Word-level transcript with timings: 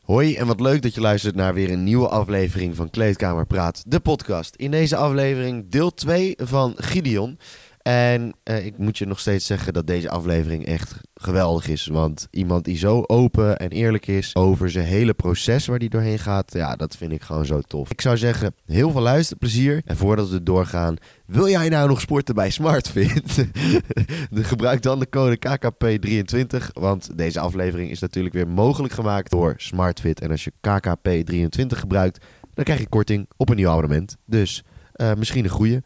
Hoi 0.00 0.36
en 0.36 0.46
wat 0.46 0.60
leuk 0.60 0.82
dat 0.82 0.94
je 0.94 1.00
luistert 1.00 1.34
naar 1.34 1.54
weer 1.54 1.70
een 1.70 1.84
nieuwe 1.84 2.08
aflevering 2.08 2.76
van 2.76 2.90
Kleedkamer 2.90 3.46
Praat, 3.46 3.82
de 3.86 4.00
podcast. 4.00 4.54
In 4.54 4.70
deze 4.70 4.96
aflevering 4.96 5.68
deel 5.68 5.94
2 5.94 6.34
van 6.36 6.74
Gideon. 6.76 7.38
En 7.90 8.32
eh, 8.42 8.66
ik 8.66 8.78
moet 8.78 8.98
je 8.98 9.06
nog 9.06 9.20
steeds 9.20 9.46
zeggen 9.46 9.72
dat 9.72 9.86
deze 9.86 10.10
aflevering 10.10 10.66
echt 10.66 10.94
geweldig 11.14 11.68
is. 11.68 11.86
Want 11.86 12.28
iemand 12.30 12.64
die 12.64 12.76
zo 12.76 13.04
open 13.06 13.58
en 13.58 13.68
eerlijk 13.70 14.06
is 14.06 14.34
over 14.34 14.70
zijn 14.70 14.86
hele 14.86 15.14
proces 15.14 15.66
waar 15.66 15.78
hij 15.78 15.88
doorheen 15.88 16.18
gaat, 16.18 16.52
ja, 16.52 16.76
dat 16.76 16.96
vind 16.96 17.12
ik 17.12 17.22
gewoon 17.22 17.46
zo 17.46 17.60
tof. 17.60 17.90
Ik 17.90 18.00
zou 18.00 18.16
zeggen, 18.16 18.54
heel 18.66 18.90
veel 18.90 19.00
luisterplezier. 19.00 19.82
En 19.84 19.96
voordat 19.96 20.28
we 20.28 20.42
doorgaan, 20.42 20.96
wil 21.26 21.48
jij 21.48 21.68
nou 21.68 21.88
nog 21.88 22.00
sporten 22.00 22.34
bij 22.34 22.50
SmartFit? 22.50 23.46
Gebruik 24.32 24.82
dan 24.82 24.98
de 24.98 25.08
code 25.08 25.38
KKP23, 25.38 26.66
want 26.72 27.18
deze 27.18 27.40
aflevering 27.40 27.90
is 27.90 28.00
natuurlijk 28.00 28.34
weer 28.34 28.48
mogelijk 28.48 28.92
gemaakt 28.92 29.30
door 29.30 29.54
SmartFit. 29.56 30.20
En 30.20 30.30
als 30.30 30.44
je 30.44 30.52
KKP23 30.52 31.66
gebruikt, 31.66 32.24
dan 32.54 32.64
krijg 32.64 32.80
je 32.80 32.88
korting 32.88 33.28
op 33.36 33.48
een 33.48 33.56
nieuw 33.56 33.70
abonnement. 33.70 34.16
Dus 34.26 34.64
uh, 34.96 35.14
misschien 35.14 35.44
een 35.44 35.50
goede. 35.50 35.82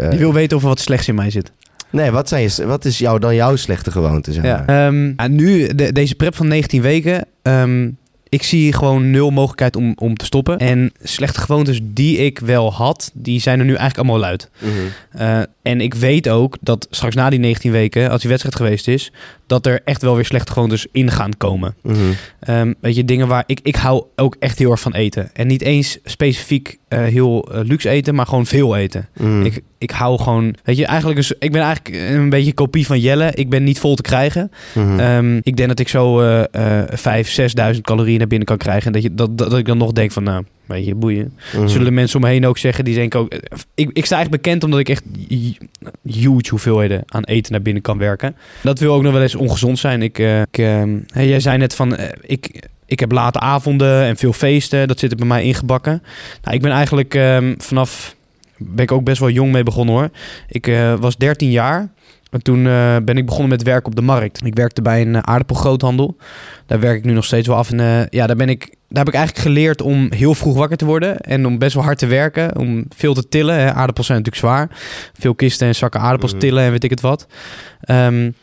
Uh, 0.00 0.10
Die 0.10 0.18
wil 0.18 0.32
weten 0.32 0.56
of 0.56 0.62
er 0.62 0.68
wat 0.68 0.80
slechts 0.80 1.08
in 1.08 1.14
mij 1.14 1.30
zit. 1.30 1.52
Nee, 1.90 2.10
wat, 2.10 2.28
zijn 2.28 2.42
je, 2.42 2.66
wat 2.66 2.84
is 2.84 2.98
jou 2.98 3.18
dan 3.18 3.34
jouw 3.34 3.56
slechte 3.56 3.90
gewoonte? 3.90 4.32
Zeg 4.32 4.42
maar? 4.42 4.70
ja, 4.72 4.86
um, 4.86 5.16
nu, 5.28 5.74
de, 5.74 5.92
deze 5.92 6.14
prep 6.14 6.36
van 6.36 6.48
19 6.48 6.82
weken. 6.82 7.26
Um, 7.42 7.98
ik 8.28 8.42
zie 8.42 8.72
gewoon 8.72 9.10
nul 9.10 9.30
mogelijkheid 9.30 9.76
om, 9.76 9.92
om 9.98 10.16
te 10.16 10.24
stoppen. 10.24 10.58
En 10.58 10.92
slechte 11.02 11.40
gewoontes 11.40 11.80
die 11.82 12.16
ik 12.18 12.38
wel 12.38 12.72
had, 12.72 13.10
die 13.14 13.40
zijn 13.40 13.58
er 13.58 13.64
nu 13.64 13.74
eigenlijk 13.74 13.98
allemaal 13.98 14.28
luid. 14.28 14.50
Mm 14.60 14.70
-hmm. 14.70 15.20
uh, 15.20 15.42
en 15.62 15.80
ik 15.80 15.94
weet 15.94 16.28
ook 16.28 16.56
dat 16.60 16.86
straks 16.90 17.14
na 17.14 17.30
die 17.30 17.38
19 17.38 17.72
weken, 17.72 18.10
als 18.10 18.20
die 18.20 18.30
wedstrijd 18.30 18.56
geweest 18.56 18.88
is, 18.88 19.12
dat 19.46 19.66
er 19.66 19.80
echt 19.84 20.02
wel 20.02 20.14
weer 20.14 20.24
slechte 20.24 20.52
gewoontes 20.52 20.86
in 20.92 21.10
gaan 21.10 21.36
komen. 21.36 21.74
Mm 21.82 21.94
-hmm. 21.94 22.14
um, 22.54 22.74
weet 22.80 22.96
je, 22.96 23.04
dingen 23.04 23.28
waar 23.28 23.44
ik, 23.46 23.60
ik 23.62 23.76
hou 23.76 24.04
ook 24.16 24.36
echt 24.38 24.58
heel 24.58 24.70
erg 24.70 24.80
van 24.80 24.94
eten. 24.94 25.30
En 25.32 25.46
niet 25.46 25.62
eens 25.62 25.98
specifiek 26.04 26.78
uh, 26.88 26.98
heel 27.04 27.48
uh, 27.52 27.60
luxe 27.64 27.88
eten, 27.88 28.14
maar 28.14 28.26
gewoon 28.26 28.46
veel 28.46 28.76
eten. 28.76 29.08
Mm. 29.16 29.44
Ik, 29.44 29.62
ik 29.78 29.90
hou 29.90 30.18
gewoon, 30.18 30.54
weet 30.64 30.76
je, 30.76 30.86
eigenlijk 30.86 31.18
is, 31.18 31.32
ik 31.38 31.52
ben 31.52 31.62
eigenlijk 31.62 31.96
een 32.10 32.30
beetje 32.30 32.48
een 32.48 32.54
kopie 32.54 32.86
van 32.86 33.00
Jelle. 33.00 33.30
Ik 33.34 33.48
ben 33.48 33.64
niet 33.64 33.78
vol 33.78 33.94
te 33.94 34.02
krijgen. 34.02 34.50
-hmm. 34.72 35.00
Um, 35.00 35.40
ik 35.42 35.56
denk 35.56 35.68
dat 35.68 35.78
ik 35.78 35.88
zo 35.88 36.22
uh, 36.22 36.42
uh, 36.52 36.82
5.000, 37.72 37.74
6.000 37.74 37.80
calorieën 37.80 38.18
naar 38.18 38.26
binnen 38.26 38.46
kan 38.46 38.56
krijgen. 38.56 38.86
En 38.86 38.92
dat, 38.92 39.02
je, 39.02 39.14
dat, 39.14 39.38
dat, 39.38 39.50
dat 39.50 39.58
ik 39.58 39.66
dan 39.66 39.78
nog 39.78 39.92
denk 39.92 40.12
van, 40.12 40.22
nou, 40.22 40.44
weet 40.66 40.86
je, 40.86 40.94
boeien. 40.94 41.34
Mm-hmm. 41.52 41.68
Zullen 41.68 41.84
de 41.84 41.90
mensen 41.90 42.16
om 42.16 42.24
me 42.24 42.30
heen 42.30 42.46
ook 42.46 42.58
zeggen, 42.58 42.84
die 42.84 42.94
denken 42.94 43.20
ook... 43.20 43.34
Ik, 43.74 43.90
ik 43.92 44.04
sta 44.04 44.16
eigenlijk 44.16 44.42
bekend 44.42 44.64
omdat 44.64 44.80
ik 44.80 44.88
echt 44.88 45.04
huge 46.02 46.50
hoeveelheden 46.50 47.02
aan 47.06 47.24
eten 47.24 47.52
naar 47.52 47.62
binnen 47.62 47.82
kan 47.82 47.98
werken. 47.98 48.36
Dat 48.62 48.78
wil 48.78 48.94
ook 48.94 49.02
nog 49.02 49.12
wel 49.12 49.22
eens 49.22 49.34
ongezond 49.34 49.78
zijn. 49.78 50.02
Ik, 50.02 50.18
uh, 50.18 50.40
ik 50.40 50.58
uh, 50.58 50.84
jij 51.12 51.40
zei 51.40 51.58
net 51.58 51.74
van, 51.74 51.96
ik, 52.20 52.68
ik 52.86 53.00
heb 53.00 53.12
late 53.12 53.40
avonden 53.40 54.02
en 54.02 54.16
veel 54.16 54.32
feesten. 54.32 54.88
Dat 54.88 54.98
zit 54.98 55.10
er 55.10 55.16
bij 55.16 55.26
mij 55.26 55.42
ingebakken. 55.42 56.02
Nou, 56.42 56.56
ik 56.56 56.62
ben 56.62 56.70
eigenlijk 56.72 57.14
um, 57.14 57.54
vanaf... 57.58 58.15
Ben 58.58 58.84
ik 58.84 58.92
ook 58.92 59.04
best 59.04 59.20
wel 59.20 59.30
jong 59.30 59.52
mee 59.52 59.62
begonnen 59.62 59.94
hoor. 59.94 60.10
Ik 60.48 60.66
uh, 60.66 60.94
was 60.94 61.16
13 61.16 61.50
jaar. 61.50 61.88
En 62.30 62.42
toen 62.42 62.58
uh, 62.58 62.96
ben 63.04 63.16
ik 63.16 63.26
begonnen 63.26 63.48
met 63.48 63.62
werk 63.62 63.86
op 63.86 63.96
de 63.96 64.02
markt. 64.02 64.46
Ik 64.46 64.54
werkte 64.54 64.82
bij 64.82 65.00
een 65.00 65.14
uh, 65.14 65.18
aardappelgroothandel. 65.18 66.16
Daar 66.66 66.80
werk 66.80 66.96
ik 66.96 67.04
nu 67.04 67.12
nog 67.12 67.24
steeds 67.24 67.48
wel 67.48 67.56
af. 67.56 67.70
En 67.70 68.06
ja, 68.10 68.26
daar, 68.26 68.36
ben 68.36 68.48
ik, 68.48 68.60
daar 68.88 69.04
heb 69.04 69.08
ik 69.08 69.14
eigenlijk 69.14 69.46
geleerd 69.46 69.82
om 69.82 70.12
heel 70.12 70.34
vroeg 70.34 70.56
wakker 70.56 70.76
te 70.76 70.84
worden. 70.84 71.18
En 71.18 71.46
om 71.46 71.58
best 71.58 71.74
wel 71.74 71.84
hard 71.84 71.98
te 71.98 72.06
werken. 72.06 72.58
Om 72.58 72.84
veel 72.88 73.14
te 73.14 73.28
tillen. 73.28 73.54
Hè. 73.54 73.72
Aardappels 73.72 74.06
zijn 74.06 74.18
natuurlijk 74.18 74.46
zwaar. 74.46 74.68
Veel 75.18 75.34
kisten 75.34 75.66
en 75.66 75.74
zakken 75.74 76.00
aardappels 76.00 76.32
mm 76.32 76.38
-hmm. 76.38 76.48
tillen 76.48 76.64
en 76.64 76.70
weet 76.70 76.84
ik 76.84 76.90
het 76.90 77.00
wat. 77.00 77.26
Um, 77.90 78.34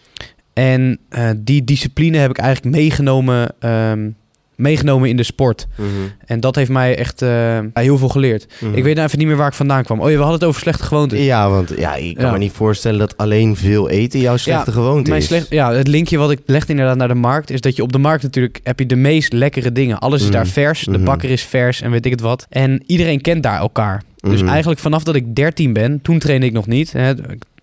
en 0.53 0.99
die 1.37 1.63
discipline 1.63 2.17
heb 2.17 2.29
ik 2.29 2.37
eigenlijk 2.37 2.75
meegenomen... 2.75 3.55
Um, 3.59 4.15
meegenomen 4.55 5.09
in 5.09 5.17
de 5.17 5.23
sport. 5.23 5.67
Mm 5.75 5.85
-hmm. 5.85 6.11
En 6.25 6.39
dat 6.39 6.55
heeft 6.55 6.69
mij 6.69 6.97
echt 6.97 7.21
uh, 7.21 7.59
heel 7.73 7.97
veel 7.97 8.09
geleerd. 8.09 8.47
Mm 8.59 8.67
-hmm. 8.67 8.77
Ik 8.77 8.83
weet 8.83 8.95
nou 8.95 9.07
even 9.07 9.19
niet 9.19 9.27
meer 9.27 9.37
waar 9.37 9.47
ik 9.47 9.53
vandaan 9.53 9.83
kwam. 9.83 9.99
Oh 9.99 10.09
ja, 10.09 10.15
we 10.15 10.21
hadden 10.21 10.39
het 10.39 10.47
over 10.47 10.61
slechte 10.61 10.83
gewoontes. 10.83 11.19
Ja, 11.19 11.49
want 11.49 11.73
ja, 11.77 11.95
ik 11.95 12.15
kan 12.15 12.25
ja. 12.25 12.31
me 12.31 12.37
niet 12.37 12.51
voorstellen 12.51 12.99
dat 12.99 13.17
alleen 13.17 13.55
veel 13.55 13.89
eten 13.89 14.19
jouw 14.19 14.37
slechte 14.37 14.69
ja, 14.71 14.77
gewoonte 14.77 15.09
mijn 15.09 15.21
is. 15.21 15.27
Slecht, 15.27 15.49
ja, 15.49 15.73
het 15.73 15.87
linkje 15.87 16.17
wat 16.17 16.31
ik 16.31 16.39
legde 16.45 16.71
inderdaad 16.71 16.97
naar 16.97 17.07
de 17.07 17.13
markt... 17.13 17.49
is 17.49 17.61
dat 17.61 17.75
je 17.75 17.81
op 17.81 17.91
de 17.91 17.97
markt 17.97 18.23
natuurlijk 18.23 18.59
heb 18.63 18.79
je 18.79 18.85
de 18.85 18.95
meest 18.95 19.33
lekkere 19.33 19.71
dingen. 19.71 19.99
Alles 19.99 20.21
is 20.21 20.27
mm 20.27 20.33
-hmm. 20.33 20.43
daar 20.43 20.51
vers, 20.51 20.85
de 20.85 20.99
bakker 20.99 21.29
is 21.29 21.43
vers 21.43 21.81
en 21.81 21.91
weet 21.91 22.05
ik 22.05 22.11
het 22.11 22.21
wat. 22.21 22.45
En 22.49 22.83
iedereen 22.85 23.21
kent 23.21 23.43
daar 23.43 23.59
elkaar. 23.59 24.03
Dus 24.29 24.41
eigenlijk 24.41 24.79
vanaf 24.79 25.03
dat 25.03 25.15
ik 25.15 25.35
13 25.35 25.73
ben, 25.73 26.01
toen 26.01 26.19
trainde 26.19 26.45
ik 26.45 26.53
nog 26.53 26.67
niet. 26.67 26.91
Hè, 26.91 27.13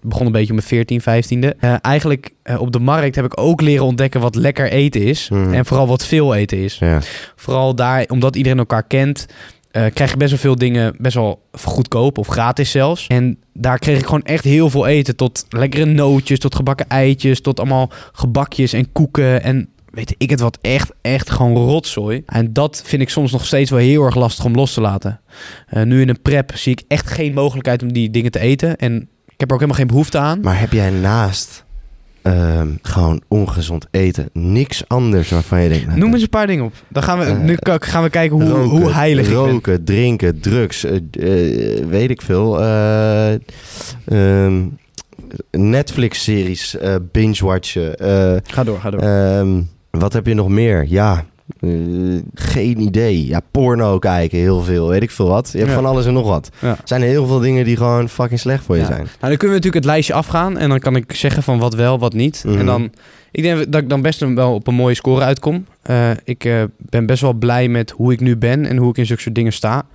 begon 0.02 0.26
een 0.26 0.32
beetje 0.32 0.52
op 0.54 0.64
mijn 0.70 1.00
14, 1.00 1.00
15e. 1.00 1.56
Uh, 1.60 1.74
eigenlijk 1.82 2.30
uh, 2.44 2.60
op 2.60 2.72
de 2.72 2.78
markt 2.78 3.14
heb 3.14 3.24
ik 3.24 3.40
ook 3.40 3.60
leren 3.60 3.84
ontdekken 3.84 4.20
wat 4.20 4.34
lekker 4.34 4.70
eten 4.70 5.02
is. 5.02 5.28
Mm. 5.28 5.54
En 5.54 5.66
vooral 5.66 5.86
wat 5.86 6.06
veel 6.06 6.34
eten 6.34 6.58
is. 6.58 6.78
Ja. 6.78 7.00
Vooral 7.36 7.74
daar, 7.74 8.04
omdat 8.08 8.36
iedereen 8.36 8.58
elkaar 8.58 8.86
kent, 8.86 9.26
uh, 9.72 9.84
krijg 9.94 10.10
je 10.10 10.16
best 10.16 10.30
wel 10.30 10.40
veel 10.40 10.56
dingen 10.56 10.94
best 10.98 11.14
wel 11.14 11.42
goedkoop 11.52 12.18
of 12.18 12.26
gratis 12.26 12.70
zelfs. 12.70 13.06
En 13.06 13.38
daar 13.52 13.78
kreeg 13.78 13.98
ik 13.98 14.04
gewoon 14.04 14.22
echt 14.22 14.44
heel 14.44 14.70
veel 14.70 14.86
eten. 14.86 15.16
Tot 15.16 15.46
lekkere 15.48 15.84
nootjes, 15.84 16.38
tot 16.38 16.54
gebakken 16.54 16.88
eitjes, 16.88 17.40
tot 17.40 17.58
allemaal 17.58 17.90
gebakjes 18.12 18.72
en 18.72 18.92
koeken 18.92 19.42
en 19.42 19.68
weet 19.90 20.14
ik 20.18 20.30
het 20.30 20.40
wat, 20.40 20.58
echt, 20.60 20.92
echt 21.00 21.30
gewoon 21.30 21.54
rotzooi. 21.56 22.22
En 22.26 22.52
dat 22.52 22.82
vind 22.84 23.02
ik 23.02 23.08
soms 23.08 23.32
nog 23.32 23.46
steeds 23.46 23.70
wel 23.70 23.78
heel 23.78 24.04
erg 24.04 24.14
lastig 24.14 24.44
om 24.44 24.54
los 24.54 24.74
te 24.74 24.80
laten. 24.80 25.20
Uh, 25.74 25.82
nu 25.82 26.00
in 26.00 26.08
een 26.08 26.22
prep 26.22 26.50
zie 26.54 26.72
ik 26.72 26.82
echt 26.88 27.10
geen 27.10 27.34
mogelijkheid 27.34 27.82
om 27.82 27.92
die 27.92 28.10
dingen 28.10 28.30
te 28.30 28.38
eten. 28.38 28.76
En 28.76 29.08
heb 29.40 29.48
er 29.48 29.54
ook 29.54 29.60
helemaal 29.60 29.80
geen 29.80 29.86
behoefte 29.86 30.18
aan. 30.18 30.40
Maar 30.40 30.60
heb 30.60 30.72
jij 30.72 30.90
naast 30.90 31.64
uh, 32.22 32.62
gewoon 32.82 33.22
ongezond 33.28 33.86
eten 33.90 34.28
niks 34.32 34.88
anders 34.88 35.30
waarvan 35.30 35.60
je 35.62 35.68
denkt... 35.68 35.86
Nou, 35.86 35.98
Noem 35.98 36.12
eens 36.12 36.22
een 36.22 36.28
paar 36.28 36.46
dingen 36.46 36.64
op. 36.64 36.72
Dan 36.88 37.02
gaan 37.02 37.18
we, 37.18 37.24
uh, 37.24 37.38
nu 37.38 37.56
gaan 37.64 38.02
we 38.02 38.10
kijken 38.10 38.40
hoe, 38.40 38.48
roken, 38.48 38.78
hoe 38.78 38.90
heilig 38.90 39.30
roken, 39.30 39.74
ik 39.74 39.86
drinken, 39.86 40.40
drugs, 40.40 40.84
uh, 40.84 41.00
weet 41.88 42.10
ik 42.10 42.22
veel. 42.22 42.64
Um, 44.12 44.78
Netflix-series 45.50 46.76
binge-watchen. 47.12 47.94
ga 48.44 48.64
door, 48.64 48.78
ga 48.80 48.90
door. 48.90 49.02
Um, 49.02 49.68
wat 49.90 50.12
heb 50.12 50.26
je 50.26 50.34
nog 50.34 50.48
meer? 50.48 50.84
Ja, 50.88 51.24
uh, 51.60 52.20
geen 52.34 52.80
idee. 52.80 53.26
Ja, 53.26 53.40
porno 53.50 53.98
kijken, 53.98 54.38
heel 54.38 54.62
veel. 54.62 54.88
Weet 54.88 55.02
ik 55.02 55.10
veel 55.10 55.28
wat. 55.28 55.48
Je 55.52 55.58
hebt 55.58 55.70
ja. 55.70 55.76
van 55.76 55.86
alles 55.86 56.06
en 56.06 56.12
nog 56.12 56.26
wat. 56.26 56.50
Ja. 56.58 56.68
Er 56.68 56.78
zijn 56.84 57.02
heel 57.02 57.26
veel 57.26 57.38
dingen 57.38 57.64
die 57.64 57.76
gewoon 57.76 58.08
fucking 58.08 58.40
slecht 58.40 58.64
voor 58.64 58.74
je 58.74 58.80
ja. 58.80 58.86
zijn. 58.86 59.02
Nou, 59.02 59.10
dan 59.20 59.36
kunnen 59.36 59.38
we 59.38 59.54
natuurlijk 59.54 59.74
het 59.74 59.84
lijstje 59.84 60.14
afgaan. 60.14 60.58
En 60.58 60.68
dan 60.68 60.78
kan 60.78 60.96
ik 60.96 61.12
zeggen 61.12 61.42
van 61.42 61.58
wat 61.58 61.74
wel, 61.74 61.98
wat 61.98 62.12
niet. 62.12 62.42
Mm 62.44 62.50
-hmm. 62.50 62.60
En 62.60 62.66
dan... 62.66 62.92
Ik 63.32 63.42
denk 63.42 63.72
dat 63.72 63.82
ik 63.82 63.88
dan 63.88 64.02
best 64.02 64.20
wel 64.20 64.54
op 64.54 64.66
een 64.66 64.74
mooie 64.74 64.94
score 64.94 65.24
uitkom. 65.24 65.66
Uh, 65.90 66.10
ik 66.24 66.44
uh, 66.44 66.62
ben 66.76 67.06
best 67.06 67.22
wel 67.22 67.32
blij 67.32 67.68
met 67.68 67.90
hoe 67.90 68.12
ik 68.12 68.20
nu 68.20 68.36
ben 68.36 68.66
en 68.66 68.76
hoe 68.76 68.90
ik 68.90 68.96
in 68.96 69.06
zulke 69.06 69.22
soort 69.22 69.34
dingen 69.34 69.52
sta. 69.52 69.86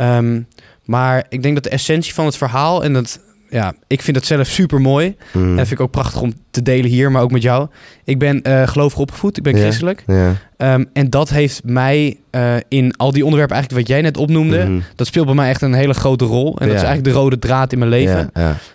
Um, 0.00 0.46
maar 0.84 1.26
ik 1.28 1.42
denk 1.42 1.54
dat 1.54 1.64
de 1.64 1.70
essentie 1.70 2.14
van 2.14 2.24
het 2.24 2.36
verhaal... 2.36 2.84
en 2.84 2.92
dat 2.92 3.20
ja, 3.50 3.74
ik 3.86 4.02
vind 4.02 4.16
het 4.16 4.26
zelf 4.26 4.46
super 4.46 4.80
mooi. 4.80 5.16
Mm. 5.32 5.42
En 5.42 5.56
dat 5.56 5.66
vind 5.66 5.80
ik 5.80 5.80
ook 5.80 5.90
prachtig 5.90 6.20
om 6.20 6.32
te 6.50 6.62
delen 6.62 6.90
hier, 6.90 7.10
maar 7.10 7.22
ook 7.22 7.30
met 7.30 7.42
jou. 7.42 7.68
Ik 8.04 8.18
ben 8.18 8.40
uh, 8.42 8.66
gelovig 8.66 8.98
opgevoed, 8.98 9.36
ik 9.36 9.42
ben 9.42 9.56
christelijk. 9.56 10.04
Yeah. 10.06 10.74
Um, 10.74 10.86
en 10.92 11.10
dat 11.10 11.28
heeft 11.28 11.60
mij 11.64 12.18
uh, 12.30 12.54
in 12.68 12.96
al 12.96 13.12
die 13.12 13.22
onderwerpen, 13.22 13.56
eigenlijk 13.56 13.86
wat 13.86 13.96
jij 13.96 14.02
net 14.04 14.16
opnoemde, 14.16 14.64
mm. 14.64 14.82
dat 14.96 15.06
speelt 15.06 15.26
bij 15.26 15.34
mij 15.34 15.48
echt 15.48 15.62
een 15.62 15.74
hele 15.74 15.94
grote 15.94 16.24
rol. 16.24 16.46
En 16.58 16.66
dat 16.66 16.76
is 16.76 16.82
eigenlijk 16.82 17.04
de 17.04 17.20
rode 17.20 17.38
draad 17.38 17.72
in 17.72 17.78
mijn 17.78 17.90
leven. 17.90 18.30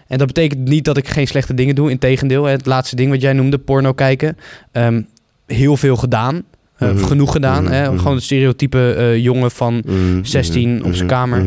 En 0.08 0.18
dat 0.18 0.28
betekent 0.28 0.68
niet 0.68 0.86
dat 0.86 0.98
ik 0.98 1.08
geen 1.08 1.28
slechte 1.28 1.54
dingen 1.54 1.76
doe. 1.76 1.90
Integendeel, 1.90 2.44
het 2.44 2.66
laatste 2.66 2.96
ding 2.96 3.12
wat 3.12 3.22
jij 3.22 3.34
noemde, 3.34 3.58
porno 3.58 3.94
kijken. 3.94 4.38
Um, 4.72 5.08
heel 5.46 5.78
veel 5.78 5.96
gedaan. 5.96 6.36
Uh, 6.36 6.90
mm 6.90 6.98
-hmm. 6.98 7.06
Genoeg 7.06 7.32
gedaan. 7.32 7.64
Mhm. 7.64 7.74
Hè? 7.74 7.98
Gewoon 7.98 8.16
het 8.16 8.24
stereotype 8.24 9.16
jongen 9.22 9.52
van 9.52 9.84
16 10.24 10.84
op 10.84 10.94
zijn 10.94 11.08
kamer. 11.08 11.46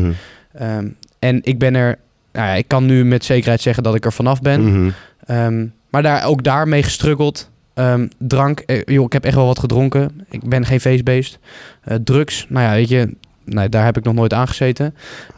Um, 0.61 0.95
en 1.19 1.39
ik 1.43 1.59
ben 1.59 1.75
er 1.75 1.97
nou 2.35 2.47
ja, 2.47 2.53
ik 2.53 2.67
kan 2.67 2.85
nu 2.85 3.05
met 3.05 3.25
zekerheid 3.25 3.61
zeggen 3.61 3.83
dat 3.83 3.95
ik 3.95 4.05
er 4.05 4.13
vanaf 4.13 4.41
ben. 4.41 4.61
Mhm. 4.61 4.77
Mm 4.77 4.93
-hmm. 5.25 5.35
um, 5.37 5.73
maar 5.89 6.03
daar, 6.03 6.25
ook 6.25 6.43
daarmee 6.43 6.83
gestruggeld. 6.83 7.49
Um, 7.73 8.09
drank, 8.17 8.59
eh, 8.59 8.81
joh, 8.85 9.05
ik 9.05 9.13
heb 9.13 9.25
echt 9.25 9.35
wel 9.35 9.45
wat 9.45 9.59
gedronken. 9.59 10.25
Ik 10.29 10.49
ben 10.49 10.65
geen 10.65 10.79
feestbeest. 10.79 11.39
Uh, 11.87 11.95
drugs, 12.03 12.45
nou 12.49 12.65
ja, 12.65 12.71
weet 12.71 12.89
je, 12.89 13.13
nee, 13.43 13.69
daar 13.69 13.85
heb 13.85 13.97
ik 13.97 14.03
nog 14.03 14.13
nooit 14.13 14.33
aangezeten. 14.33 14.95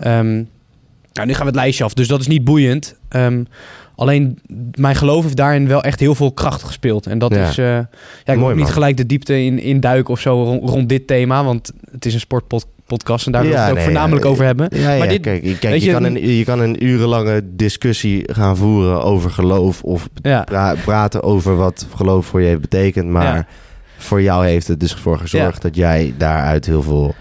Um, 0.07 0.49
nou, 1.13 1.27
nu 1.27 1.33
gaan 1.33 1.41
we 1.41 1.51
het 1.51 1.55
lijstje 1.55 1.83
af, 1.83 1.93
dus 1.93 2.07
dat 2.07 2.19
is 2.19 2.27
niet 2.27 2.43
boeiend. 2.43 2.95
alleen 3.95 4.39
mijn 4.75 4.95
geloof 4.95 5.23
heeft 5.23 5.35
daarin 5.35 5.67
wel 5.67 5.83
echt 5.83 5.99
heel 5.99 6.15
veel 6.15 6.31
kracht 6.31 6.63
gespeeld. 6.63 7.07
En 7.07 7.19
dat 7.19 7.33
ja. 7.33 7.49
is, 7.49 7.57
uh, 7.57 7.65
ja, 7.65 7.87
ik 8.25 8.37
Mooi, 8.37 8.55
moet 8.55 8.63
niet 8.63 8.73
gelijk 8.73 8.97
de 8.97 9.05
diepte 9.05 9.43
in, 9.43 9.59
in 9.59 9.79
duiken 9.79 10.13
of 10.13 10.19
zo 10.19 10.43
rond, 10.43 10.69
rond 10.69 10.89
dit 10.89 11.07
thema, 11.07 11.43
want 11.43 11.71
het 11.91 12.05
is 12.05 12.13
een 12.13 12.19
sportpodcast 12.19 12.75
podcast 12.87 13.25
en 13.25 13.31
daar 13.31 13.41
wil 13.41 13.51
ik 13.51 13.57
het 13.57 13.69
ook 13.69 13.75
nee, 13.75 13.83
voornamelijk 13.83 14.25
over 14.25 14.45
hebben. 14.45 14.69
Maar 14.97 15.07
dit, 15.07 15.21
kijk, 15.21 15.41
kijk 15.59 15.79
je, 15.79 15.85
je, 15.85 15.91
kan 15.91 16.03
een, 16.03 16.35
je 16.37 16.43
kan 16.43 16.59
een 16.59 16.85
urenlange 16.85 17.41
discussie 17.45 18.33
gaan 18.33 18.57
voeren 18.57 19.03
over 19.03 19.29
geloof 19.29 19.83
of 19.83 20.07
pra 20.21 20.75
praten 20.85 21.23
over 21.23 21.55
wat 21.55 21.87
geloof 21.95 22.25
voor 22.25 22.41
je 22.41 22.47
heeft 22.47 22.61
betekend, 22.61 23.09
maar 23.09 23.47
voor 23.97 24.21
jou 24.21 24.45
heeft 24.45 24.67
het 24.67 24.79
dus 24.79 24.93
voor 24.93 25.19
gezorgd 25.19 25.61
dat 25.61 25.75
jij 25.75 26.13
daaruit 26.17 26.65
heel 26.65 26.83
veel 26.83 27.15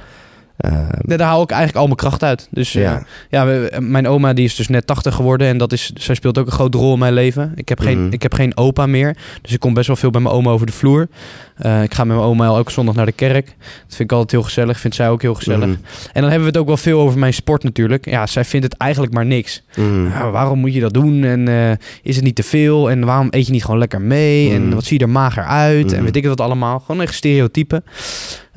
Ja, 0.58 0.88
daar 1.03 1.20
haal 1.20 1.43
ik 1.43 1.50
eigenlijk 1.50 1.79
al 1.81 1.85
mijn 1.85 1.97
kracht 1.97 2.23
uit. 2.23 2.49
Dus 2.50 2.75
eh, 2.75 2.82
ja. 2.82 3.03
ja, 3.31 3.47
we- 3.47 3.76
mijn 3.81 4.08
oma 4.08 4.32
die 4.32 4.44
is 4.44 4.55
dus 4.55 4.69
net 4.69 4.87
80 4.87 5.14
geworden 5.14 5.47
en 5.49 5.58
dat 5.58 5.73
is, 5.73 5.91
zij 5.94 6.14
speelt 6.14 6.38
ook 6.38 6.47
een 6.47 6.53
grote 6.53 6.79
rol 6.79 6.93
in 6.93 6.99
mijn 6.99 7.12
leven. 7.12 7.53
Ik 7.55 7.69
heb 7.69 7.81
geen, 7.81 8.03
Mhm. 8.05 8.12
ik 8.12 8.23
heb 8.23 8.35
geen 8.35 8.56
opa 8.56 8.87
meer, 8.87 9.17
dus 9.43 9.53
ik 9.53 9.61
kom 9.61 9.75
best 9.75 9.87
wel 9.87 9.97
veel 9.97 10.11
bij 10.11 10.20
mijn 10.20 10.35
oma 10.35 10.50
over 10.50 10.67
de 10.67 10.73
vloer. 10.73 11.08
Eh, 11.56 11.82
ik 11.82 11.94
ga 11.94 12.05
met 12.05 12.17
mijn 12.17 12.29
oma 12.29 12.44
elke 12.44 12.70
zondag 12.73 12.94
naar 12.94 13.06
de 13.06 13.12
kerk. 13.12 13.47
Dat 13.47 13.56
vind 13.97 14.00
ik 14.00 14.12
altijd 14.12 14.31
heel 14.31 14.43
gezellig, 14.43 14.81
vindt 14.81 14.97
zij 14.97 15.08
ook 15.11 15.23
heel 15.23 15.35
gezellig. 15.35 15.67
Mhm. 15.67 15.76
En 16.12 16.20
dan 16.20 16.31
hebben 16.31 16.41
we 16.41 16.47
het 16.47 16.56
ook 16.56 16.67
wel 16.67 16.76
veel 16.76 17.00
over 17.00 17.19
mijn 17.19 17.35
sport 17.35 17.62
natuurlijk. 17.62 18.05
Ja, 18.11 18.26
zij 18.26 18.44
vindt 18.44 18.67
het 18.67 18.76
eigenlijk 18.76 19.12
maar 19.12 19.26
niks. 19.26 19.62
Mhm. 19.76 20.31
Waarom 20.31 20.58
moet 20.58 20.75
je 20.75 20.81
dat 20.81 20.94
doen? 20.94 21.25
En 21.25 21.49
eh, 21.49 21.70
is 22.03 22.17
het 22.17 22.25
niet 22.25 22.35
te 22.37 22.43
veel? 22.43 22.91
En 22.91 23.05
waarom 23.05 23.26
eet 23.31 23.47
je 23.47 23.53
niet 23.53 23.64
gewoon 23.64 23.79
lekker 23.81 24.00
mee? 24.00 24.53
En 24.53 24.75
wat 24.75 24.85
zie 24.85 24.99
je 24.99 25.05
er 25.05 25.11
mager 25.11 25.44
uit? 25.44 25.93
En 25.93 26.05
weet 26.05 26.17
ik 26.17 26.26
wat 26.26 26.41
allemaal. 26.41 26.79
Gewoon 26.79 27.03
echt 27.03 27.14
stereotypen. 27.14 27.85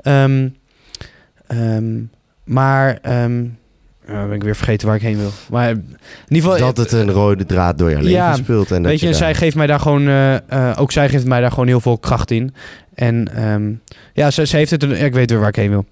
Ehm, 0.01 0.47
ehm, 1.49 1.93
maar 2.43 2.97
ehm, 3.01 3.43
ja, 4.07 4.25
ben 4.25 4.31
ik 4.35 4.43
weer 4.43 4.55
vergeten 4.55 4.87
waar 4.87 4.95
ik 4.95 5.01
heen 5.01 5.17
wil. 5.17 5.29
Maar 5.49 5.69
in 5.69 5.85
ieder 6.27 6.51
geval, 6.51 6.65
dat 6.73 6.77
het 6.77 6.91
een 6.91 7.11
rode 7.11 7.45
draad 7.45 7.77
door 7.77 7.89
je 7.89 7.95
leven 7.95 8.09
Ja, 8.11 8.35
speelt. 8.35 8.71
En 8.71 8.81
dat 8.81 8.91
weet 8.91 8.99
je, 8.99 9.05
je 9.07 9.13
en 9.13 9.19
daar- 9.19 9.27
zij 9.29 9.35
geeft 9.35 9.55
mij 9.55 9.67
daar 9.67 9.79
gewoon, 9.79 10.07
eh, 10.07 10.35
eh, 10.49 10.75
ook 10.79 10.91
zij 10.91 11.09
geeft 11.09 11.25
mij 11.25 11.41
daar 11.41 11.49
gewoon 11.51 11.67
heel 11.67 11.81
veel 11.81 11.97
kracht 11.97 12.31
in. 12.31 12.53
En 12.93 13.35
ehm, 13.35 13.71
ja, 14.13 14.31
ze, 14.31 14.45
ze 14.47 14.55
heeft 14.55 14.71
het, 14.71 14.83
een, 14.83 14.89
ja, 14.89 14.95
ik 15.05 15.13
weet 15.13 15.29
weer 15.29 15.39
waar 15.39 15.49
ik 15.49 15.55
heen 15.55 15.69
wil. 15.69 15.85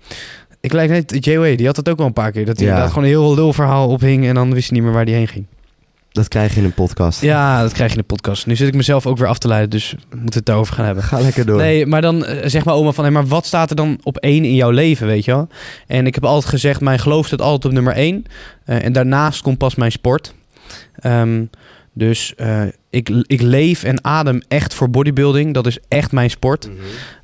Ik 0.62 0.74
lijk 0.74 0.89
net, 0.89 1.25
J.O.A. 1.25 1.56
die 1.56 1.65
had 1.65 1.75
dat 1.75 1.89
ook 1.89 1.98
wel 1.98 2.07
een 2.07 2.13
paar 2.13 2.31
keer. 2.31 2.45
Dat 2.45 2.56
hij 2.57 2.65
Ja. 2.65 2.71
inderdaad 2.71 2.94
gewoon 2.94 3.09
een 3.09 3.15
heel 3.19 3.36
lul 3.36 3.54
verhaal 3.54 3.88
ophing 3.89 4.25
en 4.27 4.36
dan 4.36 4.54
wist 4.54 4.69
hij 4.69 4.77
niet 4.77 4.86
meer 4.88 4.95
waar 4.95 5.06
hij 5.06 5.13
heen 5.13 5.27
ging. 5.27 5.45
Dat 6.17 6.27
krijg 6.27 6.53
je 6.53 6.59
in 6.59 6.65
een 6.65 6.73
podcast. 6.73 7.21
Ja, 7.21 7.61
dat 7.61 7.73
krijg 7.73 7.91
je 7.91 7.97
in 7.97 8.05
de 8.07 8.13
podcast. 8.15 8.45
Nu 8.45 8.55
zit 8.55 8.67
ik 8.67 8.73
mezelf 8.73 9.05
ook 9.05 9.17
weer 9.17 9.27
af 9.27 9.37
te 9.37 9.47
leiden, 9.47 9.69
dus 9.69 9.95
we 10.09 10.15
moeten 10.15 10.33
het 10.35 10.45
daarover 10.45 10.73
gaan 10.73 10.85
hebben. 10.85 11.03
Ga 11.03 11.19
lekker 11.19 11.45
door. 11.45 11.57
Nee, 11.57 11.85
maar 11.85 12.01
dan 12.01 12.25
eh, 12.25 12.49
zegt 12.49 12.65
mijn 12.65 12.77
oma 12.77 12.91
van, 12.91 13.03
hé, 13.03 13.11
maar 13.11 13.27
wat 13.27 13.45
staat 13.45 13.69
er 13.69 13.75
dan 13.75 13.99
op 14.03 14.17
één 14.17 14.43
in 14.43 14.55
jouw 14.55 14.69
leven, 14.69 15.07
weet 15.07 15.25
je 15.25 15.31
wel? 15.31 15.47
En 15.87 16.07
ik 16.07 16.15
heb 16.15 16.25
altijd 16.25 16.49
gezegd, 16.51 16.81
mijn 16.81 16.99
geloof 16.99 17.25
staat 17.25 17.41
altijd 17.41 17.65
op 17.65 17.71
nummer 17.71 17.93
één. 17.93 18.25
Eh, 18.65 18.83
en 18.83 18.93
daarnaast 18.93 19.41
komt 19.41 19.57
pas 19.57 19.75
mijn 19.75 19.91
sport. 19.91 20.33
Ehm, 20.95 21.43
dus 21.93 22.35
eh, 22.35 22.61
ik, 22.89 23.09
ik 23.09 23.41
leef 23.41 23.83
en 23.83 24.03
adem 24.03 24.41
echt 24.47 24.73
voor 24.73 24.89
bodybuilding. 24.89 25.53
Dat 25.53 25.67
is 25.67 25.77
echt 25.87 26.11
mijn 26.11 26.29
sport. 26.29 26.67
Mhm. 26.67 26.77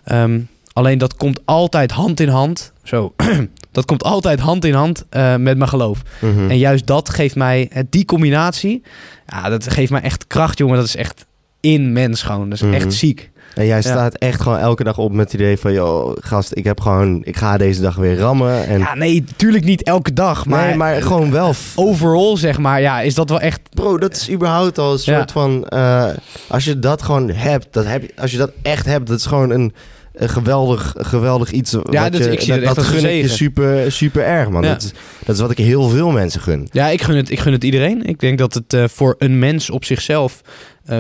Ehm, 0.04 0.40
alleen 0.74 0.98
dat 0.98 1.16
komt 1.16 1.40
altijd 1.46 1.92
hand 1.92 2.20
in 2.20 2.30
hand. 2.30 2.74
Zo, 2.84 3.14
dat 3.74 3.86
komt 3.86 4.04
altijd 4.04 4.40
hand 4.40 4.66
in 4.66 4.74
hand 4.74 5.06
eh, 5.10 5.36
met 5.36 5.58
mijn 5.58 5.70
geloof. 5.70 6.02
Mhm. 6.20 6.50
En 6.50 6.58
juist 6.58 6.88
dat 6.88 7.10
geeft 7.10 7.36
mij, 7.36 7.72
die 7.90 8.06
combinatie, 8.06 8.82
ja, 9.28 9.50
dat 9.50 9.70
geeft 9.72 9.92
mij 9.92 10.02
echt 10.02 10.28
kracht, 10.28 10.58
jongen. 10.58 10.76
Dat 10.76 10.86
is 10.86 10.96
echt 10.96 11.26
immens 11.60 12.22
gewoon. 12.24 12.50
Dat 12.50 12.58
is 12.58 12.64
Mhm. 12.66 12.74
echt 12.74 12.94
ziek. 12.94 13.32
En 13.56 13.66
jij 13.66 13.76
Ja. 13.76 13.82
staat 13.82 14.16
echt 14.18 14.42
gewoon 14.42 14.58
elke 14.58 14.84
dag 14.84 14.98
op 14.98 15.12
met 15.12 15.32
het 15.32 15.42
idee 15.42 15.58
van... 15.58 15.74
joh, 15.74 16.18
gast, 16.20 16.52
ik 16.56 16.64
heb 16.64 16.80
gewoon... 16.82 17.22
Ik 17.24 17.38
ga 17.38 17.58
deze 17.58 17.82
dag 17.82 17.96
weer 17.96 18.18
rammen. 18.18 18.66
En... 18.68 18.80
Ja, 18.80 18.96
nee, 18.96 19.24
natuurlijk 19.28 19.64
niet 19.64 19.84
elke 19.84 20.14
dag. 20.14 20.46
Maar, 20.46 20.66
nee, 20.68 20.76
maar 20.76 21.02
gewoon 21.02 21.32
wel... 21.32 21.54
overal, 21.76 22.38
zeg 22.38 22.58
maar, 22.58 22.82
ja, 22.82 23.02
is 23.02 23.16
dat 23.16 23.30
wel 23.30 23.40
echt... 23.40 23.60
Bro, 23.70 23.98
dat 23.98 24.16
is 24.16 24.30
überhaupt 24.32 24.78
al 24.78 24.92
een 24.92 25.00
Ja. 25.04 25.18
soort 25.18 25.32
van... 25.32 25.66
eh, 25.68 26.06
als 26.48 26.64
je 26.64 26.80
dat 26.80 27.02
gewoon 27.02 27.30
hebt, 27.30 27.68
dat 27.72 27.86
heb 27.86 28.02
je, 28.02 28.12
als 28.18 28.32
je 28.32 28.38
dat 28.38 28.52
echt 28.62 28.86
hebt, 28.86 29.08
dat 29.08 29.18
is 29.20 29.26
gewoon 29.26 29.50
een, 29.50 29.74
een 30.14 30.30
geweldig, 30.30 30.94
geweldig 30.98 31.52
iets. 31.52 31.72
wat 31.72 31.92
dat- 31.92 32.18
je, 32.18 32.32
ik 32.32 32.42
zie 32.42 32.60
dat 32.60 32.78
gun 32.84 32.96
ik 32.96 33.02
je 33.02 33.08
zegen. 33.08 33.30
super, 33.30 33.92
super 33.92 34.24
erg, 34.24 34.50
man. 34.50 34.62
Ja. 34.64 34.70
Dat, 34.70 34.82
is, 34.84 34.92
dat 35.26 35.36
is 35.36 35.42
wat 35.42 35.52
ik 35.52 35.58
heel 35.58 35.90
veel 35.90 36.12
mensen 36.12 36.42
gun. 36.42 36.68
Ja, 36.72 36.88
ik 36.90 37.02
gun 37.02 37.16
het, 37.16 37.30
ik 37.32 37.40
gun 37.40 37.52
het 37.54 37.64
iedereen. 37.64 38.04
Ik 38.06 38.20
denk 38.20 38.38
dat 38.38 38.54
het 38.54 38.74
eh, 38.74 38.84
voor 38.88 39.16
een 39.18 39.40
mens 39.40 39.70
op 39.70 39.86
zichzelf 39.86 40.42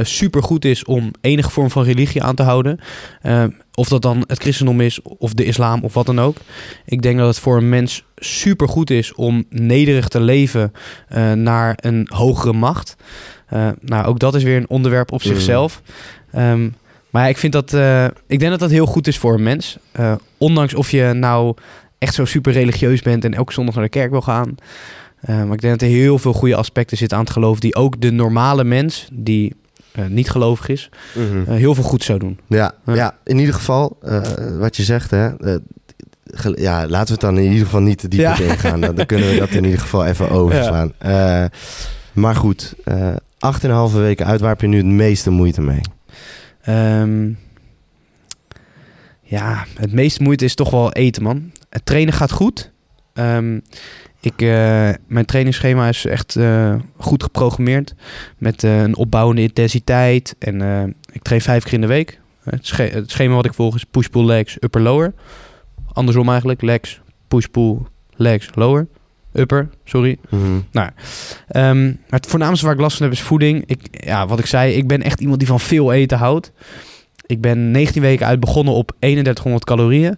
super 0.01 0.43
goed 0.43 0.65
is 0.65 0.83
om 0.85 1.11
enige 1.21 1.49
vorm 1.49 1.69
van 1.71 1.83
religie 1.83 2.23
aan 2.23 2.35
te 2.35 2.43
houden. 2.43 2.79
Eh, 3.21 3.43
of 3.73 3.87
dat 3.87 4.01
dan 4.01 4.23
het 4.27 4.39
christendom 4.41 4.81
is, 4.81 5.01
of 5.01 5.33
de 5.33 5.45
islam, 5.45 5.83
of 5.83 5.93
wat 5.93 6.05
dan 6.05 6.19
ook. 6.21 6.37
Ik 6.85 7.01
denk 7.01 7.17
dat 7.17 7.27
het 7.27 7.39
voor 7.39 7.57
een 7.57 7.69
mens 7.69 8.03
super 8.15 8.67
goed 8.67 8.89
is 8.89 9.13
om 9.13 9.45
nederig 9.49 10.07
te 10.07 10.19
leven 10.21 10.71
eh, 11.07 11.31
naar 11.31 11.77
een 11.81 12.07
hogere 12.13 12.53
macht. 12.53 12.95
Eh, 13.47 13.67
nou, 13.81 14.05
ook 14.05 14.19
dat 14.19 14.35
is 14.35 14.43
weer 14.43 14.57
een 14.57 14.69
onderwerp 14.69 15.11
op 15.11 15.23
Mm. 15.23 15.29
zichzelf. 15.31 15.81
Ehm, 16.31 16.69
maar 17.13 17.29
ik 17.29 17.37
vind 17.37 17.53
dat, 17.53 17.73
eh, 17.73 18.05
ik 18.05 18.39
denk 18.39 18.51
dat 18.51 18.59
dat 18.59 18.69
heel 18.69 18.85
goed 18.85 19.07
is 19.07 19.17
voor 19.17 19.33
een 19.33 19.43
mens. 19.43 19.77
Eh, 19.91 20.13
ondanks 20.37 20.73
of 20.73 20.91
je 20.91 21.11
nou 21.13 21.55
echt 21.97 22.13
zo 22.13 22.25
super 22.25 22.53
religieus 22.53 23.01
bent 23.01 23.25
en 23.25 23.33
elke 23.33 23.53
zondag 23.53 23.75
naar 23.75 23.83
de 23.83 23.89
kerk 23.89 24.11
wil 24.11 24.21
gaan. 24.21 24.55
Eh, 25.19 25.35
maar 25.43 25.53
ik 25.53 25.61
denk 25.61 25.79
dat 25.79 25.81
er 25.89 25.95
heel 25.95 26.19
veel 26.19 26.33
goede 26.33 26.55
aspecten 26.55 26.97
zitten 26.97 27.17
aan 27.17 27.23
het 27.23 27.33
geloof 27.33 27.59
die 27.59 27.75
ook 27.75 28.01
de 28.01 28.11
normale 28.11 28.63
mens, 28.63 29.07
die 29.13 29.55
niet 30.07 30.29
gelovig 30.29 30.67
is, 30.67 30.89
eh, 31.15 31.53
heel 31.55 31.75
veel 31.75 31.83
goed 31.83 32.03
zou 32.03 32.19
doen. 32.19 32.39
Ja, 32.47 32.73
Ja. 32.85 33.17
in 33.23 33.37
ieder 33.39 33.53
geval, 33.53 33.97
wat 34.59 34.75
je 34.77 34.83
zegt, 34.83 35.11
hè. 35.11 35.29
ja, 36.55 36.87
laten 36.87 37.05
we 37.07 37.11
het 37.11 37.19
dan 37.19 37.37
in 37.37 37.51
ieder 37.51 37.65
geval 37.65 37.81
niet 37.81 37.97
te 37.99 38.07
diep 38.07 38.19
Ja. 38.19 38.39
ingaan. 38.39 38.81
Dan, 38.81 39.05
kunnen 39.05 39.29
we 39.29 39.37
dat 39.39 39.49
in 39.49 39.63
ieder 39.63 39.79
geval 39.79 40.05
even 40.05 40.29
overslaan. 40.29 40.93
Maar 42.13 42.35
goed, 42.35 42.73
acht 43.39 43.63
en 43.63 43.69
een 43.69 43.75
halve 43.75 43.99
weken 43.99 44.25
uit, 44.25 44.39
waar 44.39 44.49
heb 44.49 44.61
je 44.61 44.67
nu 44.67 44.77
het 44.77 44.85
meeste 44.85 45.29
moeite 45.29 45.61
mee? 45.61 45.81
Ehm, 46.63 47.31
ja, 49.21 49.65
het 49.79 49.93
meeste 49.93 50.23
moeite 50.23 50.45
is 50.45 50.55
toch 50.55 50.69
wel 50.69 50.91
eten, 50.91 51.23
man. 51.23 51.51
Het 51.69 51.85
trainen 51.85 52.13
gaat 52.13 52.31
goed. 52.31 52.71
Ehm, 53.13 53.59
ik, 54.19 54.41
eh, 54.41 54.89
mijn 55.07 55.25
trainingsschema 55.25 55.87
is 55.87 56.05
echt 56.05 56.35
eh, 56.35 56.75
goed 56.97 57.23
geprogrammeerd. 57.23 57.95
Met 58.37 58.63
eh, 58.63 58.81
een 58.81 58.95
opbouwende 58.95 59.41
intensiteit. 59.41 60.35
En 60.39 60.95
ik 61.11 61.21
train 61.21 61.41
vijf 61.41 61.63
keer 61.63 61.73
in 61.73 61.81
de 61.81 61.87
week. 61.87 62.19
Het, 62.43 62.77
het 62.77 63.11
schema 63.11 63.35
wat 63.35 63.45
ik 63.45 63.53
volg 63.53 63.75
is 63.75 63.83
push-pull 63.83 64.25
legs, 64.25 64.57
upper-lower. 64.59 65.13
Andersom 65.93 66.29
eigenlijk. 66.29 66.61
Legs, 66.61 67.01
push-pull, 67.27 67.77
legs, 68.15 68.49
lower. 68.53 68.87
Upper, 69.33 69.69
sorry. 69.83 70.17
Ehm, 71.47 71.85
maar 71.85 72.19
het 72.19 72.27
voornaamste 72.27 72.65
waar 72.65 72.75
ik 72.75 72.81
last 72.81 72.97
van 72.97 73.05
heb 73.05 73.15
is 73.15 73.21
voeding. 73.21 73.63
Ik, 73.65 74.05
ja, 74.05 74.27
wat 74.27 74.39
ik 74.39 74.45
zei, 74.45 74.73
ik 74.73 74.87
ben 74.87 75.01
echt 75.01 75.19
iemand 75.19 75.39
die 75.39 75.47
van 75.47 75.59
veel 75.59 75.93
eten 75.93 76.17
houdt. 76.17 76.51
Ik 77.25 77.41
ben 77.41 77.71
19 77.71 78.01
weken 78.01 78.25
uit 78.25 78.39
begonnen 78.39 78.73
op 78.73 78.91
3100 78.99 79.65
calorieën. 79.65 80.17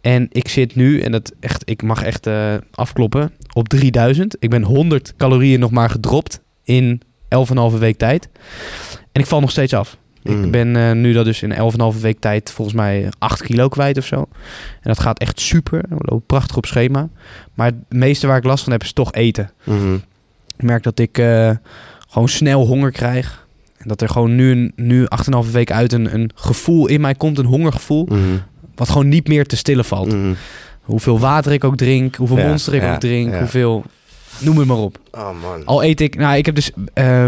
En 0.00 0.26
ik 0.30 0.48
zit 0.48 0.74
nu, 0.74 1.00
en 1.00 1.12
dat 1.12 1.32
echt, 1.40 1.62
ik 1.70 1.82
mag 1.82 2.02
echt 2.02 2.26
eh, 2.26 2.54
afkloppen, 2.70 3.32
op 3.52 3.68
3000. 3.68 4.36
Ik 4.38 4.50
ben 4.50 4.62
100 4.62 5.14
calorieën 5.16 5.60
nog 5.60 5.70
maar 5.70 5.90
gedropt 5.90 6.40
in 6.64 7.02
11,5 7.72 7.78
week 7.78 7.98
tijd. 7.98 8.28
En 9.12 9.20
ik 9.20 9.26
val 9.26 9.40
nog 9.40 9.50
steeds 9.50 9.74
af. 9.74 9.96
Mm. 10.28 10.44
Ik 10.44 10.50
ben 10.50 10.76
eh, 10.76 10.92
nu 10.92 11.12
dat 11.12 11.24
dus 11.24 11.42
in 11.42 11.54
11,5 11.94 12.00
week 12.00 12.20
tijd 12.20 12.50
volgens 12.50 12.76
mij 12.76 13.08
8 13.18 13.42
kilo 13.42 13.68
kwijt 13.68 13.98
of 13.98 14.06
zo. 14.06 14.16
En 14.16 14.26
dat 14.82 15.00
gaat 15.00 15.18
echt 15.18 15.40
super. 15.40 15.82
We 15.88 15.96
lopen 15.98 16.26
prachtig 16.26 16.56
op 16.56 16.66
schema. 16.66 17.08
Maar 17.54 17.66
het 17.66 17.76
meeste 17.88 18.26
waar 18.26 18.36
ik 18.36 18.44
last 18.44 18.64
van 18.64 18.72
heb 18.72 18.82
is 18.82 18.92
toch 18.92 19.12
eten. 19.12 19.50
Mhm. 19.64 19.94
Ik 20.56 20.62
merk 20.62 20.82
dat 20.82 20.98
ik 20.98 21.18
eh, 21.18 21.50
gewoon 22.08 22.28
snel 22.28 22.66
honger 22.66 22.90
krijg. 22.90 23.46
En 23.76 23.88
dat 23.88 24.00
er 24.00 24.08
gewoon 24.08 24.34
nu, 24.34 24.72
nu 24.76 25.06
8,5 25.44 25.50
weken 25.52 25.74
uit 25.74 25.92
een, 25.92 26.14
een 26.14 26.30
gevoel 26.34 26.86
in 26.86 27.00
mij 27.00 27.14
komt, 27.14 27.38
een 27.38 27.44
hongergevoel. 27.44 28.06
Mhm. 28.08 28.20
Wat 28.74 28.88
gewoon 28.88 29.08
niet 29.08 29.28
meer 29.28 29.46
te 29.46 29.56
stillen 29.56 29.84
valt. 29.84 30.12
Mhm. 30.12 30.34
Hoeveel 30.80 31.18
water 31.18 31.52
ik 31.52 31.64
ook 31.64 31.76
drink, 31.76 32.14
hoeveel 32.14 32.38
Ja, 32.38 32.46
monster 32.46 32.74
ik 32.74 32.82
ja, 32.82 32.94
ook 32.94 33.00
drink, 33.00 33.32
ja. 33.32 33.38
hoeveel... 33.38 33.84
Noem 34.40 34.58
het 34.58 34.66
maar 34.66 34.76
op. 34.76 34.98
Oh 35.12 35.28
man. 35.42 35.64
Al 35.64 35.84
eet 35.84 36.00
ik... 36.00 36.16
Nou, 36.16 36.36
ik 36.36 36.46
heb 36.46 36.54
dus 36.54 36.70
eh, 36.94 37.26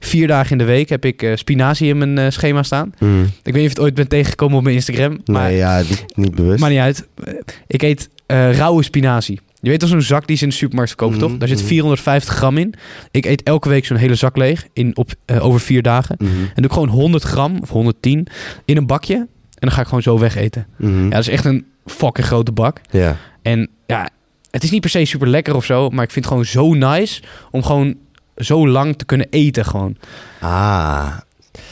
vier 0.00 0.26
dagen 0.26 0.50
in 0.52 0.58
de 0.58 0.64
week 0.64 0.88
heb 0.88 1.04
ik 1.04 1.22
eh, 1.22 1.36
spinazie 1.36 1.88
in 1.88 1.98
mijn 1.98 2.18
eh, 2.18 2.30
schema 2.30 2.62
staan. 2.62 2.92
Mhm. 2.98 3.22
Ik 3.22 3.30
weet 3.52 3.54
niet 3.54 3.54
of 3.54 3.62
je 3.62 3.68
het 3.68 3.80
ooit 3.80 3.94
bent 3.94 4.08
tegengekomen 4.10 4.56
op 4.56 4.62
mijn 4.62 4.74
Instagram. 4.74 5.20
Maar 5.24 5.48
Nee, 5.48 5.56
ja, 5.56 5.78
niet, 5.78 6.04
niet 6.14 6.34
bewust. 6.34 6.60
maakt 6.60 6.72
niet 6.72 6.82
uit. 6.82 7.08
Eh, 7.24 7.34
Ik 7.66 7.82
eet 7.82 8.08
eh, 8.26 8.56
rauwe 8.56 8.82
spinazie. 8.82 9.40
Je 9.60 9.70
weet 9.70 9.82
al 9.82 9.88
zo'n 9.88 10.02
zak 10.02 10.26
die 10.26 10.36
ze 10.36 10.42
in 10.42 10.48
de 10.48 10.54
supermarkt 10.54 10.90
verkopen, 10.90 11.16
Mhm, 11.18 11.26
toch? 11.28 11.36
Daar 11.38 11.48
zit 11.48 11.58
mhm. 11.58 11.66
450 11.66 12.34
gram 12.34 12.56
in. 12.56 12.74
Ik 13.10 13.24
eet 13.26 13.42
elke 13.42 13.68
week 13.68 13.84
zo'n 13.86 13.96
hele 13.96 14.14
zak 14.14 14.36
leeg 14.36 14.66
in, 14.72 14.96
op, 14.96 15.10
eh, 15.24 15.44
over 15.44 15.60
vier 15.60 15.82
dagen. 15.82 16.16
Mhm. 16.18 16.30
En 16.30 16.50
doe 16.54 16.64
ik 16.64 16.72
gewoon 16.72 16.88
100 16.88 17.22
gram 17.24 17.58
of 17.62 17.68
110 17.70 18.26
in 18.64 18.76
een 18.76 18.86
bakje. 18.86 19.14
En 19.14 19.26
dan 19.66 19.70
ga 19.70 19.80
ik 19.80 19.86
gewoon 19.86 20.02
zo 20.02 20.18
wegeten. 20.18 20.66
Mhm. 20.76 21.02
Ja, 21.04 21.08
dat 21.10 21.18
is 21.20 21.28
echt 21.28 21.44
een 21.44 21.64
fucking 21.86 22.26
grote 22.26 22.52
bak. 22.52 22.80
ja. 22.90 23.16
En 23.42 23.68
ja, 23.86 24.08
het 24.50 24.62
is 24.64 24.70
niet 24.70 24.80
per 24.80 24.90
se 24.90 25.04
super 25.04 25.28
lekker 25.28 25.54
of 25.56 25.64
zo. 25.64 25.88
Maar 25.90 26.04
ik 26.04 26.10
vind 26.10 26.24
het 26.24 26.34
gewoon 26.34 26.48
zo 26.50 26.74
nice 26.74 27.22
om 27.50 27.62
gewoon 27.62 27.94
zo 28.36 28.68
lang 28.68 28.96
te 28.98 29.04
kunnen 29.04 29.26
eten 29.30 29.64
gewoon. 29.64 29.96
Ah, 30.40 31.16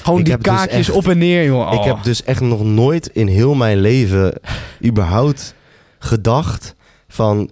Gewoon 0.02 0.22
die 0.22 0.36
dus 0.36 0.42
kaakjes 0.42 0.88
echt- 0.88 0.96
op 0.96 1.08
en 1.08 1.18
neer, 1.18 1.44
joh. 1.44 1.72
Ik 1.72 1.78
Oh. 1.78 1.84
heb 1.84 2.02
dus 2.02 2.22
echt 2.24 2.40
nog 2.40 2.64
nooit 2.64 3.06
in 3.12 3.26
heel 3.26 3.54
mijn 3.54 3.80
leven 3.80 4.40
überhaupt 4.84 5.54
gedacht 5.98 6.74
van... 7.08 7.50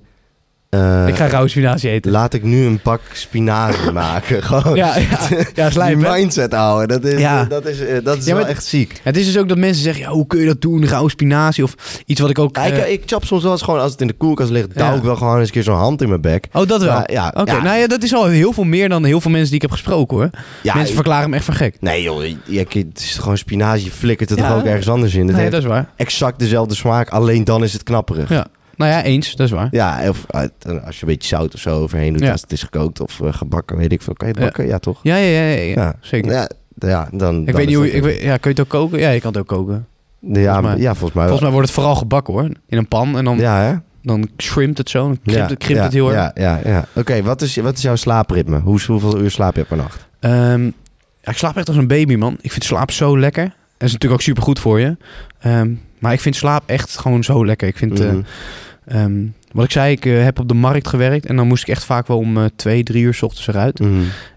eh, 0.75 1.09
ik 1.09 1.17
ga 1.17 1.27
rauwe 1.27 1.49
spinazie 1.49 1.91
eten. 1.91 2.11
Laat 2.13 2.35
ik 2.35 2.43
nu 2.43 2.65
een 2.67 2.79
pak 2.81 3.01
spinazie 3.13 3.91
maken. 4.05 4.43
Gewoon 4.43 4.77
Ja, 4.77 4.97
ja, 4.99 5.19
ja, 5.55 5.71
slijp, 5.71 5.99
die 6.01 6.09
mindset 6.11 6.53
houden. 6.53 6.89
Dat 7.01 7.13
is, 7.13 7.21
Ja. 7.21 7.41
eh, 7.43 7.49
dat 7.49 7.67
is, 7.67 7.81
eh, 7.81 8.05
dat 8.05 8.17
is 8.17 8.25
Ja, 8.25 8.35
wel 8.35 8.47
echt 8.47 8.65
ziek. 8.65 9.01
Het 9.03 9.17
is 9.17 9.27
dus 9.27 9.39
ook 9.39 9.49
dat 9.49 9.59
mensen 9.59 9.83
zeggen, 9.83 10.03
ja, 10.03 10.11
hoe 10.11 10.27
kun 10.27 10.41
je 10.41 10.47
dat 10.47 10.61
doen? 10.61 10.87
Rauwe 10.87 11.11
spinazie 11.11 11.65
of 11.65 11.75
iets 12.07 12.21
wat 12.21 12.31
ik 12.31 12.39
ook... 12.39 12.57
Ja, 12.57 12.63
ik, 12.63 12.87
ik 12.89 13.03
chap 13.07 13.25
soms 13.25 13.43
wel 13.43 13.53
eens 13.53 13.63
gewoon 13.63 13.81
als 13.81 13.93
het 13.93 14.01
in 14.01 14.07
de 14.07 14.13
koelkast 14.13 14.51
ligt. 14.51 14.77
Douw 14.79 14.97
ik 14.97 15.03
wel 15.03 15.17
gewoon 15.17 15.39
eens 15.39 15.47
een 15.47 15.53
keer 15.55 15.63
zo'n 15.63 15.77
hand 15.77 16.03
in 16.03 16.09
mijn 16.09 16.21
bek. 16.21 16.47
Oh, 16.53 16.67
dat 16.67 16.83
wel? 16.83 17.03
Ja, 17.13 17.33
Oké, 17.37 17.63
nou 17.63 17.79
ja, 17.79 17.87
dat 17.87 18.03
is 18.03 18.15
al 18.15 18.27
heel 18.27 18.53
veel 18.53 18.65
meer 18.65 18.89
dan 18.89 19.05
heel 19.05 19.21
veel 19.21 19.31
mensen 19.31 19.47
die 19.49 19.57
ik 19.57 19.63
heb 19.63 19.71
gesproken, 19.71 20.17
hoor. 20.17 20.31
Ja, 20.63 20.73
mensen 20.75 20.89
ik- 20.91 20.95
verklaren 20.95 21.31
me 21.31 21.37
echt 21.37 21.45
van 21.45 21.55
gek. 21.55 21.77
Nee 21.81 22.03
joh, 22.03 22.25
je, 22.45 22.59
het 22.69 22.99
is 22.99 23.17
gewoon 23.19 23.39
spinazie. 23.39 23.91
Flikkert 23.91 24.31
het 24.31 24.39
toch 24.39 24.53
ook 24.55 24.65
ergens 24.65 24.89
anders 24.89 25.15
in. 25.15 25.21
Het 25.21 25.31
Nee, 25.31 25.39
heeft 25.41 25.53
dat 25.53 25.63
is 25.63 25.69
waar. 25.69 25.89
exact 25.97 26.39
dezelfde 26.39 26.75
smaak. 26.75 27.09
Alleen 27.09 27.45
dan 27.45 27.63
is 27.63 27.73
het 27.73 27.83
knapperig. 27.83 28.29
Ja. 28.29 28.47
Nou 28.77 28.91
ja, 28.91 29.03
eens, 29.03 29.37
dat 29.37 29.47
is 29.47 29.53
waar. 29.53 29.69
Ja, 29.71 30.09
of 30.09 30.25
uit- 30.29 30.53
als 30.85 30.97
je 30.97 31.03
een 31.07 31.09
beetje 31.09 31.29
zout 31.29 31.55
of 31.55 31.61
zo 31.61 31.81
overheen 31.83 32.13
doet 32.13 32.23
Ja. 32.23 32.31
als 32.33 32.41
het 32.41 32.53
is 32.53 32.63
gekookt 32.63 33.01
of 33.01 33.21
eh, 33.21 33.33
gebakken, 33.33 33.77
weet 33.77 33.93
ik 33.93 34.03
veel. 34.03 34.15
Kan 34.15 34.27
je 34.29 34.33
het 34.35 34.43
Ja. 34.43 34.49
bakken? 34.49 34.67
Ja, 34.67 34.79
toch? 34.79 35.01
Ja, 35.03 35.17
ja, 35.17 35.41
ja, 35.41 35.49
ja, 35.49 35.63
ja, 35.63 35.75
Ja. 35.83 35.95
zeker. 36.01 36.33
Ja, 36.33 36.49
ja 36.79 37.09
dan, 37.13 37.41
ik 37.41 37.47
dan 37.47 37.55
weet 37.55 37.67
niet 37.67 37.77
hoe... 37.77 37.85
dat 37.87 37.95
Ik 37.95 38.03
weet, 38.03 38.21
ja, 38.23 38.37
kun 38.37 38.51
je 38.55 38.57
het 38.57 38.61
ook 38.61 38.69
koken? 38.69 38.99
Ja, 38.99 39.11
je 39.11 39.21
kan 39.21 39.31
het 39.33 39.41
ook 39.41 39.47
koken. 39.47 39.87
Ja, 40.21 40.53
volgens 40.53 40.75
mij. 40.75 40.79
ja, 40.83 40.95
volgens 40.95 41.13
mij. 41.13 41.23
Volgens 41.23 41.41
mij 41.41 41.51
wordt 41.51 41.67
het 41.67 41.77
vooral 41.77 41.95
gebakken 41.95 42.35
hoor. 42.35 42.49
In 42.69 42.79
een 42.79 42.89
pan 42.89 43.17
en 43.19 43.25
dan, 43.25 43.39
Ja, 43.39 43.61
hè? 43.61 43.75
dan 44.03 44.29
shrimpt 44.37 44.79
het 44.79 44.91
zo. 44.91 45.07
Dan 45.07 45.19
krimpt, 45.23 45.41
ja, 45.41 45.47
het, 45.49 45.59
krimpt 45.59 45.77
ja, 45.79 45.83
het 45.85 45.93
heel 45.93 46.13
erg. 46.13 46.17
Ja, 46.17 46.33
ja, 46.35 46.61
ja. 46.71 46.85
Oké, 46.95 47.23
wat, 47.23 47.43
is, 47.43 47.57
wat 47.57 47.77
is 47.77 47.83
jouw 47.83 47.97
slaapritme? 47.97 48.61
Hoe, 48.61 48.81
hoeveel 48.87 49.19
uur 49.21 49.31
slaap 49.31 49.57
je 49.57 49.65
per 49.65 49.77
nacht? 49.77 50.07
Ehm, 50.21 50.65
ja, 51.21 51.31
ik 51.31 51.37
slaap 51.37 51.57
echt 51.57 51.69
als 51.69 51.77
een 51.77 51.87
baby, 51.87 52.15
man. 52.17 52.37
Ik 52.41 52.53
vind 52.53 52.65
slaap 52.65 52.91
zo 52.91 53.19
lekker. 53.19 53.43
En 53.77 53.87
is 53.87 53.93
natuurlijk 53.93 54.13
ook 54.21 54.27
super 54.27 54.43
goed 54.43 54.59
voor 54.59 54.81
je. 54.81 54.97
Ehm, 55.41 55.71
maar 56.05 56.13
ik 56.13 56.21
vind 56.21 56.37
slaap 56.37 56.63
echt 56.67 56.99
gewoon 56.99 57.25
zo 57.25 57.47
lekker. 57.47 57.69
Ik 57.69 57.77
vind, 57.77 58.01
eh, 58.01 58.07
Mhm. 58.11 58.21
ehm, 58.87 59.25
wat 59.53 59.65
ik 59.65 59.71
zei, 59.71 59.93
ik 59.93 60.07
eh, 60.07 60.23
heb 60.23 60.39
op 60.39 60.49
de 60.49 60.55
markt 60.55 60.89
gewerkt. 60.89 61.27
En 61.27 61.37
dan 61.37 61.47
moest 61.47 61.63
ik 61.63 61.69
echt 61.69 61.85
vaak 61.85 62.07
wel 62.07 62.19
om 62.19 62.37
eh, 62.37 62.45
twee, 62.57 62.83
drie 62.83 63.03
uur 63.03 63.15
's 63.15 63.23
ochtends 63.23 63.47
eruit. 63.49 63.79
Mhm. 63.79 63.93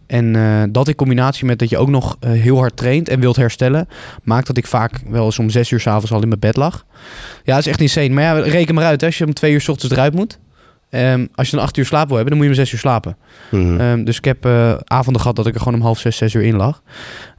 En 0.07 0.71
dat 0.71 0.88
in 0.88 0.95
combinatie 0.95 1.45
met 1.45 1.59
dat 1.59 1.69
je 1.69 1.77
ook 1.77 1.89
nog 1.89 2.17
heel 2.25 2.57
hard 2.57 2.77
traint 2.77 3.09
en 3.09 3.19
wilt 3.19 3.36
herstellen, 3.36 3.88
maakt 4.24 4.47
dat 4.47 4.57
ik 4.57 4.67
vaak 4.67 4.91
wel 5.09 5.25
eens 5.25 5.39
om 5.39 5.50
zes 5.50 5.71
uur 5.71 5.79
s'avonds 5.79 6.12
al 6.12 6.21
in 6.21 6.27
mijn 6.27 6.39
bed 6.39 6.55
lag. 6.55 6.86
Ja, 7.43 7.53
dat 7.55 7.59
is 7.59 7.67
echt 7.67 7.81
insane. 7.81 8.09
Maar 8.09 8.24
ja, 8.24 8.33
reken 8.33 8.75
maar 8.75 8.86
uit, 8.86 9.01
hè, 9.01 9.07
als 9.07 9.17
je 9.17 9.25
om 9.25 9.33
twee 9.33 9.51
uur 9.53 9.62
's 9.62 9.67
ochtends 9.67 9.93
eruit 9.95 10.13
moet. 10.13 10.39
Ehm, 10.89 11.25
als 11.36 11.50
je 11.50 11.56
dan 11.56 11.65
acht 11.65 11.77
uur 11.77 11.86
slaap 11.86 12.08
wil 12.08 12.15
hebben, 12.15 12.36
dan 12.38 12.44
moet 12.46 12.53
je 12.53 12.60
om 12.60 12.65
zes 12.65 12.74
uur 12.74 12.79
slapen. 12.79 13.17
Mhm. 13.51 13.79
Ehm, 13.79 14.03
dus 14.03 14.17
ik 14.17 14.25
heb 14.25 14.46
eh, 14.46 14.74
avonden 14.84 15.22
gehad 15.22 15.36
dat 15.36 15.48
ik 15.48 15.53
er 15.53 15.60
gewoon 15.60 15.75
om 15.79 15.82
half 15.86 16.00
zes, 16.00 16.17
zes 16.17 16.34
uur 16.34 16.41
in 16.44 16.56
lag. 16.56 16.82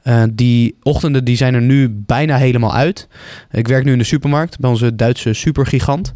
Eh, 0.03 0.23
die 0.31 0.75
ochtenden 0.83 1.23
die 1.23 1.35
zijn 1.37 1.53
er 1.53 1.61
nu 1.61 1.89
bijna 1.89 2.37
helemaal 2.37 2.73
uit. 2.75 3.07
Ik 3.51 3.67
werk 3.67 3.83
nu 3.83 3.91
in 3.91 3.97
de 3.97 4.03
supermarkt 4.03 4.59
bij 4.59 4.69
onze 4.69 4.95
Duitse 4.95 5.33
supergigant. 5.33 6.13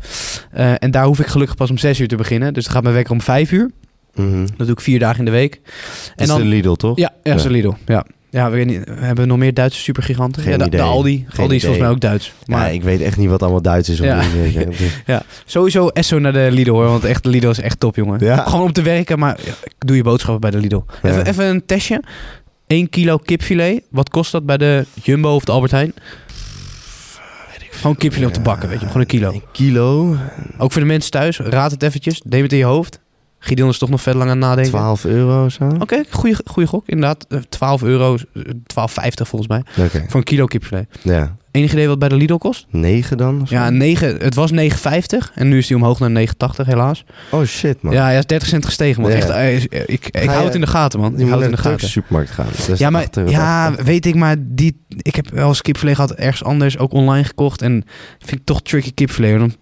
Eh, 0.52 0.74
en 0.78 0.92
daar 0.92 1.06
hoef 1.06 1.20
ik 1.20 1.28
gelukkig 1.28 1.56
pas 1.56 1.70
om 1.70 1.78
zes 1.78 2.00
uur 2.00 2.08
te 2.08 2.16
beginnen. 2.16 2.54
Dus 2.54 2.64
dan 2.64 2.74
gaat 2.74 2.84
mijn 2.84 2.96
wekker 2.96 3.14
om 3.14 3.22
vijf 3.22 3.52
uur. 3.52 3.72
Mhm. 4.16 4.40
Dat 4.58 4.68
doe 4.68 4.76
ik 4.76 4.82
vier 4.82 5.00
dagen 5.00 5.20
in 5.20 5.26
de 5.26 5.32
week. 5.32 5.62
Dat 6.16 6.28
is 6.28 6.36
de 6.36 6.46
Lidl, 6.46 6.74
toch? 6.74 6.98
Ja, 6.98 7.12
Ja. 7.24 7.34
is 7.34 7.44
de 7.44 7.50
Lidl. 7.50 7.74
Ja. 7.86 8.06
Ja, 8.34 8.50
we, 8.50 8.66
we 8.66 9.06
hebben 9.06 9.28
nog 9.28 9.38
meer 9.38 9.54
Duitse 9.54 9.80
supergiganten. 9.80 10.42
Geen 10.42 10.52
ja, 10.52 10.58
de, 10.58 10.66
idee. 10.66 10.80
de 10.80 10.86
Aldi. 10.86 11.26
Geen 11.28 11.44
Aldi 11.44 11.56
is 11.56 11.62
volgens 11.62 11.84
mij 11.84 11.92
ook 11.92 12.00
Duits. 12.00 12.34
Maar 12.46 12.60
Maar 12.60 12.74
ik 12.74 12.84
weet 12.84 13.02
echt 13.02 13.18
niet 13.18 13.30
wat 13.30 13.42
allemaal 13.42 13.62
Duits 13.62 13.90
is. 13.90 14.00
Of 14.00 14.06
Ja. 14.06 14.22
Dus- 15.06 15.22
sowieso 15.46 15.88
Esso 15.88 16.20
naar 16.20 16.34
de 16.34 16.48
Lidl 16.52 16.72
hoor. 16.72 16.86
Want 16.86 17.04
echt, 17.04 17.24
de 17.24 17.30
Lidl 17.30 17.50
is 17.50 17.60
echt 17.60 17.80
top, 17.80 17.96
jongen. 17.96 18.26
Ja. 18.26 18.38
Gewoon 18.38 18.66
om 18.66 18.74
te 18.74 18.82
werken, 18.82 19.20
maar 19.20 19.40
ja, 19.46 19.54
doe 19.78 19.96
je 19.96 20.04
boodschappen 20.04 20.42
bij 20.42 20.52
de 20.52 20.58
Lidl. 20.58 20.84
Ja. 21.02 21.10
Even, 21.10 21.26
even 21.26 21.46
een 21.46 21.66
testje. 21.66 22.04
1 22.68 22.90
kilo 22.90 23.18
kipfilet. 23.18 23.84
Wat 23.90 24.10
kost 24.10 24.32
dat 24.32 24.46
bij 24.46 24.58
de 24.58 24.86
Jumbo 25.04 25.36
of 25.36 25.44
de 25.44 25.52
Albert 25.52 25.72
Heijn? 25.72 25.94
Gewoon 27.72 27.96
kipfilet 27.96 28.28
om 28.28 28.34
te 28.34 28.42
bakken, 28.42 28.70
weet 28.70 28.80
je. 28.80 28.86
Gewoon 28.86 29.02
een 29.02 29.08
kilo. 29.08 29.32
Een 29.32 29.44
kilo, 29.52 30.16
Ook 30.58 30.72
voor 30.72 30.82
de 30.82 30.88
mensen 30.88 31.12
thuis. 31.12 31.38
Raad 31.38 31.72
het 31.72 31.84
eventjes. 31.84 32.22
Neem 32.26 32.44
het 32.44 32.52
in 32.52 32.58
je 32.58 32.64
hoofd. 32.64 33.00
Gideon 33.46 33.70
is 33.70 33.78
toch 33.78 33.90
nog 33.90 34.02
vet 34.02 34.14
lang 34.14 34.30
aan 34.30 34.38
het 34.38 34.46
nadenken. 34.46 34.72
12 34.72 35.06
euro 35.06 35.50
zo. 35.50 35.70
Oké, 35.80 36.04
goede 36.10 36.38
goede 36.46 36.68
gok. 36.70 36.88
Inderdaad, 36.88 37.26
Eh, 37.30 37.38
12 37.50 37.84
euro, 37.84 38.16
eh, 38.34 38.42
12,50 38.66 39.28
volgens 39.28 39.50
mij. 39.52 39.86
Oké, 39.86 40.04
Voor 40.08 40.20
een 40.20 40.24
kilo 40.26 40.46
kipfilet. 40.46 40.88
ja. 41.02 41.36
Enig 41.52 41.72
idee 41.72 41.88
wat 41.88 42.00
bij 42.00 42.10
de 42.10 42.16
Lidl 42.16 42.36
kost? 42.36 42.66
9 42.70 43.18
dan? 43.18 43.46
Ja, 43.50 43.70
9, 43.70 44.18
het 44.18 44.36
was 44.36 44.52
9,50 44.52 45.32
en 45.36 45.48
nu 45.50 45.58
is 45.58 45.68
die 45.68 45.76
omhoog 45.78 46.00
naar 46.00 46.10
9,80 46.12 46.66
helaas. 46.66 47.04
Oh 47.32 47.44
shit, 47.44 47.82
man. 47.82 47.94
Ja, 47.94 48.04
hij 48.04 48.18
is 48.18 48.26
30 48.26 48.48
cent 48.48 48.66
gestegen, 48.66 49.02
man. 49.02 49.12
Ja. 49.12 49.18
Echt, 49.18 49.30
eh, 49.30 49.56
eh, 49.56 49.64
ik 49.86 50.08
ik 50.12 50.30
hou 50.30 50.46
het 50.46 50.56
in 50.56 50.62
de 50.62 50.68
gaten, 50.68 51.00
man. 51.00 51.12
Je 51.12 51.16
Ik 51.16 51.22
moet 51.22 51.30
hou 51.30 51.42
naar 51.42 51.50
het 51.52 51.62
de 51.64 51.64
in 51.70 51.72
de 51.76 51.80
gaten. 51.80 51.90
supermarkt 51.90 52.30
gaan. 52.32 52.46
Ja, 52.76 52.90
maar 52.90 53.02
8 53.04 53.18
euro. 53.18 53.30
ja, 53.30 53.74
weet 53.84 54.06
ik, 54.06 54.16
maar 54.16 54.36
die, 54.40 54.84
ik 54.98 55.16
heb 55.16 55.30
wel 55.30 55.48
eens 55.48 55.62
kipfilet 55.62 55.96
gehad 55.96 56.12
ergens 56.12 56.44
anders, 56.44 56.78
ook 56.78 56.92
online 56.94 57.24
gekocht. 57.24 57.62
En 57.62 57.84
vind 58.20 58.40
ik 58.40 58.46
toch 58.46 58.62
tricky 58.62 58.92
kipfilet. 58.94 59.40
Dan 59.40 59.54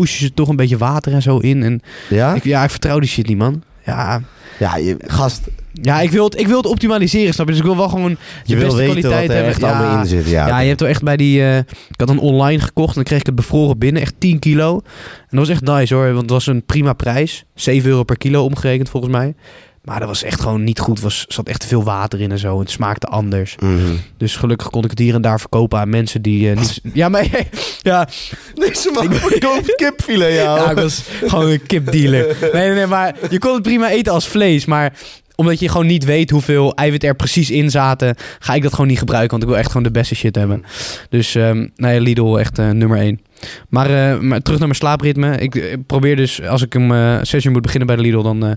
push 0.00 0.18
je 0.18 0.24
ze 0.24 0.34
toch 0.34 0.48
een 0.48 0.56
beetje 0.56 0.76
water 0.78 1.12
en 1.12 1.22
zo 1.22 1.38
in. 1.38 1.62
En 1.62 1.80
Ja? 2.08 2.34
ik, 2.34 2.44
ja, 2.44 2.64
ik 2.64 2.70
vertrouw 2.70 2.98
die 3.00 3.08
shit 3.08 3.26
niet, 3.28 3.38
man. 3.38 3.62
Ja, 3.84 4.20
Ja, 4.58 4.76
je, 4.76 4.96
gast, 5.06 5.40
ja 5.72 6.00
ik, 6.00 6.10
wil 6.10 6.24
het, 6.24 6.40
ik 6.40 6.46
wil 6.46 6.56
het 6.56 6.66
optimaliseren, 6.66 7.34
snap 7.34 7.46
je? 7.46 7.52
Dus 7.52 7.60
ik 7.60 7.66
wil 7.66 7.76
wel 7.76 7.88
gewoon 7.88 8.10
de 8.10 8.16
je 8.44 8.56
wil 8.56 8.64
beste 8.64 8.76
weten 8.80 8.94
wat 8.94 9.02
kwaliteit 9.02 9.28
er 9.28 9.34
hebben. 9.34 9.52
echt 9.52 9.60
Ja. 9.60 9.78
allemaal 9.78 9.98
in 10.00 10.06
zit. 10.06 10.28
Ja, 10.28 10.46
Ja, 10.46 10.58
je 10.58 10.68
hebt 10.68 10.80
wel 10.80 10.88
echt 10.88 11.02
bij 11.02 11.16
die... 11.16 11.40
eh, 11.42 11.56
ik 11.58 11.94
had 11.96 12.08
dan 12.08 12.18
online 12.18 12.60
gekocht 12.60 12.88
en 12.88 12.94
dan 12.94 13.04
kreeg 13.04 13.18
ik 13.20 13.26
het 13.26 13.34
bevroren 13.34 13.78
binnen. 13.78 14.02
Echt 14.02 14.14
10 14.18 14.38
kilo. 14.38 14.74
En 14.74 15.36
dat 15.36 15.38
was 15.38 15.48
echt 15.48 15.62
nice 15.62 15.94
hoor. 15.94 16.06
Want 16.06 16.20
het 16.20 16.30
was 16.30 16.46
een 16.46 16.64
prima 16.64 16.92
prijs. 16.92 17.44
7 17.54 17.90
euro 17.90 18.02
per 18.02 18.18
kilo 18.18 18.44
omgerekend 18.44 18.88
volgens 18.88 19.12
mij. 19.12 19.34
Maar 19.88 19.98
dat 19.98 20.08
was 20.08 20.22
echt 20.22 20.40
gewoon 20.40 20.64
niet 20.64 20.78
goed. 20.78 20.96
Er 20.98 21.02
was- 21.04 21.24
zat 21.28 21.48
echt 21.48 21.60
te 21.60 21.66
veel 21.66 21.84
water 21.84 22.20
in 22.20 22.30
en 22.30 22.38
zo. 22.38 22.60
Het 22.60 22.70
smaakte 22.70 23.06
anders. 23.06 23.56
Mhm. 23.58 23.94
Dus 24.16 24.36
gelukkig 24.36 24.70
kon 24.70 24.84
ik 24.84 24.90
het 24.90 24.98
hier 24.98 25.14
en 25.14 25.22
daar 25.22 25.40
verkopen 25.40 25.78
aan 25.78 25.88
mensen 25.88 26.22
die... 26.22 26.50
eh, 26.50 26.56
niet... 26.56 26.80
Ja, 26.92 27.08
maar... 27.08 27.26
ja, 27.82 28.08
Deze 28.54 28.90
man 28.90 29.14
verkoopt 29.14 29.74
kipfilet, 29.74 30.34
ja. 30.34 30.56
ja, 30.56 30.70
ik 30.70 30.76
was 30.76 31.02
gewoon 31.26 31.50
een 31.50 31.66
kipdealer. 31.66 32.36
Nee, 32.40 32.50
nee, 32.52 32.70
nee, 32.74 32.86
maar 32.86 33.14
je 33.30 33.38
kon 33.38 33.54
het 33.54 33.62
prima 33.62 33.90
eten 33.90 34.12
als 34.12 34.28
vlees. 34.28 34.64
Maar 34.64 34.92
omdat 35.34 35.60
je 35.60 35.68
gewoon 35.68 35.86
niet 35.86 36.04
weet 36.04 36.30
hoeveel 36.30 36.74
eiwit 36.74 37.04
er 37.04 37.14
precies 37.16 37.50
in 37.50 37.70
zaten, 37.70 38.14
ga 38.38 38.54
ik 38.54 38.62
dat 38.62 38.72
gewoon 38.72 38.86
niet 38.86 38.98
gebruiken. 38.98 39.30
Want 39.30 39.42
ik 39.42 39.48
wil 39.48 39.58
echt 39.58 39.68
gewoon 39.68 39.82
de 39.82 39.90
beste 39.90 40.14
shit 40.14 40.34
hebben. 40.34 40.64
Dus 41.08 41.34
ehm 41.34 41.66
nou 41.76 41.94
ja, 41.94 42.00
Lidl 42.00 42.36
echt 42.38 42.58
eh, 42.58 42.70
nummer 42.70 42.98
1. 42.98 43.20
Maar, 43.68 43.86
eh, 43.86 44.20
maar 44.20 44.42
terug 44.42 44.58
naar 44.58 44.68
mijn 44.68 44.80
slaapritme. 44.80 45.36
Ik 45.36 45.54
eh, 45.54 45.76
probeer 45.86 46.16
dus, 46.16 46.42
als 46.42 46.62
ik 46.62 46.74
om 46.74 46.92
eh 46.92 47.18
6 47.22 47.44
uur 47.44 47.52
moet 47.52 47.62
beginnen 47.62 47.86
bij 47.86 47.96
de 47.96 48.02
Lidl, 48.02 48.22
dan, 48.22 48.46
eh, 48.46 48.52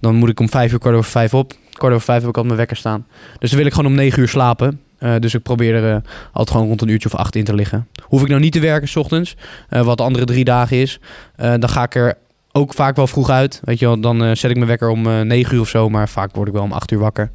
dan 0.00 0.14
moet 0.14 0.28
ik 0.28 0.40
om 0.40 0.48
5 0.48 0.72
uur, 0.72 0.78
kwart 0.78 0.96
over 0.96 1.10
5 1.10 1.34
op. 1.34 1.52
Kwart 1.72 1.92
over 1.92 2.04
5 2.04 2.20
heb 2.20 2.28
ik 2.28 2.36
al 2.36 2.44
mijn 2.44 2.56
wekker 2.56 2.76
staan. 2.76 3.06
Dus 3.38 3.48
dan 3.48 3.58
wil 3.58 3.68
ik 3.68 3.74
gewoon 3.74 3.90
om 3.90 3.96
9 3.96 4.20
uur 4.20 4.28
slapen. 4.28 4.80
Eh, 4.98 5.14
dus 5.18 5.34
ik 5.34 5.42
probeer 5.42 5.74
er 5.74 5.94
eh, 5.94 6.00
altijd 6.32 6.50
gewoon 6.50 6.66
rond 6.66 6.82
een 6.82 6.88
uurtje 6.88 7.08
of 7.08 7.14
acht 7.14 7.34
in 7.34 7.44
te 7.44 7.54
liggen. 7.54 7.88
Hoef 8.02 8.22
ik 8.22 8.28
nou 8.28 8.40
niet 8.40 8.52
te 8.52 8.60
werken 8.60 8.88
's 8.88 8.96
ochtends, 8.96 9.36
eh, 9.68 9.82
wat 9.82 9.96
de 9.96 10.02
andere 10.02 10.24
drie 10.24 10.44
dagen 10.44 10.76
is, 10.76 11.00
eh, 11.36 11.54
dan 11.58 11.68
ga 11.68 11.82
ik 11.82 11.94
er 11.94 12.14
ook 12.58 12.74
vaak 12.74 12.96
wel 12.96 13.06
vroeg 13.06 13.30
uit. 13.30 13.60
Weet 13.64 13.78
je 13.78 13.86
wel, 13.86 14.00
dan 14.00 14.24
eh, 14.24 14.34
zet 14.34 14.50
ik 14.50 14.56
mijn 14.56 14.68
wekker 14.68 14.88
om 14.88 15.06
eh 15.06 15.20
9 15.20 15.54
uur 15.54 15.60
of 15.60 15.68
zo, 15.68 15.88
maar 15.88 16.08
vaak 16.08 16.34
word 16.34 16.48
ik 16.48 16.54
wel 16.54 16.62
om 16.62 16.72
8 16.72 16.90
uur 16.90 16.98
wakker. 16.98 17.30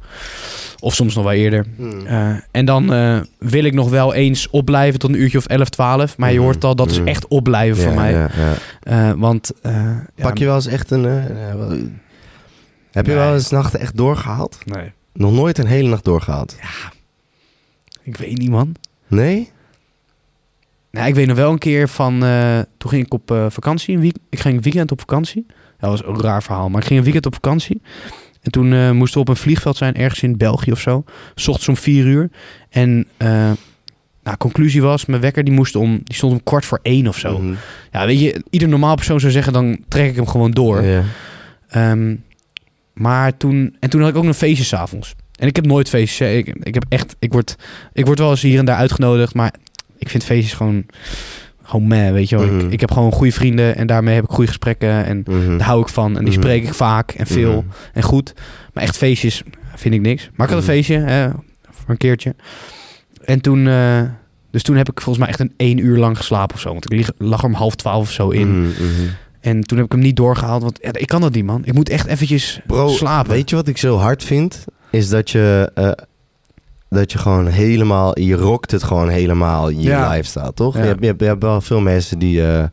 Of 0.80 0.94
soms 0.94 1.14
nog 1.14 1.24
wel 1.24 1.32
eerder. 1.32 1.66
Mhm. 1.76 2.06
Eh, 2.06 2.28
en 2.50 2.64
dan 2.64 2.92
eh, 2.92 3.20
wil 3.38 3.64
ik 3.64 3.74
nog 3.74 3.90
wel 3.90 4.14
eens 4.14 4.50
opblijven 4.50 4.98
tot 5.00 5.10
een 5.10 5.20
uurtje 5.20 5.38
of 5.38 5.46
11, 5.46 5.68
12. 5.68 6.18
Maar 6.18 6.30
je 6.32 6.36
Mhm. 6.36 6.44
hoort 6.44 6.64
al, 6.64 6.74
dat 6.76 6.90
is 6.90 6.98
Mhm. 6.98 7.08
echt 7.08 7.28
opblijven 7.28 7.82
voor 7.82 7.92
Ja, 7.92 8.00
mij. 8.00 8.12
ja, 8.12 8.28
ja. 8.36 8.54
Eh, 9.10 9.12
want... 9.16 9.52
eh, 9.62 9.72
ja, 10.14 10.22
Pak 10.22 10.38
je 10.38 10.44
wel 10.44 10.54
eens 10.54 10.66
echt 10.66 10.90
een... 10.90 11.04
heb 12.90 13.06
je 13.06 13.14
wel 13.14 13.34
eens 13.34 13.50
nachten 13.50 13.80
echt 13.80 13.96
doorgehaald? 13.96 14.58
Nee. 14.64 14.92
Nog 15.12 15.32
nooit 15.32 15.58
een 15.58 15.66
hele 15.66 15.88
nacht 15.88 16.04
doorgehaald? 16.04 16.56
Ik 18.02 18.16
weet 18.16 18.38
niet, 18.38 18.50
man. 18.50 18.74
Nee? 19.06 19.50
Nou, 20.94 21.06
ik 21.06 21.14
weet 21.14 21.26
nog 21.26 21.36
wel 21.36 21.52
een 21.52 21.58
keer 21.58 21.88
van... 21.88 22.24
eh, 22.24 22.58
toen 22.78 22.90
ging 22.90 23.06
ik 23.06 23.12
op 23.12 23.30
eh, 23.30 23.46
vakantie. 23.48 23.94
Een 23.94 24.00
week, 24.00 24.16
ik 24.30 24.40
ging 24.40 24.56
een 24.56 24.62
weekend 24.62 24.92
op 24.92 25.00
vakantie. 25.00 25.46
Dat 25.78 25.90
was 25.90 26.04
een 26.04 26.20
raar 26.20 26.42
verhaal. 26.42 26.68
Maar 26.68 26.80
ik 26.80 26.86
ging 26.86 26.98
een 26.98 27.04
weekend 27.04 27.26
op 27.26 27.34
vakantie. 27.34 27.82
En 28.42 28.50
toen 28.50 28.72
eh, 28.72 28.90
moesten 28.90 29.14
we 29.14 29.20
op 29.20 29.28
een 29.28 29.42
vliegveld 29.42 29.76
zijn. 29.76 29.94
Ergens 29.94 30.22
in 30.22 30.36
België 30.36 30.72
of 30.72 30.80
zo. 30.80 31.04
ochtends 31.34 31.68
om 31.68 31.76
vier 31.76 32.06
uur. 32.06 32.30
En... 32.70 33.06
nou, 34.22 34.36
conclusie 34.38 34.82
was, 34.82 35.06
mijn 35.06 35.20
wekker 35.20 35.44
die 35.44 35.54
moest 35.54 35.76
om, 35.76 36.00
die 36.04 36.16
stond 36.16 36.32
om 36.32 36.42
kwart 36.42 36.64
voor 36.64 36.78
één 36.82 37.06
of 37.06 37.18
zo. 37.18 37.38
Mhm. 37.38 37.54
Ja, 37.92 38.06
weet 38.06 38.20
je, 38.20 38.44
ieder 38.50 38.68
normaal 38.68 38.94
persoon 38.94 39.20
zou 39.20 39.32
zeggen, 39.32 39.52
dan 39.52 39.78
trek 39.88 40.08
ik 40.08 40.16
hem 40.16 40.26
gewoon 40.26 40.50
door. 40.50 40.82
Ja. 40.82 41.02
Ehm, 41.68 42.16
maar 42.92 43.36
toen, 43.36 43.76
en 43.80 43.90
toen 43.90 44.00
had 44.00 44.10
ik 44.10 44.16
ook 44.16 44.24
nog 44.24 44.36
feestjes 44.36 44.68
's 44.68 44.72
avonds. 44.72 45.14
En 45.38 45.48
ik 45.48 45.56
heb 45.56 45.66
nooit 45.66 45.88
feestjes. 45.88 46.36
Ik, 46.36 46.46
ik 46.62 46.74
heb 46.74 46.84
echt, 46.88 47.16
ik 47.18 47.32
word, 47.32 47.56
ik 47.92 48.06
word 48.06 48.18
wel 48.18 48.30
eens 48.30 48.42
hier 48.42 48.58
en 48.58 48.64
daar 48.64 48.76
uitgenodigd, 48.76 49.34
maar 49.34 49.54
ik 50.04 50.10
vind 50.10 50.24
feestjes 50.24 50.52
gewoon, 50.52 50.84
gewoon 51.62 51.86
meh, 51.86 52.12
weet 52.12 52.28
je 52.28 52.36
wel. 52.38 52.46
Mhm. 52.46 52.58
ik, 52.66 52.72
ik 52.72 52.80
heb 52.80 52.90
gewoon 52.92 53.12
goede 53.12 53.32
vrienden 53.32 53.76
en 53.76 53.86
daarmee 53.86 54.14
heb 54.14 54.24
ik 54.24 54.30
goede 54.30 54.46
gesprekken 54.48 55.04
en 55.04 55.22
Mhm. 55.26 55.56
daar 55.58 55.66
hou 55.66 55.80
ik 55.80 55.88
van. 55.88 56.16
En 56.18 56.24
die 56.24 56.32
Mhm. 56.32 56.42
spreek 56.42 56.62
ik 56.64 56.74
vaak 56.74 57.10
en 57.12 57.26
veel 57.26 57.64
en 57.92 58.02
goed. 58.02 58.34
Maar 58.72 58.82
echt 58.84 58.96
feestjes 58.96 59.42
vind 59.74 59.94
ik 59.94 60.00
niks. 60.00 60.30
Maar 60.34 60.46
ik 60.46 60.52
had 60.52 60.62
een 60.62 60.68
feestje, 60.68 60.98
hè, 60.98 61.28
voor 61.70 61.90
een 61.90 61.96
keertje. 61.96 62.34
En 63.24 63.40
toen, 63.40 63.68
eh, 63.68 64.02
dus 64.50 64.62
toen 64.62 64.76
heb 64.76 64.90
ik 64.90 65.00
volgens 65.00 65.18
mij 65.18 65.28
echt 65.28 65.40
een 65.40 65.52
één 65.56 65.78
uur 65.78 65.96
lang 65.98 66.16
geslapen 66.16 66.54
of 66.54 66.60
zo. 66.60 66.68
Want 66.68 66.92
ik 66.92 67.08
lag 67.18 67.40
er 67.40 67.46
om 67.46 67.54
half 67.54 67.74
twaalf 67.74 68.02
of 68.02 68.10
zo 68.12 68.28
in. 68.28 68.72
En 69.40 69.60
toen 69.60 69.76
heb 69.76 69.86
ik 69.86 69.92
hem 69.92 70.00
niet 70.00 70.16
doorgehaald, 70.16 70.62
want 70.62 70.78
ja, 70.82 70.90
ik 70.92 71.06
kan 71.06 71.20
dat 71.20 71.34
niet, 71.34 71.44
man. 71.44 71.64
Ik 71.64 71.72
moet 71.74 71.88
echt 71.88 72.06
eventjes 72.06 72.60
Bro, 72.66 72.88
slapen. 72.88 73.32
weet 73.32 73.50
je 73.50 73.56
wat 73.56 73.68
ik 73.68 73.78
zo 73.78 73.96
hard 73.96 74.24
vind? 74.24 74.64
Is 74.90 75.08
dat 75.08 75.30
je, 75.30 75.70
eh, 75.74 75.90
dat 76.88 77.12
je 77.12 77.18
gewoon 77.18 77.46
helemaal, 77.46 78.18
je 78.20 78.34
rokt 78.34 78.70
het 78.70 78.82
gewoon 78.82 79.08
helemaal 79.08 79.68
in 79.68 79.80
je 79.80 79.88
Ja. 79.88 80.08
lifestyle, 80.10 80.52
toch? 80.54 80.74
Ja. 80.74 80.80
Je, 80.82 80.86
hebt, 80.86 81.00
je, 81.00 81.06
hebt, 81.06 81.20
je 81.20 81.26
hebt 81.26 81.42
wel 81.42 81.60
veel 81.60 81.80
mensen 81.80 82.18
die, 82.18 82.46
eh, 82.46 82.64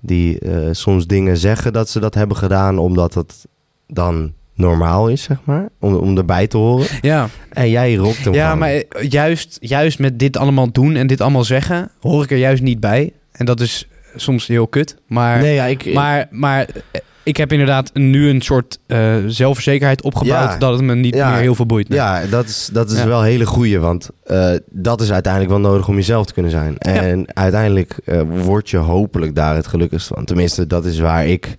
die 0.00 0.38
eh, 0.38 0.68
soms 0.72 1.06
dingen 1.06 1.36
zeggen 1.36 1.72
dat 1.72 1.88
ze 1.88 2.00
dat 2.00 2.14
hebben 2.14 2.36
gedaan 2.36 2.78
omdat 2.78 3.14
het 3.14 3.46
dan 3.86 4.32
normaal 4.54 5.08
is, 5.08 5.22
zeg 5.22 5.38
maar. 5.44 5.68
Om, 5.80 5.94
om 5.94 6.16
erbij 6.16 6.46
te 6.46 6.56
horen. 6.56 6.86
Ja, 7.00 7.28
En 7.50 7.70
jij 7.70 7.94
rokt 7.94 8.24
hem 8.24 8.34
ja 8.34 8.44
gewoon. 8.44 8.58
maar 8.58 8.70
eh, 8.70 9.08
juist, 9.10 9.56
juist 9.60 9.98
met 9.98 10.18
dit 10.18 10.36
allemaal 10.36 10.72
doen 10.72 10.96
en 10.96 11.06
dit 11.06 11.20
allemaal 11.20 11.44
zeggen, 11.44 11.90
hoor 12.00 12.22
ik 12.22 12.30
er 12.30 12.36
juist 12.38 12.62
niet 12.62 12.80
bij. 12.80 13.12
En 13.32 13.46
dat 13.46 13.60
is 13.60 13.88
soms 14.16 14.46
heel 14.46 14.66
kut. 14.66 14.96
Maar, 15.06 15.40
Nee, 15.40 15.54
ja, 15.54 15.64
ik... 15.64 15.92
maar, 15.94 16.26
maar 16.30 16.66
eh, 16.90 17.00
ik 17.22 17.36
heb 17.36 17.52
inderdaad 17.52 17.90
nu 17.94 18.28
een 18.28 18.40
soort 18.40 18.78
eh, 18.86 19.16
zelfverzekerheid 19.26 20.02
opgebouwd... 20.02 20.50
Ja. 20.52 20.58
dat 20.58 20.72
het 20.72 20.82
me 20.82 20.94
niet 20.94 21.14
Ja. 21.14 21.30
meer 21.30 21.40
heel 21.40 21.54
veel 21.54 21.66
boeit. 21.66 21.88
Nee. 21.88 21.98
Ja, 21.98 22.26
dat 22.26 22.44
is, 22.44 22.68
dat 22.72 22.90
is 22.90 22.98
Ja. 22.98 23.06
wel 23.06 23.18
een 23.18 23.24
hele 23.26 23.46
goeie, 23.46 23.78
want 23.78 24.10
eh, 24.24 24.50
dat 24.70 25.00
is 25.00 25.12
uiteindelijk 25.12 25.52
wel 25.52 25.60
nodig 25.62 25.88
om 25.88 25.94
jezelf 25.94 26.26
te 26.26 26.32
kunnen 26.32 26.50
zijn. 26.52 26.78
En 26.78 27.26
uiteindelijk 27.36 27.94
word 28.28 28.70
je 28.70 28.76
hopelijk 28.76 29.34
daar 29.34 29.54
het 29.54 29.66
gelukkigst 29.66 30.06
van. 30.06 30.24
Tenminste, 30.24 30.66
dat 30.66 30.84
is 30.84 30.98
waar 30.98 31.26
ik... 31.26 31.56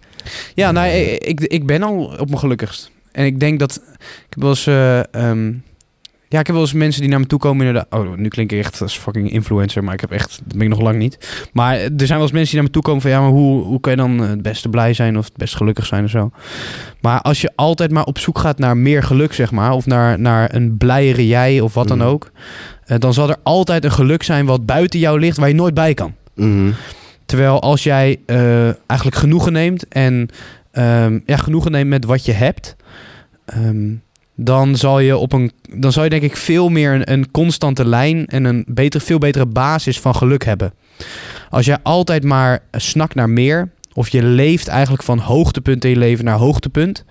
Ja, 0.56 0.72
nou, 0.72 0.88
ik, 0.88 1.24
ik, 1.24 1.40
ik 1.40 1.66
ben 1.66 1.84
al 1.84 1.98
op 2.20 2.28
mijn 2.28 2.40
gelukkigst. 2.40 2.92
En 3.12 3.26
ik 3.26 3.40
denk 3.40 3.60
dat... 3.60 3.82
Ik 4.00 4.26
heb 4.30 4.42
wel 4.42 4.50
eens... 4.50 4.68
ehm, 5.12 5.52
ja, 6.30 6.40
ik 6.40 6.46
heb 6.46 6.56
wel 6.56 6.64
eens 6.66 6.74
mensen 6.74 7.02
die 7.02 7.10
naar 7.10 7.20
me 7.20 7.26
toe 7.26 7.40
komen 7.40 7.66
inderdaad... 7.66 8.00
Oh, 8.00 8.16
nu 8.18 8.28
klink 8.28 8.52
ik 8.52 8.60
echt 8.60 8.82
als 8.82 8.98
fucking 8.98 9.32
influencer, 9.32 9.84
maar 9.84 9.94
ik 9.94 10.02
heb 10.02 10.12
echt... 10.12 10.42
Dat 10.46 10.54
ben 10.58 10.62
ik 10.62 10.70
nog 10.70 10.82
lang 10.82 10.98
niet. 10.98 11.48
Maar 11.54 11.76
er 11.78 11.92
zijn 11.96 12.10
wel 12.10 12.22
eens 12.22 12.32
mensen 12.32 12.46
die 12.52 12.56
naar 12.56 12.64
me 12.64 12.70
toe 12.70 12.82
komen 12.82 13.02
van... 13.02 13.12
Ja, 13.12 13.22
maar 13.22 13.30
hoe, 13.30 13.64
hoe 13.64 13.80
kan 13.80 13.92
je 13.92 13.98
dan 13.98 14.24
eh, 14.24 14.30
het 14.30 14.42
beste 14.42 14.70
blij 14.70 14.94
zijn 14.94 15.18
of 15.18 15.26
het 15.26 15.38
best 15.38 15.56
gelukkig 15.56 15.86
zijn 15.86 16.04
of 16.04 16.10
zo? 16.10 16.32
Maar 17.02 17.22
als 17.22 17.42
je 17.42 17.52
altijd 17.56 17.92
maar 17.92 18.04
op 18.06 18.18
zoek 18.20 18.38
gaat 18.40 18.58
naar 18.60 18.78
meer 18.78 19.04
geluk, 19.04 19.34
zeg 19.34 19.52
maar... 19.52 19.72
Of 19.72 19.86
naar, 19.86 20.20
naar 20.20 20.56
een 20.56 20.78
blijere 20.78 21.28
jij 21.28 21.60
of 21.60 21.74
wat 21.74 21.88
dan 21.88 21.98
Mhm. 21.98 22.08
ook... 22.08 22.32
eh, 22.86 22.98
dan 23.00 23.14
zal 23.14 23.30
er 23.30 23.38
altijd 23.44 23.84
een 23.84 23.92
geluk 23.92 24.24
zijn 24.24 24.46
wat 24.46 24.66
buiten 24.66 25.00
jou 25.00 25.20
ligt... 25.20 25.38
waar 25.38 25.48
je 25.48 25.56
nooit 25.56 25.74
bij 25.74 25.94
kan. 25.94 26.14
Mhm. 26.36 26.72
Terwijl 27.26 27.62
als 27.62 27.84
jij 27.84 28.20
eh, 28.26 28.64
eigenlijk 28.66 29.16
genoegen 29.16 29.52
neemt 29.54 29.88
en 29.88 30.30
ehm, 30.72 31.20
ja, 31.26 31.38
genoegen 31.38 31.72
neemt 31.72 31.90
met 31.90 32.06
wat 32.06 32.26
je 32.26 32.32
hebt, 32.32 32.76
ehm, 33.46 33.90
dan 34.42 34.76
zal 34.76 35.00
je 35.00 35.18
op 35.18 35.34
een, 35.34 35.52
dan 35.74 35.92
zal 35.92 36.04
je 36.04 36.10
denk 36.10 36.24
ik 36.24 36.38
veel 36.38 36.70
meer 36.70 36.94
een, 36.94 37.12
een 37.12 37.32
constante 37.32 37.86
lijn 37.86 38.26
en 38.26 38.44
een 38.44 38.66
beter, 38.68 39.02
veel 39.02 39.18
betere 39.18 39.46
basis 39.46 40.00
van 40.00 40.16
geluk 40.16 40.46
hebben. 40.46 40.74
Als 41.50 41.66
jij 41.66 41.78
altijd 41.84 42.24
maar 42.24 42.60
snakt 42.72 43.16
naar 43.16 43.30
meer, 43.30 43.70
of 43.94 44.10
je 44.10 44.24
leeft 44.24 44.68
eigenlijk 44.68 45.04
van 45.04 45.20
hoogtepunt 45.20 45.84
in 45.84 45.90
je 45.90 45.98
leven 45.98 46.26
naar 46.26 46.38
hoogtepunt, 46.38 47.06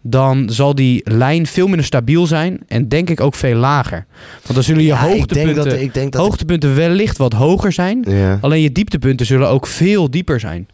dan 0.00 0.50
zal 0.50 0.74
die 0.74 1.00
lijn 1.04 1.46
veel 1.46 1.66
minder 1.66 1.84
stabiel 1.86 2.26
zijn 2.26 2.58
en 2.68 2.88
denk 2.88 3.10
ik 3.10 3.20
ook 3.20 3.34
veel 3.34 3.54
lager. 3.56 4.06
Want 4.42 4.54
dan 4.54 4.62
zullen 4.62 4.82
je 4.82 4.88
Ja, 4.88 4.94
ik 4.94 5.04
denk 5.04 5.18
hoogtepunten, 5.18 5.64
dat... 5.64 5.80
Ik 5.80 5.94
denk 5.94 6.12
dat 6.12 6.22
hoogtepunten 6.22 6.74
wellicht 6.74 7.18
wat 7.18 7.32
hoger 7.32 7.72
zijn, 7.72 8.04
ja. 8.08 8.38
Alleen 8.40 8.62
je 8.62 8.72
dieptepunten 8.72 9.26
zullen 9.26 9.48
ook 9.48 9.66
veel 9.66 10.10
dieper 10.10 10.40
zijn. 10.40 10.68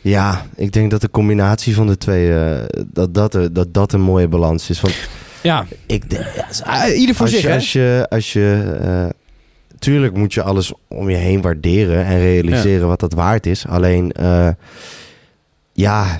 ja, 0.00 0.46
ik 0.56 0.72
denk 0.72 0.90
dat 0.90 1.00
de 1.00 1.10
combinatie 1.10 1.74
van 1.74 1.86
de 1.86 1.98
twee... 1.98 2.34
eh, 2.34 2.58
dat, 2.86 3.14
dat, 3.14 3.38
dat 3.52 3.74
dat 3.74 3.92
een 3.92 4.00
mooie 4.00 4.28
balans 4.28 4.70
is. 4.70 4.80
Want 4.80 4.94
Ja, 5.44 5.66
ik 5.86 6.10
denk... 6.10 6.24
Ja, 6.36 6.46
Ah, 6.64 6.98
ieder 6.98 7.14
voor 7.14 7.26
als 7.26 7.34
zich, 7.34 7.42
je, 7.42 7.48
hè? 7.48 7.54
als 7.54 7.72
je, 7.72 8.06
als 8.10 8.32
je 8.32 8.76
eh, 8.82 9.06
tuurlijk 9.78 10.16
moet 10.16 10.34
je 10.34 10.42
alles 10.42 10.72
om 10.88 11.10
je 11.10 11.16
heen 11.16 11.40
waarderen 11.42 12.04
en 12.04 12.18
realiseren 12.18 12.88
wat 12.88 13.00
dat 13.00 13.12
waard 13.12 13.46
is. 13.46 13.66
Alleen, 13.66 14.12
eh, 14.12 14.48
ja, 15.72 16.18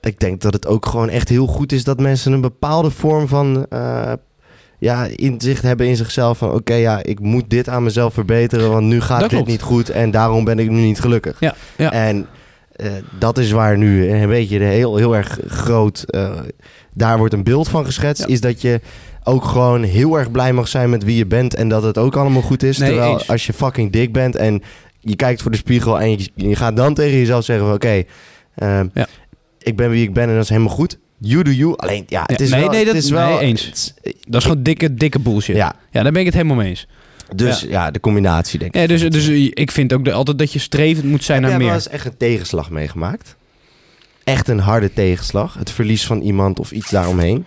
ik 0.00 0.20
denk 0.20 0.40
dat 0.40 0.52
het 0.52 0.66
ook 0.66 0.86
gewoon 0.86 1.08
echt 1.08 1.28
heel 1.28 1.46
goed 1.46 1.72
is 1.72 1.84
dat 1.84 2.00
mensen 2.00 2.32
een 2.32 2.40
bepaalde 2.40 2.90
vorm 2.90 3.28
van 3.28 3.66
eh, 3.70 4.12
ja, 4.78 5.06
inzicht 5.16 5.62
hebben 5.62 5.86
in 5.86 5.96
zichzelf. 5.96 6.38
Van 6.38 6.50
oké, 6.52 6.74
ja, 6.74 7.02
ik 7.02 7.20
moet 7.20 7.50
dit 7.50 7.68
aan 7.68 7.82
mezelf 7.82 8.14
verbeteren, 8.14 8.70
want 8.70 8.86
nu 8.86 9.00
gaat 9.00 9.20
Dat 9.20 9.30
dit 9.30 9.38
klopt. 9.38 9.50
niet 9.50 9.62
goed 9.62 9.90
en 9.90 10.10
daarom 10.10 10.44
ben 10.44 10.58
ik 10.58 10.70
nu 10.70 10.80
niet 10.80 11.00
gelukkig. 11.00 11.36
Ja, 11.40 11.54
ja. 11.76 11.92
En 11.92 12.26
eh, 12.78 12.90
dat 13.18 13.38
is 13.38 13.50
waar 13.50 13.78
nu 13.78 14.10
een 14.10 14.28
beetje 14.28 14.58
de 14.58 14.64
heel, 14.64 14.96
heel 14.96 15.16
erg 15.16 15.38
groot, 15.46 16.02
eh, 16.02 16.38
daar 16.94 17.18
wordt 17.18 17.34
een 17.34 17.42
beeld 17.44 17.68
van 17.68 17.84
geschetst, 17.84 18.22
Ja. 18.22 18.28
is 18.28 18.40
dat 18.40 18.60
je 18.60 18.80
ook 19.24 19.44
gewoon 19.44 19.82
heel 19.82 20.18
erg 20.18 20.30
blij 20.30 20.52
mag 20.52 20.68
zijn 20.68 20.90
met 20.90 21.04
wie 21.04 21.16
je 21.16 21.26
bent 21.26 21.54
en 21.54 21.68
dat 21.68 21.82
het 21.82 21.98
ook 21.98 22.16
allemaal 22.16 22.42
goed 22.42 22.62
is. 22.62 22.78
Nee, 22.78 22.88
Terwijl 22.90 23.12
eens. 23.12 23.28
als 23.30 23.46
je 23.46 23.52
fucking 23.52 23.92
dik 23.92 24.12
bent 24.12 24.36
en 24.36 24.62
je 25.00 25.16
kijkt 25.16 25.42
voor 25.42 25.50
de 25.50 25.56
spiegel 25.56 26.00
en 26.00 26.10
je, 26.10 26.28
je 26.34 26.56
gaat 26.56 26.76
dan 26.76 26.94
tegen 26.94 27.18
jezelf 27.18 27.44
zeggen 27.44 27.66
van 27.66 27.74
oké, 27.74 28.02
ehm, 28.54 28.86
Ja. 28.94 29.06
ik 29.58 29.76
ben 29.76 29.90
wie 29.90 30.02
ik 30.02 30.12
ben 30.12 30.28
en 30.28 30.34
dat 30.34 30.42
is 30.42 30.48
helemaal 30.48 30.74
goed. 30.74 30.98
You 31.20 31.42
do 31.42 31.50
you. 31.50 31.74
Alleen 31.76 32.04
ja, 32.06 32.22
het 32.26 32.40
is 32.40 32.50
nee, 32.50 32.60
wel, 32.60 32.70
nee, 32.70 32.84
dat- 32.84 32.94
is 32.94 33.10
wel 33.10 33.28
nee, 33.28 33.38
eens. 33.38 33.70
is- 33.70 33.94
Dat 34.28 34.40
is 34.40 34.46
gewoon 34.46 34.62
dikke, 34.62 34.94
dikke 34.94 35.18
bullshit. 35.18 35.56
Ja. 35.56 35.74
ja, 35.90 36.02
daar 36.02 36.12
ben 36.12 36.20
ik 36.20 36.26
het 36.26 36.34
helemaal 36.34 36.56
mee 36.56 36.68
eens. 36.68 36.88
Dus 37.34 37.60
ja. 37.60 37.90
de 37.90 38.00
combinatie 38.00 38.58
denk 38.58 38.74
ik. 38.74 38.80
Ja, 38.80 38.86
dus, 38.86 39.10
dus 39.10 39.28
ik 39.50 39.70
vind 39.70 39.92
ook 39.92 40.04
de, 40.04 40.12
altijd 40.12 40.38
dat 40.38 40.52
je 40.52 40.58
strevend 40.58 41.06
moet 41.06 41.24
zijn 41.24 41.42
Heb 41.42 41.50
naar 41.50 41.60
jij 41.60 41.68
wel 41.68 41.76
meer. 41.76 41.84
eens 41.84 41.94
echt 41.94 42.06
een 42.06 42.16
tegenslag 42.16 42.70
meegemaakt? 42.70 43.36
Echt 44.24 44.48
een 44.48 44.58
harde 44.58 44.92
tegenslag? 44.92 45.54
Het 45.58 45.70
verlies 45.70 46.06
van 46.06 46.20
iemand 46.20 46.58
of 46.58 46.70
iets 46.70 46.90
daaromheen? 46.90 47.44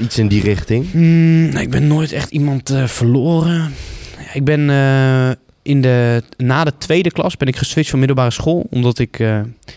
Iets 0.00 0.18
in 0.18 0.28
die 0.28 0.42
richting? 0.42 0.90
Hmm, 0.90 1.48
nee, 1.48 1.62
ik 1.62 1.70
ben 1.70 1.86
nooit 1.86 2.12
echt 2.12 2.30
iemand 2.30 2.70
eh, 2.70 2.84
verloren. 2.86 3.72
Ja, 4.18 4.32
Ik 4.34 4.44
ben 4.44 4.70
eh, 4.70 5.30
in 5.62 5.80
de, 5.80 6.22
na 6.36 6.64
de 6.64 6.72
tweede 6.78 7.10
klas 7.10 7.36
ben 7.36 7.48
ik 7.48 7.56
geswitcht 7.56 7.90
van 7.90 7.98
middelbare 7.98 8.30
school. 8.30 8.66
Omdat 8.70 8.98
ik, 8.98 9.18
eh, 9.18 9.26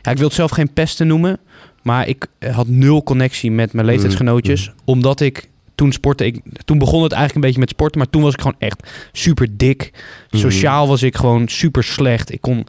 ja, 0.02 0.12
ik 0.12 0.18
wil 0.18 0.26
het 0.28 0.36
zelf 0.36 0.52
geen 0.52 0.74
pesten 0.74 1.08
noemen. 1.08 1.40
Maar 1.84 2.08
ik 2.08 2.26
had 2.52 2.68
nul 2.68 3.04
connectie 3.04 3.52
met 3.52 3.74
mijn 3.74 3.86
leeftijdsgenootjes. 3.86 4.72
Omdat 4.86 5.20
ik 5.20 5.50
toen 5.80 5.92
sportte. 5.92 6.26
Ik, 6.26 6.42
toen 6.66 6.78
begon 6.78 7.04
het 7.04 7.12
eigenlijk 7.12 7.36
een 7.36 7.48
beetje 7.48 7.60
met 7.60 7.70
sporten. 7.70 7.98
Maar 7.98 8.10
toen 8.10 8.22
was 8.22 8.34
ik 8.34 8.42
gewoon 8.42 8.60
echt 8.60 8.90
super 9.12 9.48
dik. 9.58 9.92
Mhm. 10.30 10.42
Sociaal 10.42 10.88
was 10.88 11.04
ik 11.04 11.16
gewoon 11.16 11.48
super 11.48 11.84
slecht. 11.84 12.32
Ik 12.32 12.42
kon 12.42 12.66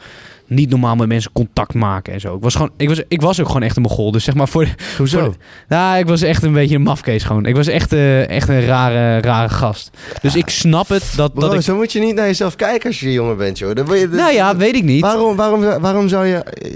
niet 0.50 0.70
normaal 0.70 0.96
met 0.96 1.08
mensen 1.08 1.32
contact 1.32 1.74
maken 1.74 2.12
en 2.12 2.20
zo. 2.20 2.34
Ik 2.36 2.42
was, 2.42 2.54
gewoon, 2.54 2.70
ik 2.76 2.88
was, 2.88 3.02
ik 3.08 3.20
was 3.20 3.40
ook 3.40 3.46
gewoon 3.46 3.62
echt 3.62 3.76
een 3.76 3.82
mogol. 3.82 4.10
Dus 4.12 4.24
zeg 4.24 4.34
maar 4.34 4.48
voor... 4.48 4.66
Hoezo? 4.98 5.20
voor- 5.20 5.34
nou, 5.68 5.98
ik 5.98 6.06
was 6.06 6.22
echt 6.22 6.42
een 6.42 6.52
beetje 6.52 6.74
een 6.74 6.82
mafkees 6.82 7.22
gewoon. 7.24 7.46
Ik 7.46 7.54
was 7.56 7.66
echt, 7.66 7.92
eh, 7.92 8.28
echt 8.28 8.48
een 8.48 8.64
rare, 8.64 9.20
rare 9.20 9.48
gast. 9.48 9.90
Dus 10.22 10.36
ik 10.36 10.48
snap 10.48 10.88
het 10.88 11.12
dat, 11.16 11.32
Bro, 11.34 11.40
dat 11.48 11.54
ik... 11.54 11.60
zo 11.60 11.76
moet 11.76 11.92
je 11.92 12.00
niet 12.00 12.14
naar 12.14 12.26
jezelf 12.26 12.56
kijken 12.56 12.86
als 12.88 13.00
je 13.00 13.12
jonger 13.12 13.36
bent, 13.36 13.58
joh. 13.58 13.74
Dan 13.74 13.98
je 13.98 14.08
Nou 14.08 14.32
ja, 14.32 14.56
weet 14.56 14.74
ik 14.76 14.84
niet. 14.84 15.00
waarom, 15.00 15.36
waarom, 15.36 15.60
waarom 15.80 16.08
zou 16.08 16.26
je... 16.26 16.34
eh, 16.36 16.70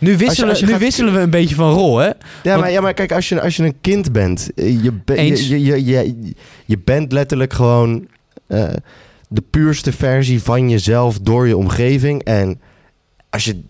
Nu 0.00 0.16
wisselen, 0.16 0.48
als 0.50 0.58
je 0.58 0.64
nu 0.66 0.72
gaat- 0.72 0.80
wisselen 0.80 1.12
we 1.14 1.20
een 1.20 1.30
beetje 1.30 1.54
van 1.54 1.72
rol, 1.72 1.98
hè? 1.98 2.06
Ja, 2.06 2.14
Want- 2.42 2.60
maar, 2.60 2.70
ja, 2.70 2.80
maar 2.80 2.94
kijk, 2.94 3.12
als 3.12 3.28
je, 3.28 3.40
als 3.40 3.56
je 3.56 3.62
een 3.64 3.80
kind 3.80 4.12
bent... 4.12 4.50
eh, 4.54 4.82
Je, 4.82 4.92
be- 5.04 5.14
Eens. 5.16 5.48
je, 5.48 5.64
je, 5.64 5.84
je, 5.84 5.92
je, 6.06 6.32
je 6.64 6.78
bent 6.84 7.12
letterlijk 7.12 7.52
gewoon... 7.52 8.06
eh, 8.46 8.64
de 9.30 9.42
puurste 9.50 9.92
versie 9.92 10.42
van 10.42 10.70
jezelf 10.70 11.18
door 11.18 11.46
je 11.48 11.56
omgeving. 11.56 12.22
En 12.24 12.60
als 13.30 13.44
je, 13.44 13.60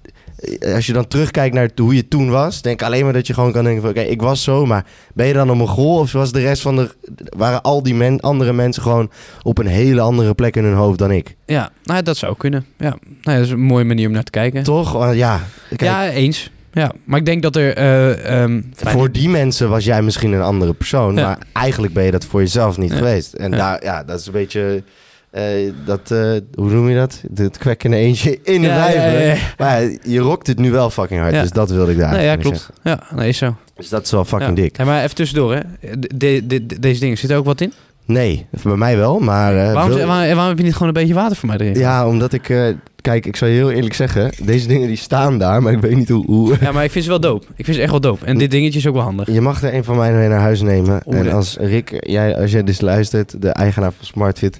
eh, 0.60 0.74
als 0.74 0.86
je 0.86 0.92
dan 0.92 1.06
terugkijkt 1.06 1.54
naar 1.54 1.70
hoe 1.76 1.94
je 1.94 2.08
toen 2.08 2.30
was... 2.30 2.62
denk 2.62 2.82
alleen 2.82 3.04
maar 3.04 3.12
dat 3.12 3.26
je 3.26 3.34
gewoon 3.34 3.52
kan 3.52 3.64
denken 3.64 3.82
van... 3.82 3.90
oké, 3.90 4.00
ik 4.00 4.22
was 4.22 4.42
zo, 4.42 4.66
maar 4.66 4.84
ben 5.14 5.26
je 5.26 5.32
dan 5.32 5.48
een 5.48 5.56
mogol? 5.56 5.98
Of 5.98 6.12
was 6.12 6.32
de 6.32 6.40
rest 6.40 6.62
van 6.62 6.76
de... 6.76 6.90
waren 7.36 7.62
al 7.62 7.82
die 7.82 7.94
men, 7.94 8.20
andere 8.20 8.52
mensen 8.52 8.82
gewoon 8.82 9.10
op 9.42 9.58
een 9.58 9.66
hele 9.66 10.00
andere 10.00 10.34
plek 10.34 10.56
in 10.56 10.64
hun 10.64 10.74
hoofd 10.74 10.98
dan 10.98 11.10
ik? 11.10 11.36
Ja, 11.46 11.70
nou, 11.84 12.02
dat 12.02 12.16
zou 12.16 12.36
kunnen. 12.36 12.66
Ja, 12.78 12.88
nou, 12.88 12.98
ja, 13.20 13.34
dat 13.34 13.44
is 13.44 13.50
een 13.50 13.60
mooie 13.60 13.84
manier 13.84 14.06
om 14.06 14.12
naar 14.12 14.22
te 14.22 14.30
kijken. 14.30 14.62
Toch? 14.62 14.92
Want 14.92 15.16
ja, 15.16 15.40
kijk, 15.68 15.80
ja, 15.80 16.08
eens. 16.10 16.50
Ja, 16.72 16.92
maar 17.04 17.18
ik 17.18 17.26
denk 17.26 17.42
dat 17.42 17.56
er... 17.56 17.74
eh, 17.76 18.42
ehm, 18.42 18.62
voor 18.74 19.12
die 19.12 19.28
mensen 19.28 19.68
was 19.68 19.84
jij 19.84 20.02
misschien 20.02 20.32
een 20.32 20.42
andere 20.42 20.72
persoon, 20.74 21.14
Ja. 21.14 21.22
maar 21.26 21.38
eigenlijk 21.52 21.92
ben 21.92 22.04
je 22.04 22.10
dat 22.10 22.24
voor 22.24 22.40
jezelf 22.40 22.76
niet 22.76 22.90
Ja. 22.90 22.96
geweest. 22.96 23.32
En 23.32 23.50
daar, 23.50 23.84
ja, 23.84 24.04
dat 24.04 24.20
is 24.20 24.26
een 24.26 24.32
beetje 24.32 24.82
eh, 25.30 25.42
dat, 25.84 26.10
eh, 26.10 26.18
hoe 26.54 26.70
noem 26.70 26.88
je 26.88 26.96
dat? 26.96 27.22
Het 27.34 27.58
kwekkende 27.58 27.96
eentje 27.96 28.38
in 28.42 28.60
de 28.60 28.66
Ja, 28.66 28.74
wijven. 28.74 29.02
ja, 29.02 29.18
ja, 29.18 29.32
ja. 29.34 29.36
Maar 29.58 29.82
je 30.02 30.18
rokt 30.18 30.46
het 30.46 30.58
nu 30.58 30.70
wel 30.70 30.90
fucking 30.90 31.20
hard, 31.20 31.34
Ja. 31.34 31.40
dus 31.42 31.50
dat 31.50 31.70
wilde 31.70 31.90
ik 31.92 31.98
daar 31.98 32.12
nee, 32.12 32.22
ja, 32.22 32.28
eigenlijk 32.28 32.56
klopt. 32.58 32.72
zeggen. 32.84 33.06
Ja, 33.10 33.16
nee, 33.16 33.28
is 33.28 33.38
zo. 33.38 33.56
Dus 33.76 33.88
dat 33.88 34.04
is 34.04 34.10
wel 34.10 34.24
fucking 34.24 34.56
ja. 34.56 34.62
dik. 34.62 34.84
Maar 34.84 35.02
even 35.02 35.14
tussendoor, 35.14 35.54
hè. 35.54 35.60
De- 35.98 36.46
de- 36.46 36.46
de- 36.66 36.78
deze 36.80 37.00
dingen, 37.00 37.18
zit 37.18 37.30
er 37.30 37.36
ook 37.36 37.44
wat 37.44 37.60
in? 37.60 37.72
Nee, 38.04 38.46
bij 38.62 38.76
mij 38.76 38.96
wel, 38.96 39.18
maar... 39.18 39.56
eh, 39.56 39.72
waarom, 39.72 39.92
wil- 39.94 40.06
waarom, 40.06 40.26
waarom 40.26 40.48
heb 40.48 40.58
je 40.58 40.64
niet 40.64 40.72
gewoon 40.72 40.88
een 40.88 40.94
beetje 40.94 41.14
water 41.14 41.36
voor 41.36 41.48
mij 41.48 41.58
erin? 41.58 41.74
Ja, 41.78 42.06
omdat 42.08 42.32
ik... 42.32 42.74
kijk, 43.00 43.26
ik 43.26 43.36
zal 43.36 43.48
je 43.48 43.54
heel 43.54 43.70
eerlijk 43.70 43.94
zeggen, 43.94 44.30
deze 44.42 44.66
dingen 44.66 44.88
die 44.88 44.96
staan 44.96 45.38
daar, 45.38 45.62
maar 45.62 45.72
ik 45.72 45.80
weet 45.80 45.96
niet 45.96 46.08
hoe... 46.08 46.24
hoe 46.26 46.56
Ja, 46.60 46.72
maar 46.72 46.84
ik 46.84 46.90
vind 46.90 47.04
ze 47.04 47.10
wel 47.10 47.20
dope. 47.20 47.46
Ik 47.56 47.64
vind 47.64 47.76
ze 47.76 47.82
echt 47.82 47.90
wel 47.90 48.00
dope. 48.00 48.24
En 48.26 48.38
dit 48.38 48.50
dingetje 48.50 48.78
is 48.78 48.86
ook 48.86 48.94
wel 48.94 49.02
handig. 49.02 49.32
Je 49.32 49.40
mag 49.40 49.62
er 49.62 49.74
een 49.74 49.84
van 49.84 49.96
mij 49.96 50.12
mee 50.12 50.28
naar 50.28 50.40
huis 50.40 50.60
nemen. 50.60 51.02
Oeh, 51.06 51.16
en 51.18 51.22
dit- 51.24 51.32
als 51.32 51.56
Rick, 51.60 51.96
jij, 52.06 52.36
als 52.36 52.50
jij 52.50 52.62
dus 52.64 52.80
luistert, 52.80 53.42
de 53.42 53.48
eigenaar 53.48 53.92
van 53.96 54.06
SmartFit... 54.06 54.56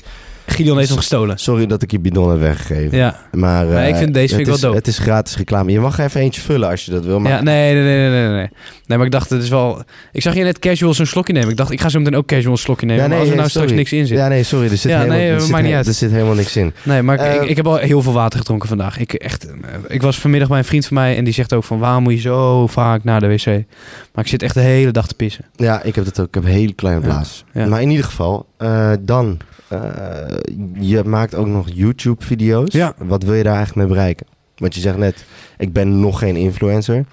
Gideon 0.50 0.76
heeft 0.76 0.88
hem 0.88 0.98
gestolen. 0.98 1.38
Sorry 1.38 1.66
dat 1.66 1.82
ik 1.82 1.90
je 1.90 1.98
bidon 2.00 2.30
heb 2.30 2.40
weggegeven. 2.40 2.98
Ja. 2.98 3.16
Maar, 3.32 3.66
Nee, 3.66 3.76
eh, 3.76 3.88
ik 3.88 3.96
vind 3.96 4.14
deze 4.14 4.34
vind 4.34 4.38
het 4.38 4.40
ik 4.40 4.46
wel 4.46 4.54
is- 4.54 4.60
dope. 4.60 4.76
Het 4.76 4.86
is 4.86 4.98
gratis 4.98 5.36
reclame. 5.36 5.70
Je 5.72 5.80
mag 5.80 5.98
er 5.98 6.04
even 6.04 6.20
eentje 6.20 6.40
vullen 6.40 6.68
als 6.68 6.84
je 6.84 6.90
dat 6.90 7.04
wil. 7.04 7.20
Maar 7.20 7.32
ja, 7.32 7.42
nee, 7.42 7.74
nee, 7.74 7.82
nee, 7.82 8.10
nee, 8.10 8.28
nee, 8.28 8.48
nee. 8.86 8.96
Maar 8.98 9.06
ik 9.06 9.12
dacht, 9.12 9.30
het 9.30 9.42
is 9.42 9.48
wel... 9.48 9.82
Ik 10.12 10.22
zag 10.22 10.34
je 10.34 10.42
net 10.42 10.58
casual 10.58 10.94
zo'n 10.94 11.06
slokje 11.06 11.32
nemen. 11.32 11.48
Ik 11.50 11.56
dacht, 11.56 11.70
ik 11.70 11.80
ga 11.80 11.88
zo 11.88 11.98
meteen 11.98 12.16
ook 12.16 12.26
casual 12.26 12.52
een 12.52 12.58
slokje 12.58 12.86
nemen. 12.86 13.02
Ja, 13.02 13.08
maar 13.08 13.18
nee, 13.18 13.26
als 13.26 13.34
er 13.34 13.36
nou 13.40 13.48
sorry. 13.50 13.66
straks 13.68 13.90
niks 13.90 14.00
in 14.00 14.06
zit. 14.06 14.18
Ja, 14.18 14.28
nee, 14.28 14.42
sorry. 14.42 14.70
Er 14.70 14.76
zit, 14.76 14.90
Ja, 14.90 14.96
helemaal, 14.98 15.18
nee, 15.18 15.30
er 15.30 15.40
zit, 15.40 15.62
niet 15.62 15.72
uit. 15.74 15.86
er 15.86 15.92
zit 15.94 16.10
helemaal 16.10 16.34
niks 16.34 16.56
in. 16.56 16.72
Nee, 16.82 17.02
maar 17.02 17.14
ik, 17.14 17.20
Eh, 17.20 17.34
ik, 17.34 17.48
ik 17.48 17.56
heb 17.56 17.66
al 17.66 17.76
heel 17.76 18.02
veel 18.02 18.12
water 18.12 18.38
gedronken 18.38 18.68
vandaag. 18.68 18.98
Ik, 18.98 19.12
echt, 19.12 19.46
eh, 19.46 19.52
ik 19.88 20.02
was 20.02 20.18
vanmiddag 20.18 20.48
bij 20.48 20.58
een 20.58 20.64
vriend 20.64 20.86
van 20.86 20.96
mij 20.96 21.16
en 21.16 21.24
die 21.24 21.32
zegt 21.34 21.52
ook 21.52 21.64
van... 21.64 21.78
waarom 21.78 22.02
moet 22.02 22.12
je 22.12 22.20
zo 22.20 22.66
vaak 22.66 23.04
naar 23.04 23.20
de 23.20 23.26
wc? 23.26 23.46
Maar 24.14 24.24
ik 24.24 24.30
zit 24.30 24.42
echt 24.42 24.54
de 24.54 24.60
hele 24.60 24.90
dag 24.90 25.06
te 25.08 25.14
pissen. 25.14 25.44
Ja, 25.56 25.82
ik 25.82 25.94
heb 25.94 26.04
dat 26.04 26.20
ook. 26.20 26.26
Ik 26.26 26.34
heb 26.34 26.44
een 26.44 26.50
hele 26.50 26.72
kleine 26.72 27.00
blaas. 27.00 27.44
ja. 27.52 27.66
Maar 27.66 27.82
in 27.82 27.90
ieder 27.90 28.04
geval, 28.04 28.46
eh, 28.58 28.90
dan... 29.00 29.38
eh, 29.68 29.80
je 30.80 31.02
maakt 31.04 31.34
ook 31.34 31.46
nog 31.46 31.66
YouTube-video's. 31.72 32.72
Ja. 32.72 32.94
Wat 32.98 33.22
wil 33.22 33.34
je 33.34 33.42
daar 33.42 33.56
eigenlijk 33.56 33.86
mee 33.88 33.96
bereiken? 33.96 34.26
Want 34.56 34.74
je 34.74 34.80
zegt 34.80 34.96
net, 34.96 35.24
ik 35.58 35.72
ben 35.72 36.00
nog 36.00 36.18
geen 36.18 36.36
influencer. 36.36 37.04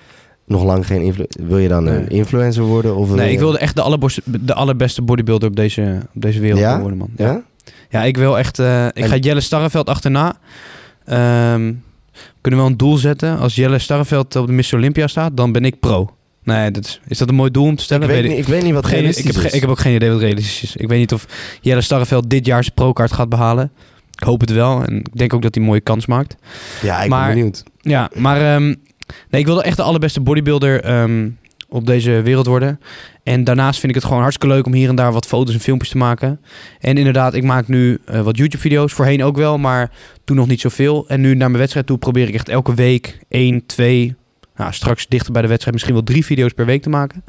Nog 0.46 0.64
lang 0.64 0.86
geen 0.88 1.02
influencer. 1.02 1.46
Wil 1.48 1.58
je 1.58 1.68
dan 1.68 1.86
een 1.88 2.08
influencer 2.08 2.64
worden? 2.64 2.96
Of 2.96 3.16
Nee, 3.16 3.32
ik 3.32 3.40
wilde 3.40 3.58
echt 3.58 3.76
de, 3.76 3.82
allerbos- 3.82 4.20
de 4.26 4.54
allerbeste 4.54 5.02
bodybuilder 5.02 5.50
op 5.50 5.56
deze, 5.56 6.02
op 6.16 6.22
deze 6.22 6.40
wereld 6.40 6.60
Ja? 6.60 6.80
worden, 6.80 6.98
man. 6.98 7.10
Ja? 7.16 7.42
Ja, 7.90 8.04
ik 8.04 8.18
wil 8.18 8.38
echt... 8.38 8.60
eh, 8.60 8.86
ik 8.86 8.94
En- 8.94 9.08
ga 9.10 9.16
Jelle 9.16 9.42
Starreveld 9.42 9.90
achterna. 9.90 10.36
Ehm, 11.06 11.74
kunnen 12.42 12.60
we 12.60 12.66
wel 12.66 12.66
een 12.66 12.78
doel 12.78 12.98
zetten. 12.98 13.38
Als 13.40 13.56
Jelle 13.56 13.80
Starreveld 13.80 14.36
op 14.36 14.48
de 14.48 14.54
Miss 14.54 14.74
Olympia 14.74 15.08
staat, 15.08 15.38
dan 15.38 15.52
ben 15.52 15.66
ik 15.66 15.80
pro. 15.80 16.10
Nee, 16.46 16.72
dat 16.72 16.86
is, 16.86 17.02
is 17.08 17.18
dat 17.18 17.30
een 17.30 17.36
mooi 17.36 17.52
doel 17.52 17.66
om 17.66 17.76
te 17.76 17.84
stellen? 17.84 18.04
Ik 18.04 18.10
weet, 18.10 18.22
Weet 18.22 18.30
niet, 18.32 18.40
ik 18.40 18.48
weet 18.48 18.64
niet 18.64 18.74
wat 18.74 18.86
ik, 18.86 18.92
realistisch 18.92 19.36
heb, 19.36 19.46
is. 19.46 19.54
ik 19.54 19.62
heb 19.62 19.70
ook 19.70 19.80
geen 19.80 19.96
idee 19.96 20.10
wat 20.10 20.20
realistisch 20.20 20.64
is. 20.64 20.76
Ik 20.76 20.88
weet 20.88 21.00
niet 21.00 21.14
of 21.14 21.26
Jelle 21.62 21.82
Starreveld 21.82 22.30
dit 22.30 22.46
jaar 22.46 22.64
zijn 22.64 22.76
pro-kaart 22.76 23.12
gaat 23.12 23.30
behalen. 23.30 23.72
Ik 24.12 24.24
hoop 24.24 24.42
het 24.42 24.52
wel. 24.52 24.84
En 24.84 24.98
ik 24.98 25.18
denk 25.18 25.34
ook 25.34 25.42
dat 25.42 25.54
hij 25.56 25.64
een 25.64 25.70
mooie 25.70 25.82
kans 25.82 26.06
maakt. 26.06 26.36
Ja, 26.82 27.02
ik 27.04 27.10
maar- 27.10 27.26
ben 27.26 27.36
benieuwd. 27.36 27.64
Ja, 27.82 28.10
maar 28.14 28.42
ehm, 28.56 28.66
nee, 29.30 29.42
ik 29.42 29.46
wilde 29.46 29.64
echt 29.64 29.78
de 29.78 29.84
allerbeste 29.84 30.22
bodybuilder 30.22 30.82
ehm, 30.84 31.30
op 31.70 31.86
deze 31.86 32.22
wereld 32.22 32.46
worden. 32.46 32.80
En 33.24 33.44
daarnaast 33.44 33.80
vind 33.80 33.92
ik 33.92 33.98
het 33.98 34.08
gewoon 34.08 34.22
hartstikke 34.22 34.56
leuk 34.56 34.66
om 34.66 34.74
hier 34.74 34.90
en 34.90 34.96
daar 34.96 35.12
wat 35.14 35.26
foto's 35.26 35.54
en 35.54 35.60
filmpjes 35.60 35.90
te 35.92 35.98
maken. 35.98 36.40
En 36.80 36.98
inderdaad, 36.98 37.34
ik 37.34 37.44
maak 37.44 37.68
nu 37.68 38.00
eh, 38.06 38.22
wat 38.22 38.38
YouTube-video's. 38.38 38.94
Voorheen 38.94 39.24
ook 39.24 39.38
wel, 39.38 39.58
maar 39.58 39.92
toen 40.24 40.36
nog 40.36 40.48
niet 40.48 40.62
zoveel. 40.62 41.08
En 41.08 41.22
nu 41.22 41.30
naar 41.30 41.48
mijn 41.48 41.60
wedstrijd 41.60 41.86
toe 41.88 41.98
probeer 41.98 42.28
ik 42.28 42.34
echt 42.34 42.50
elke 42.50 42.74
week 42.74 43.20
één, 43.30 43.66
twee... 43.66 44.16
Nou, 44.56 44.74
straks 44.74 45.08
dichter 45.08 45.32
bij 45.32 45.42
de 45.42 45.48
wedstrijd 45.48 45.74
misschien 45.76 45.96
wel 45.96 46.06
drie 46.06 46.26
video's 46.26 46.52
per 46.54 46.66
week 46.66 46.82
te 46.82 46.90
maken. 46.90 47.24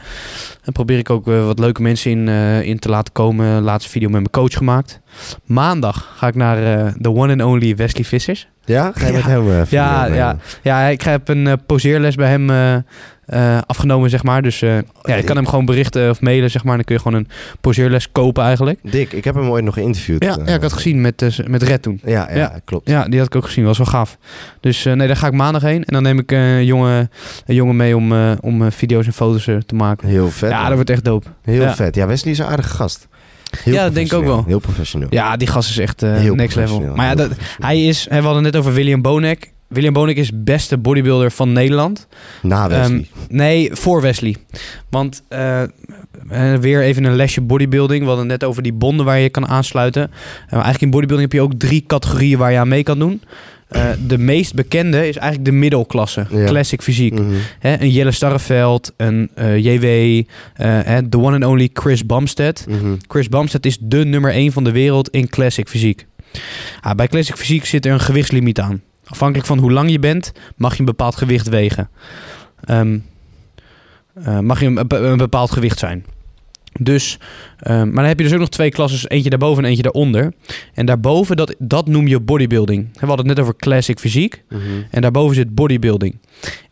En 0.64 0.72
probeer 0.72 0.98
ik 0.98 1.10
ook 1.10 1.28
eh, 1.28 1.44
wat 1.44 1.58
leuke 1.58 1.82
mensen 1.82 2.10
in, 2.10 2.28
eh, 2.28 2.62
in 2.62 2.78
te 2.78 2.88
laten 2.88 3.12
komen. 3.12 3.62
Laatste 3.62 3.90
video 3.90 4.08
met 4.08 4.18
mijn 4.20 4.30
coach 4.30 4.52
gemaakt. 4.56 5.00
Maandag 5.44 6.12
ga 6.16 6.26
ik 6.26 6.34
naar 6.34 6.86
eh, 6.86 6.92
de 6.96 7.10
one 7.14 7.32
and 7.32 7.42
only 7.42 7.76
Wesley 7.76 8.04
Vissers. 8.04 8.48
Ja? 8.64 8.92
Ga 8.94 9.06
je 9.06 9.12
Ja. 9.12 9.18
met 9.18 9.24
hem 9.26 9.64
Ja, 9.68 10.04
ja. 10.06 10.36
Ja, 10.62 10.80
ik 10.82 11.02
heb 11.02 11.28
een 11.28 11.60
poseerles 11.66 12.14
bij 12.14 12.28
hem 12.28 12.46
eh, 13.26 13.58
afgenomen, 13.66 14.10
zeg 14.10 14.22
maar. 14.22 14.42
Dus 14.42 14.62
eh, 14.62 14.76
ja, 15.02 15.14
ik 15.14 15.24
kan 15.24 15.36
hem 15.36 15.46
gewoon 15.46 15.64
berichten 15.64 16.10
of 16.10 16.20
mailen, 16.20 16.50
zeg 16.50 16.64
maar. 16.64 16.74
Dan 16.76 16.84
kun 16.84 16.94
je 16.94 17.00
gewoon 17.00 17.18
een 17.18 17.28
poseerles 17.60 18.12
kopen 18.12 18.44
eigenlijk. 18.44 18.78
Dick, 18.82 19.12
ik 19.12 19.24
heb 19.24 19.34
hem 19.34 19.48
ooit 19.48 19.64
nog 19.64 19.74
geïnterviewd. 19.74 20.24
Ja, 20.24 20.38
eh. 20.38 20.46
ja 20.46 20.54
ik 20.54 20.62
had 20.62 20.72
gezien 20.72 21.00
met, 21.00 21.46
met 21.46 21.62
Red 21.62 21.82
toen. 21.82 22.00
Ja, 22.04 22.28
ja, 22.30 22.36
Ja. 22.36 22.60
klopt. 22.64 22.88
Ja, 22.88 23.04
die 23.08 23.18
had 23.18 23.28
ik 23.28 23.36
ook 23.36 23.44
gezien. 23.44 23.64
Was 23.64 23.78
wel 23.78 23.86
gaaf. 23.86 24.18
Dus 24.60 24.84
nee, 24.84 25.06
daar 25.06 25.16
ga 25.16 25.26
ik 25.26 25.32
maandag 25.32 25.62
heen. 25.62 25.84
En 25.84 25.92
dan 25.92 26.02
neem 26.02 26.18
ik 26.18 26.30
een, 26.32 26.64
jongen, 26.64 27.10
een 27.46 27.54
jongen 27.54 27.76
mee 27.76 27.96
om, 27.96 28.12
om 28.40 28.72
video's 28.72 29.06
en 29.06 29.12
foto's 29.12 29.44
te 29.66 29.74
maken. 29.74 30.08
Heel 30.08 30.30
vet. 30.30 30.50
ja, 30.50 30.56
man. 30.56 30.66
dat 30.66 30.74
wordt 30.74 30.90
echt 30.90 31.04
dope. 31.04 31.26
Heel 31.42 31.62
ja. 31.62 31.74
vet. 31.74 31.94
Ja, 31.94 32.06
Wesley 32.06 32.32
is 32.32 32.38
een 32.38 32.46
aardige 32.46 32.74
gast. 32.74 33.08
Heel 33.62 33.74
Ja, 33.74 33.84
dat 33.84 33.94
denk 33.94 34.06
ik 34.06 34.12
ook 34.12 34.24
wel. 34.24 34.44
Heel 34.46 34.58
professioneel. 34.58 35.08
Ja, 35.10 35.36
die 35.36 35.48
gast 35.48 35.70
is 35.70 35.78
echt 35.78 36.00
next 36.00 36.56
level. 36.56 36.80
Maar 36.80 37.06
ja, 37.06 37.14
dat, 37.14 37.30
hij 37.58 37.84
is... 37.84 38.06
We 38.10 38.16
hadden 38.20 38.42
net 38.42 38.56
over 38.56 38.72
William 38.72 39.02
Bonek. 39.02 39.54
William 39.68 39.92
Bonek 39.92 40.16
is 40.16 40.30
beste 40.34 40.78
bodybuilder 40.78 41.30
van 41.30 41.52
Nederland. 41.52 42.06
Na 42.42 42.68
Wesley. 42.68 42.84
Ehm, 42.84 43.02
nee, 43.28 43.70
voor 43.72 44.00
Wesley. 44.00 44.36
Want 44.90 45.22
eh, 45.28 45.62
eh, 45.62 45.68
weer 46.60 46.82
even 46.82 47.04
een 47.04 47.16
lesje 47.16 47.40
bodybuilding. 47.40 48.02
We 48.02 48.08
hadden 48.08 48.26
net 48.26 48.44
over 48.44 48.62
die 48.62 48.72
bonden 48.72 49.06
waar 49.06 49.18
je 49.18 49.28
kan 49.28 49.48
aansluiten. 49.48 50.10
Maar 50.10 50.50
eigenlijk 50.50 50.82
in 50.82 50.90
bodybuilding 50.90 51.32
heb 51.32 51.40
je 51.40 51.46
ook 51.46 51.58
drie 51.58 51.84
categorieën 51.86 52.38
waar 52.38 52.52
je 52.52 52.58
aan 52.58 52.68
mee 52.68 52.82
kan 52.82 52.98
doen. 52.98 53.22
De 54.06 54.18
meest 54.18 54.54
bekende 54.54 55.08
is 55.08 55.16
eigenlijk 55.16 55.50
de 55.50 55.56
middelklasse. 55.56 56.26
Ja. 56.30 56.44
Classic 56.44 56.82
fysiek. 56.82 57.12
Mhm. 57.12 57.34
Hè, 57.58 57.80
een 57.80 57.90
Jelle 57.90 58.10
Starreveld, 58.10 58.92
een 58.96 59.30
JW, 59.56 60.22
the 61.10 61.18
one 61.18 61.34
and 61.34 61.44
only 61.44 61.70
Chris 61.72 62.06
Bumstead. 62.06 62.64
Mhm. 62.68 62.94
Chris 63.08 63.28
Bumstead 63.28 63.66
is 63.66 63.78
de 63.80 64.04
nummer 64.04 64.34
1 64.34 64.52
van 64.52 64.64
de 64.64 64.70
wereld 64.70 65.08
in 65.10 65.28
classic 65.28 65.68
fysiek. 65.68 66.06
Ah, 66.80 66.94
bij 66.94 67.06
classic 67.06 67.36
fysiek 67.36 67.64
zit 67.64 67.86
er 67.86 67.92
een 67.92 68.00
gewichtslimiet 68.00 68.60
aan. 68.60 68.82
Afhankelijk 69.06 69.46
van 69.48 69.58
hoe 69.58 69.72
lang 69.72 69.90
je 69.90 69.98
bent, 69.98 70.32
mag 70.56 70.72
je 70.72 70.78
een 70.78 70.84
bepaald 70.84 71.16
gewicht 71.16 71.48
wegen. 71.48 71.88
Ehm, 72.64 72.98
eh, 74.24 74.38
mag 74.38 74.60
je 74.60 74.66
een, 74.66 74.88
be- 74.88 74.96
een 74.96 75.16
bepaald 75.16 75.50
gewicht 75.50 75.78
zijn. 75.78 76.04
Dus, 76.80 77.18
ehm, 77.58 77.84
maar 77.86 77.94
dan 77.94 78.04
heb 78.04 78.18
je 78.18 78.24
dus 78.24 78.32
ook 78.32 78.38
nog 78.40 78.48
twee 78.48 78.70
klasses, 78.70 79.08
eentje 79.08 79.30
daarboven 79.30 79.62
en 79.62 79.68
eentje 79.68 79.82
daaronder. 79.82 80.32
En 80.74 80.86
daarboven, 80.86 81.36
dat, 81.36 81.54
dat 81.58 81.86
noem 81.88 82.06
je 82.06 82.20
bodybuilding. 82.20 82.88
We 82.92 83.06
hadden 83.06 83.26
het 83.26 83.36
net 83.36 83.40
over 83.40 83.56
classic 83.56 83.98
fysiek. 83.98 84.42
Mhm. 84.48 84.60
En 84.90 85.00
daarboven 85.02 85.34
zit 85.34 85.54
bodybuilding. 85.54 86.18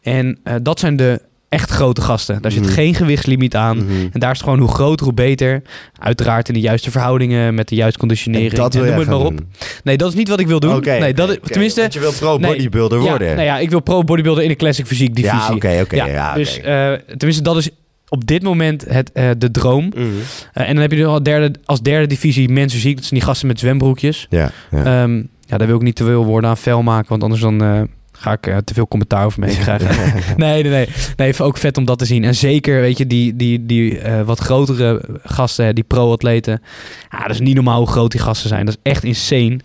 En 0.03 0.39
eh, 0.45 0.55
dat 0.63 0.79
zijn 0.81 0.97
de 0.97 1.21
echt 1.55 1.71
grote 1.71 2.01
gasten. 2.01 2.43
Daar 2.43 2.53
zit 2.53 2.63
Mhm. 2.63 2.73
geen 2.73 2.95
gewichtslimiet 2.95 3.57
aan. 3.57 3.77
Mhm. 3.77 3.91
En 4.13 4.21
daar 4.21 4.31
is 4.31 4.37
het 4.39 4.43
gewoon 4.47 4.59
hoe 4.59 4.69
groter, 4.69 5.05
hoe 5.05 5.15
beter. 5.15 5.63
Uiteraard 5.99 6.49
in 6.49 6.55
de 6.55 6.61
juiste 6.61 6.91
verhoudingen, 6.91 7.55
met 7.55 7.69
de 7.69 7.75
juiste 7.75 7.99
conditionering. 7.99 8.51
En 8.51 8.57
dat 8.57 8.75
wil 8.75 8.83
en 8.83 8.89
noem 8.91 8.99
het 8.99 9.09
maar 9.09 9.19
op. 9.19 9.37
doen. 9.37 9.47
Nee, 9.85 9.97
dat 9.97 10.09
is 10.09 10.15
niet 10.15 10.29
wat 10.29 10.41
ik 10.41 10.47
wil 10.47 10.61
doen. 10.61 10.75
Oké, 10.75 10.99
nee, 10.99 11.15
dat 11.15 11.29
is, 11.31 11.39
tenminste, 11.43 11.81
Want 11.81 11.93
je 11.93 12.01
wil 12.01 12.13
pro 12.13 12.37
Nee, 12.39 12.51
bodybuilder 12.51 13.03
ja, 13.03 13.09
worden. 13.09 13.29
nou 13.35 13.47
ja, 13.47 13.59
ik 13.59 13.71
wil 13.71 13.81
pro 13.81 14.03
bodybuilder 14.05 14.43
in 14.43 14.49
de 14.51 14.57
classic 14.57 14.87
fysiek 14.87 15.15
divisie. 15.15 15.39
Ja, 15.39 15.55
oké, 15.55 15.79
oké. 15.83 15.97
Ja, 16.05 16.35
dus 16.35 16.61
eh, 16.61 16.93
tenminste, 17.17 17.43
dat 17.43 17.57
is 17.57 17.71
op 18.09 18.27
dit 18.27 18.43
moment 18.43 18.85
het, 18.89 19.13
eh, 19.13 19.31
de 19.39 19.51
droom. 19.51 19.85
Mhm. 19.95 20.07
Eh, 20.53 20.69
en 20.69 20.73
dan 20.75 20.83
heb 20.83 20.93
je 20.93 21.05
al 21.07 21.23
derde, 21.23 21.53
als 21.65 21.81
derde 21.83 22.07
divisie 22.07 22.49
mensen 22.49 22.79
fysiek. 22.81 22.97
Dat 22.97 23.05
zijn 23.05 23.21
die 23.21 23.29
gasten 23.29 23.47
met 23.49 23.59
zwembroekjes. 23.59 24.27
Ja, 24.31 24.51
ja. 24.71 25.03
Ehm, 25.03 25.17
ja, 25.47 25.57
daar 25.59 25.67
wil 25.67 25.77
ik 25.77 25.83
niet 25.83 25.97
te 25.97 26.05
veel 26.05 26.25
woorden 26.25 26.51
aan 26.51 26.57
fel 26.57 26.83
maken, 26.83 27.09
want 27.09 27.23
anders 27.23 27.41
dan 27.41 27.89
ga 28.17 28.33
ik 28.33 28.47
eh, 28.47 28.57
te 28.57 28.75
veel 28.75 28.89
commentaar 28.89 29.25
over 29.25 29.41
me 29.41 29.47
heen 29.47 29.59
krijgen. 29.59 29.89
nee, 30.37 30.63
nee, 30.63 30.73
nee. 30.73 30.89
Nee, 31.17 31.39
ook 31.39 31.57
vet 31.57 31.77
om 31.77 31.85
dat 31.85 31.99
te 31.99 32.05
zien. 32.05 32.25
En 32.25 32.35
zeker, 32.35 32.81
weet 32.81 32.99
je, 32.99 33.07
die, 33.07 33.37
die, 33.37 33.67
die 33.67 33.99
eh, 33.99 34.23
wat 34.23 34.39
grotere 34.39 35.01
gasten, 35.23 35.75
die 35.75 35.85
pro-atleten. 35.85 36.63
Ja, 37.11 37.19
dat 37.19 37.31
is 37.31 37.41
niet 37.41 37.55
normaal 37.55 37.79
hoe 37.79 37.91
groot 37.91 38.11
die 38.11 38.21
gasten 38.21 38.49
zijn. 38.49 38.67
Dat 38.67 38.77
is 38.83 38.93
echt 38.93 39.05
insane. 39.05 39.59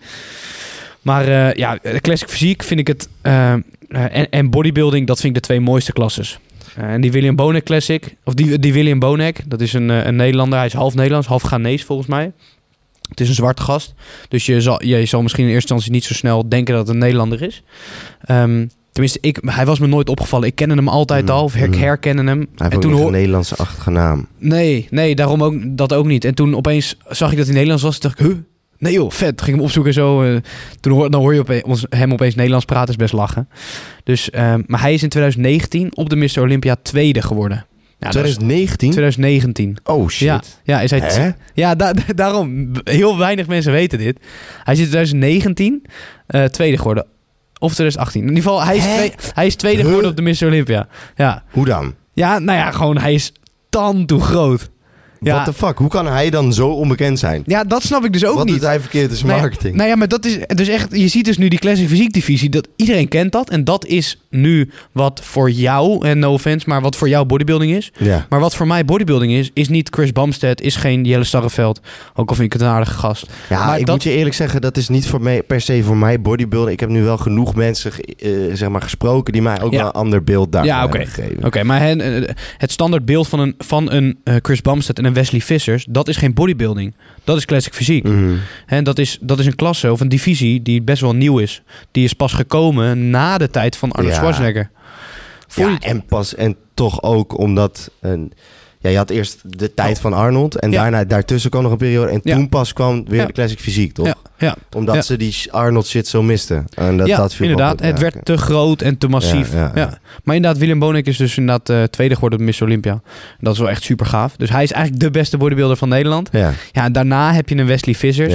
Maar 1.02 1.28
eh, 1.28 1.54
ja, 1.54 1.78
de 1.82 2.00
classic 2.00 2.28
fysiek 2.28 2.62
vind 2.62 2.80
ik 2.80 2.86
het... 2.86 3.08
en, 3.22 4.30
en 4.30 4.50
bodybuilding, 4.50 5.06
dat 5.06 5.20
vind 5.20 5.36
ik 5.36 5.40
de 5.42 5.46
twee 5.46 5.60
mooiste 5.60 5.92
klasses. 5.92 6.38
En 6.76 7.00
die 7.00 7.12
William 7.12 7.36
Bonek 7.36 7.64
Classic, 7.64 8.16
of 8.24 8.34
die, 8.34 8.58
die 8.58 8.72
William 8.72 8.98
Bonek, 8.98 9.42
dat 9.46 9.60
is 9.60 9.72
een, 9.72 9.88
een 9.88 10.16
Nederlander. 10.16 10.58
Hij 10.58 10.66
is 10.66 10.72
half 10.72 10.94
Nederlands, 10.94 11.26
half 11.26 11.42
Ghanese 11.42 11.84
volgens 11.84 12.08
mij. 12.08 12.32
Het 13.10 13.20
is 13.20 13.28
een 13.28 13.34
zwarte 13.34 13.62
gast. 13.62 13.94
Dus 14.28 14.46
je 14.46 14.60
zal, 14.60 14.84
je 14.84 15.04
zal 15.06 15.22
misschien 15.22 15.44
in 15.46 15.50
eerste 15.52 15.72
instantie 15.74 15.92
niet 15.92 16.04
zo 16.04 16.14
snel 16.14 16.48
denken 16.48 16.74
dat 16.74 16.86
het 16.86 16.94
een 16.94 17.00
Nederlander 17.02 17.42
is. 17.42 17.62
Ehm, 18.24 18.66
tenminste, 18.92 19.18
ik, 19.20 19.38
hij 19.46 19.66
was 19.66 19.78
me 19.78 19.86
nooit 19.86 20.08
opgevallen. 20.08 20.46
Ik 20.48 20.54
kende 20.54 20.74
hem 20.74 20.88
altijd 20.88 21.24
Mm, 21.24 21.28
al, 21.30 21.44
of 21.44 21.54
her, 21.54 21.68
mm. 21.68 21.74
herkende 21.74 22.22
hem. 22.24 22.38
Hij 22.38 22.46
heeft 22.56 22.72
en 22.72 22.80
toen 22.80 22.92
een 22.92 22.98
hoor, 22.98 23.10
Nederlandse-achtige 23.10 23.90
naam. 23.90 24.26
Nee, 24.38 24.86
nee, 24.90 25.14
daarom 25.14 25.42
ook, 25.42 25.54
dat 25.66 25.92
ook 25.92 26.06
niet. 26.06 26.24
En 26.24 26.34
toen 26.34 26.56
opeens 26.56 26.96
zag 27.08 27.30
ik 27.30 27.36
dat 27.36 27.44
hij 27.46 27.54
Nederlands 27.54 27.82
was. 27.82 27.98
Toen 27.98 28.10
dacht 28.16 28.20
ik, 28.20 28.26
huh? 28.26 28.36
Nee 28.78 28.92
joh, 28.92 29.10
vet. 29.10 29.42
Ging 29.42 29.56
hem 29.56 29.64
opzoeken 29.64 29.92
en 29.92 29.98
zo. 29.98 30.22
eh, 30.22 30.36
toen 30.80 30.92
hoor, 30.92 31.10
dan 31.10 31.20
hoor 31.20 31.34
je 31.34 31.40
opeens, 31.40 31.62
ons- 31.62 31.86
hem 31.88 32.12
opeens 32.12 32.34
Nederlands 32.34 32.64
praten, 32.64 32.88
is 32.90 32.96
best 32.96 33.12
lachen. 33.12 33.48
Dus, 34.04 34.30
ehm, 34.30 34.62
maar 34.66 34.80
hij 34.80 34.94
is 34.94 35.02
in 35.02 35.08
2019 35.08 35.96
op 35.96 36.08
de 36.10 36.16
Mr. 36.16 36.40
Olympia 36.40 36.76
tweede 36.82 37.22
geworden. 37.22 37.66
Ja, 38.00 38.10
dat 38.10 38.24
is 38.24 38.34
2019? 38.34 38.90
2019. 38.90 39.76
Oh 39.84 40.08
shit. 40.08 40.26
Ja, 40.28 40.40
ja, 40.64 40.80
is 40.80 40.90
hij 40.90 41.34
ja 41.54 41.74
da- 41.74 41.92
da- 41.92 42.12
daarom. 42.14 42.70
Heel 42.84 43.18
weinig 43.18 43.46
mensen 43.46 43.72
weten 43.72 43.98
dit. 43.98 44.18
Hij 44.64 44.74
is 44.74 44.80
in 44.80 44.86
2019 44.86 45.82
eh, 46.26 46.44
tweede 46.44 46.76
geworden. 46.76 47.06
Of 47.58 47.72
2018. 47.74 48.22
In 48.22 48.28
ieder 48.28 48.42
geval, 48.42 48.64
hij 48.64 48.76
is, 48.76 48.82
twee- 48.82 49.12
hij 49.34 49.46
is 49.46 49.54
tweede 49.54 49.78
Huh? 49.78 49.86
geworden 49.86 50.10
op 50.10 50.16
de 50.16 50.22
Mr. 50.22 50.46
Olympia. 50.46 50.88
Ja. 51.16 51.44
Hoe 51.50 51.64
dan? 51.64 51.94
ja, 52.12 52.38
nou 52.38 52.58
ja, 52.58 52.70
gewoon 52.70 52.98
hij 52.98 53.14
is 53.14 53.32
tan 53.68 54.06
toe 54.06 54.20
groot. 54.20 54.70
Ja. 55.20 55.32
What 55.32 55.44
the 55.44 55.52
fuck? 55.52 55.78
Hoe 55.78 55.88
kan 55.88 56.06
hij 56.06 56.30
dan 56.30 56.52
zo 56.52 56.68
onbekend 56.68 57.18
zijn? 57.18 57.42
Ja, 57.46 57.64
dat 57.64 57.82
snap 57.82 58.04
ik 58.04 58.12
dus 58.12 58.24
ook 58.24 58.36
Wat 58.36 58.44
niet. 58.44 58.54
doet 58.54 58.64
hij 58.64 58.80
verkeerd 58.80 59.10
zijn 59.12 59.26
Nou 59.26 59.38
ja, 59.40 59.46
marketing? 59.46 59.74
Nou 59.76 59.88
ja, 59.88 59.96
maar 59.96 60.08
dat 60.08 60.24
is 60.24 60.38
dus 60.46 60.68
echt. 60.68 60.96
Je 60.96 61.08
ziet 61.08 61.24
dus 61.24 61.38
nu 61.38 61.48
die 61.48 61.58
classic 61.58 61.88
fysiek 61.88 62.12
divisie. 62.12 62.48
Dat 62.48 62.68
iedereen 62.76 63.08
kent 63.08 63.32
dat. 63.32 63.50
En 63.50 63.64
dat 63.64 63.86
is 63.86 64.18
nu 64.30 64.70
wat 64.92 65.20
voor 65.24 65.50
jou, 65.50 66.06
en 66.06 66.18
no 66.18 66.32
offense, 66.32 66.68
maar 66.68 66.80
wat 66.80 66.96
voor 66.96 67.08
jou 67.08 67.26
bodybuilding 67.26 67.72
is. 67.72 67.92
Ja. 67.98 68.26
Maar 68.28 68.40
wat 68.40 68.54
voor 68.56 68.66
mij 68.66 68.84
bodybuilding 68.84 69.32
is, 69.32 69.50
is 69.54 69.68
niet 69.68 69.88
Chris 69.90 70.12
Bumstead, 70.12 70.60
is 70.60 70.76
geen 70.76 71.04
Jelle 71.04 71.24
Starreveld. 71.24 71.80
Ook 72.14 72.28
al 72.28 72.34
vind 72.34 72.46
ik 72.46 72.52
het 72.52 72.62
een 72.62 72.68
aardige 72.74 72.94
gast. 72.98 73.26
Ja, 73.48 73.66
Maar 73.66 73.78
ik 73.78 73.86
dat- 73.86 73.94
moet 73.94 74.04
je 74.04 74.10
eerlijk 74.16 74.34
zeggen, 74.34 74.60
dat 74.60 74.76
is 74.76 74.88
niet 74.88 75.06
voor 75.06 75.22
mij, 75.22 75.42
per 75.42 75.60
se 75.60 75.82
voor 75.82 75.96
mij 75.96 76.20
bodybuilding. 76.20 76.72
Ik 76.72 76.80
heb 76.80 76.88
nu 76.88 77.02
wel 77.02 77.18
genoeg 77.18 77.54
mensen 77.54 77.92
eh, 78.18 78.30
zeg 78.52 78.68
maar 78.68 78.82
gesproken 78.82 79.32
die 79.32 79.42
mij 79.42 79.60
ook 79.62 79.72
Ja. 79.72 79.78
wel 79.78 79.86
een 79.86 79.92
ander 79.92 80.24
beeld 80.24 80.52
daarvan 80.52 80.70
Ja, 80.70 80.84
oké. 80.84 80.96
hebben 80.98 81.14
gegeven. 81.14 81.44
Oké, 81.44 81.62
maar 81.62 81.80
hen- 81.80 82.00
eh, 82.00 82.34
het 82.58 82.70
standaard 82.70 83.04
beeld 83.04 83.28
van 83.28 83.38
een, 83.40 83.54
van 83.58 83.90
een 83.92 84.18
eh, 84.24 84.34
Chris 84.42 84.62
Bumstead 84.62 84.98
en 84.98 85.04
een 85.10 85.16
Wesley 85.16 85.40
Vissers, 85.40 85.84
dat 85.88 86.08
is 86.08 86.16
geen 86.16 86.34
bodybuilding. 86.34 86.94
Dat 87.24 87.36
is 87.36 87.44
classic 87.44 87.74
fysiek. 87.74 88.04
Mhm. 88.04 88.34
Hè, 88.66 88.82
dat, 88.82 88.98
is, 88.98 89.18
dat 89.20 89.38
is 89.38 89.46
een 89.46 89.54
klasse 89.54 89.92
of 89.92 90.00
een 90.00 90.08
divisie 90.08 90.62
die 90.62 90.82
best 90.82 91.00
wel 91.00 91.14
nieuw 91.14 91.38
is. 91.38 91.62
Die 91.90 92.04
is 92.04 92.12
pas 92.12 92.32
gekomen 92.32 93.10
na 93.10 93.38
de 93.38 93.50
tijd 93.50 93.76
van 93.76 93.92
Arnold 93.92 94.14
Ja. 94.14 94.20
Schwarzenegger. 94.20 94.70
Ja, 95.54 95.78
en 95.78 96.04
pas 96.04 96.34
en 96.34 96.56
toch 96.74 97.02
ook 97.02 97.38
omdat 97.38 97.90
een, 98.00 98.32
ja, 98.82 98.90
je 98.90 98.96
had 98.96 99.10
eerst 99.10 99.38
de 99.44 99.74
tijd 99.74 100.00
van 100.00 100.12
Arnold 100.12 100.54
en 100.56 100.68
Oh. 100.68 100.74
Ja. 100.74 100.80
daarna 100.82 101.04
daartussen 101.04 101.50
kwam 101.50 101.62
nog 101.62 101.72
een 101.72 101.78
periode 101.78 102.10
en 102.12 102.20
Ja. 102.22 102.34
toen 102.34 102.48
pas 102.48 102.72
kwam 102.72 103.04
weer 103.08 103.20
Ja. 103.20 103.26
de 103.26 103.32
classic 103.32 103.58
fysiek, 103.60 103.92
toch? 103.92 104.06
Ja, 104.06 104.14
ja. 104.38 104.56
Omdat 104.76 105.06
ze 105.06 105.16
die 105.16 105.36
Arnold 105.50 105.86
shit 105.86 106.08
zo 106.08 106.22
misten. 106.22 106.66
En 106.74 106.96
dat, 106.96 107.06
ja, 107.06 107.16
dat 107.16 107.34
viel 107.34 107.48
inderdaad. 107.48 107.80
het 107.80 107.98
werd 107.98 108.16
te 108.24 108.36
groot 108.36 108.82
en 108.82 108.98
te 108.98 109.08
massief. 109.08 109.52
Ja. 109.52 109.98
Maar 110.24 110.36
inderdaad, 110.36 110.60
Willem 110.60 110.78
Bonek 110.78 111.06
is 111.06 111.16
dus 111.16 111.36
inderdaad 111.36 111.68
eh, 111.68 111.82
tweede 111.82 112.14
geworden 112.14 112.38
op 112.38 112.44
Miss 112.44 112.60
Olympia. 112.62 113.00
Dat 113.40 113.52
is 113.52 113.58
wel 113.58 113.68
echt 113.70 113.82
super 113.82 114.06
gaaf. 114.06 114.36
Dus 114.36 114.50
hij 114.50 114.62
is 114.62 114.72
eigenlijk 114.72 115.02
de 115.04 115.10
beste 115.10 115.36
bodybuilder 115.36 115.76
van 115.76 115.88
Nederland. 115.88 116.28
Ja, 116.32 116.52
Ja, 116.72 116.84
en 116.84 116.92
daarna 116.92 117.32
heb 117.32 117.48
je 117.48 117.56
een 117.56 117.66
Wesley 117.66 117.94
Vissers. 117.94 118.34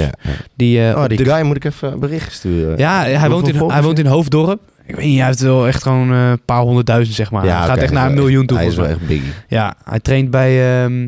Die, 0.55 0.87
eh, 0.89 0.97
Oh, 0.97 1.07
die 1.07 1.17
de- 1.17 1.25
guy 1.25 1.41
moet 1.45 1.55
ik 1.55 1.65
even 1.65 1.91
een 1.91 1.99
bericht 1.99 2.33
sturen. 2.33 2.77
Ja, 2.77 3.03
hij 3.03 3.29
woont, 3.29 3.47
in, 3.47 3.69
hij 3.69 3.81
woont 3.83 3.99
in 3.99 4.05
Hoofddorp. 4.05 4.59
Ik 4.85 4.95
weet 4.95 5.05
niet, 5.05 5.17
hij 5.17 5.27
heeft 5.27 5.39
wel 5.39 5.67
echt 5.67 5.83
gewoon 5.83 6.11
eh, 6.11 6.29
een 6.29 6.45
paar 6.45 6.61
honderdduizend, 6.61 7.15
zeg 7.15 7.31
maar. 7.31 7.45
Ja, 7.45 7.57
hij 7.57 7.67
gaat 7.67 7.77
echt 7.77 7.93
naar 7.93 8.07
een 8.07 8.13
miljoen 8.13 8.45
toe. 8.45 8.57
Hij 8.57 8.67
is 8.67 8.75
wel 8.75 8.85
echt 8.85 9.07
biggie. 9.07 9.33
Ja, 9.47 9.75
hij 9.83 9.99
traint 9.99 10.31
bij 10.31 10.83
ehm 10.83 11.07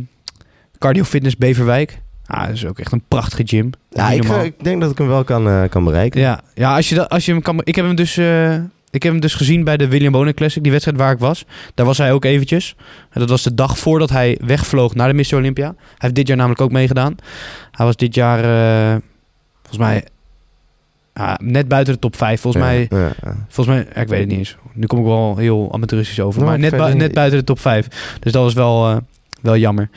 Cardio 0.77 1.03
Fitness 1.03 1.37
Beverwijk. 1.37 1.99
Ah, 2.25 2.45
dat 2.45 2.55
is 2.55 2.65
ook 2.65 2.79
echt 2.79 2.91
een 2.91 3.03
prachtige 3.07 3.43
gym. 3.45 3.69
Ja, 3.89 4.09
ik, 4.43 4.63
denk 4.63 4.81
dat 4.81 4.91
ik 4.91 4.97
hem 4.97 5.07
wel 5.07 5.23
kan, 5.23 5.47
eh, 5.47 5.63
kan 5.69 5.83
bereiken. 5.83 6.21
ja, 6.21 6.41
ja 6.53 6.75
als, 6.75 6.89
je 6.89 6.95
dat, 6.95 7.09
als 7.09 7.25
je 7.25 7.31
hem 7.31 7.41
kan... 7.41 7.61
Ik 7.63 7.75
heb 7.75 7.85
hem 7.85 7.95
dus... 7.95 8.17
eh, 8.17 8.53
ik 8.89 9.03
heb 9.03 9.11
hem 9.11 9.21
dus 9.21 9.33
gezien 9.33 9.63
bij 9.63 9.77
de 9.77 9.87
William 9.87 10.11
Bonner 10.11 10.33
Classic, 10.33 10.63
die 10.63 10.71
wedstrijd 10.71 10.99
waar 10.99 11.11
ik 11.11 11.19
was. 11.19 11.45
Daar 11.73 11.85
was 11.85 11.97
hij 11.97 12.11
ook 12.11 12.25
eventjes. 12.25 12.75
En 13.09 13.19
dat 13.19 13.29
was 13.29 13.43
de 13.43 13.53
dag 13.53 13.77
voordat 13.77 14.09
hij 14.09 14.39
wegvloog 14.45 14.95
naar 14.95 15.13
de 15.13 15.23
Mr. 15.23 15.35
Olympia. 15.35 15.65
Hij 15.65 15.75
heeft 15.97 16.15
dit 16.15 16.27
jaar 16.27 16.37
namelijk 16.37 16.61
ook 16.61 16.71
meegedaan. 16.71 17.15
Hij 17.71 17.85
was 17.85 17.95
dit 17.95 18.15
jaar, 18.15 18.39
volgens 19.61 19.77
mij, 19.77 20.03
ja, 21.17 21.39
net 21.43 21.67
buiten 21.67 21.93
de 21.93 21.99
top 21.99 22.15
5. 22.15 22.41
Volgens 22.41 22.63
Ja, 22.63 22.69
mij, 22.69 22.87
ja, 22.89 23.11
volgens 23.49 23.75
mij, 23.75 24.01
ik 24.03 24.07
weet 24.09 24.19
het 24.19 24.27
niet 24.27 24.37
eens. 24.37 24.57
Nu 24.73 24.85
kom 24.85 24.99
ik 24.99 25.05
wel 25.05 25.37
heel 25.37 25.69
amateuristisch 25.73 26.19
over. 26.19 26.39
Nou, 26.39 26.51
maar 26.51 26.59
net, 26.59 26.95
net 26.97 27.13
buiten 27.13 27.39
de 27.39 27.45
top 27.45 27.59
5. 27.59 28.15
Dus 28.19 28.31
dat 28.31 28.43
was 28.43 28.53
wel, 28.53 28.89
eh, 28.89 28.97
wel 29.41 29.57
jammer. 29.57 29.89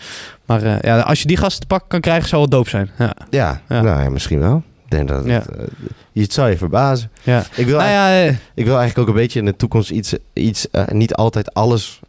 Maar 0.46 0.62
eh, 0.62 0.80
ja, 0.80 1.00
als 1.00 1.20
je 1.20 1.26
die 1.26 1.36
gast 1.36 1.60
te 1.60 1.66
pakken 1.66 1.88
kan 1.88 2.00
krijgen, 2.00 2.28
zou 2.28 2.42
het 2.42 2.50
doop 2.50 2.68
zijn. 2.68 2.90
Ja. 2.98 3.12
Ja, 3.30 3.60
Ja. 3.68 3.80
nou 3.82 4.02
ja, 4.02 4.10
misschien 4.10 4.38
wel. 4.38 4.62
Ik 4.84 4.90
denk 4.96 5.08
dat 5.08 5.24
het, 5.24 5.48
eh, 5.48 5.64
je 6.12 6.22
het 6.22 6.32
zou 6.32 6.50
je 6.50 6.56
verbazen. 6.56 7.10
Ja. 7.22 7.44
Ik 7.54 7.66
wil, 7.66 7.78
Nou 7.78 8.36
ik 8.54 8.64
wil 8.64 8.78
eigenlijk 8.78 8.98
ook 8.98 9.14
een 9.14 9.20
beetje 9.22 9.38
in 9.38 9.44
de 9.44 9.56
toekomst 9.56 9.90
iets, 9.90 10.14
iets 10.32 10.66
niet 10.88 11.14
altijd 11.14 11.54
alles 11.54 12.00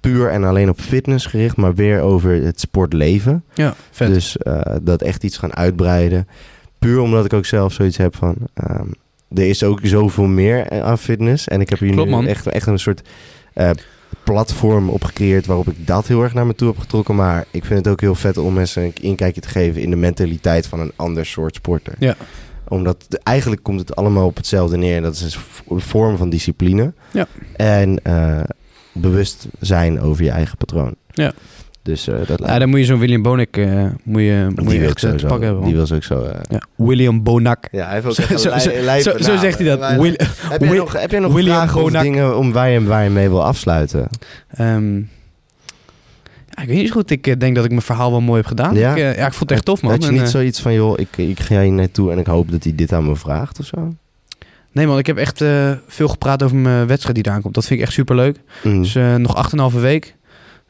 puur 0.00 0.30
en 0.30 0.44
alleen 0.44 0.68
op 0.68 0.80
fitness 0.80 1.26
gericht, 1.26 1.56
maar 1.56 1.74
weer 1.74 2.00
over 2.00 2.30
het 2.44 2.60
sportleven. 2.60 3.44
ja, 3.54 3.74
vet. 3.90 4.08
Dus 4.14 4.36
dat 4.82 5.02
echt 5.02 5.24
iets 5.24 5.38
gaan 5.38 5.54
uitbreiden. 5.54 6.28
Puur 6.82 7.00
omdat 7.00 7.24
ik 7.24 7.32
ook 7.32 7.44
zelf 7.46 7.72
zoiets 7.72 7.96
heb 7.96 8.16
van. 8.16 8.36
ehm, 8.54 8.86
er 9.34 9.48
is 9.48 9.62
ook 9.64 9.80
zoveel 9.82 10.24
meer 10.26 10.82
aan 10.82 10.98
fitness. 10.98 11.48
En 11.48 11.60
ik 11.60 11.70
heb 11.70 11.78
hier 11.78 11.92
Klopt, 11.92 12.08
nu 12.08 12.14
man. 12.14 12.26
echt, 12.26 12.46
echt 12.46 12.66
een 12.66 12.78
soort 12.78 13.02
eh, 13.54 13.70
platform 14.24 14.88
op 14.88 15.04
gecreëerd 15.04 15.46
waarop 15.46 15.68
ik 15.68 15.86
dat 15.86 16.06
heel 16.06 16.22
erg 16.22 16.34
naar 16.34 16.46
me 16.46 16.54
toe 16.54 16.68
heb 16.68 16.78
getrokken. 16.78 17.14
Maar 17.14 17.44
ik 17.50 17.64
vind 17.64 17.78
het 17.84 17.88
ook 17.88 18.00
heel 18.00 18.14
vet 18.14 18.36
om 18.36 18.52
mensen 18.54 18.82
een 18.82 18.92
inkijkje 19.00 19.40
te 19.40 19.48
geven 19.48 19.82
in 19.82 19.90
de 19.90 19.96
mentaliteit 19.96 20.66
van 20.66 20.80
een 20.80 20.92
ander 20.96 21.26
soort 21.26 21.54
sporter. 21.54 21.94
Ja. 21.98 22.16
Omdat 22.68 23.04
de- 23.08 23.20
eigenlijk 23.22 23.62
komt 23.62 23.80
het 23.80 23.96
allemaal 23.96 24.26
op 24.26 24.36
hetzelfde 24.36 24.76
neer. 24.76 24.96
En 24.96 25.02
dat 25.02 25.14
is 25.14 25.38
een 25.68 25.80
vorm 25.80 26.16
van 26.16 26.30
discipline. 26.30 26.92
Ja. 27.12 27.26
En 27.56 28.02
eh, 28.04 28.40
bewust 28.92 29.46
zijn 29.60 30.00
over 30.00 30.24
je 30.24 30.30
eigen 30.30 30.56
patroon. 30.56 30.94
Ja. 31.10 31.32
Dus 31.82 32.08
eh, 32.08 32.14
dat 32.26 32.38
Ja, 32.46 32.58
dan 32.58 32.68
moet 32.68 32.78
je 32.78 32.84
zo'n 32.84 32.98
William 32.98 33.22
Bonek 33.22 33.56
eh, 33.56 33.84
moet 34.02 34.20
je, 34.22 34.46
moet 34.54 34.68
die 34.68 34.80
je 34.80 34.86
echt 34.86 35.02
eh, 35.04 35.10
te 35.12 35.26
pakken 35.26 35.46
hebben. 35.46 35.64
die 35.64 35.74
wil 35.74 35.86
ze 35.86 35.94
ook 35.94 36.02
zo. 36.02 36.26
Ja, 36.48 36.60
William 36.76 37.22
Bonak. 37.22 37.68
ja, 37.72 37.84
hij 37.84 37.94
heeft 37.94 38.06
ook 38.06 38.12
Zo, 38.38 38.50
een 38.50 39.00
zo, 39.02 39.18
zo, 39.18 39.36
zegt 39.36 39.58
hij 39.58 39.76
dat. 39.76 39.96
Will- 39.96 40.16
heb, 40.48 40.60
jij 40.60 40.70
Wi- 40.70 40.76
nog, 40.76 40.92
heb 41.00 41.10
jij 41.10 41.20
nog 41.20 41.32
William 41.32 41.56
vragen 41.56 41.76
of 41.76 41.82
Bonak. 41.82 42.02
dingen 42.02 42.38
om 42.38 42.52
waar, 42.52 42.70
je, 42.70 42.84
waar 42.84 43.04
je 43.04 43.10
mee 43.10 43.28
wil 43.28 43.44
afsluiten? 43.44 44.08
Ehm, 44.48 44.96
ja, 46.48 46.62
ik 46.62 46.68
weet 46.68 46.76
niet 46.76 46.86
zo 46.88 46.92
goed. 46.94 47.10
Ik 47.10 47.40
denk 47.40 47.54
dat 47.54 47.64
ik 47.64 47.70
mijn 47.70 47.82
verhaal 47.82 48.10
wel 48.10 48.20
mooi 48.20 48.36
heb 48.38 48.46
gedaan. 48.46 48.74
Ja? 48.74 48.90
Ik, 48.90 48.96
eh, 49.02 49.16
ja, 49.16 49.26
ik 49.26 49.32
vond 49.32 49.40
het 49.40 49.50
echt 49.50 49.64
tof, 49.64 49.82
man. 49.82 49.90
Had 49.92 50.02
je 50.02 50.08
En, 50.08 50.14
niet 50.14 50.28
zoiets 50.28 50.60
van, 50.60 50.72
joh, 50.74 50.98
ik, 50.98 51.08
ik 51.16 51.40
ga 51.40 51.60
hier 51.62 51.72
naartoe 51.72 52.12
en 52.12 52.18
ik 52.18 52.26
hoop 52.26 52.50
dat 52.50 52.62
hij 52.64 52.74
dit 52.74 52.92
aan 52.92 53.04
me 53.06 53.16
vraagt 53.16 53.58
of 53.58 53.66
zo? 53.66 53.94
Nee, 54.72 54.86
man. 54.86 54.98
Ik 54.98 55.06
heb 55.06 55.16
echt 55.16 55.40
eh, 55.40 55.70
veel 55.86 56.08
gepraat 56.08 56.42
over 56.42 56.56
mijn 56.56 56.86
wedstrijd 56.86 57.14
die 57.16 57.26
eraan 57.26 57.42
komt. 57.42 57.54
Dat 57.54 57.64
vind 57.66 57.80
ik 57.80 57.84
echt 57.86 57.94
super 57.94 58.16
leuk. 58.16 58.36
Mm. 58.62 58.82
Dus 58.82 58.94
eh, 58.94 59.14
nog 59.14 59.50
8,5 59.74 59.80
week. 59.80 60.14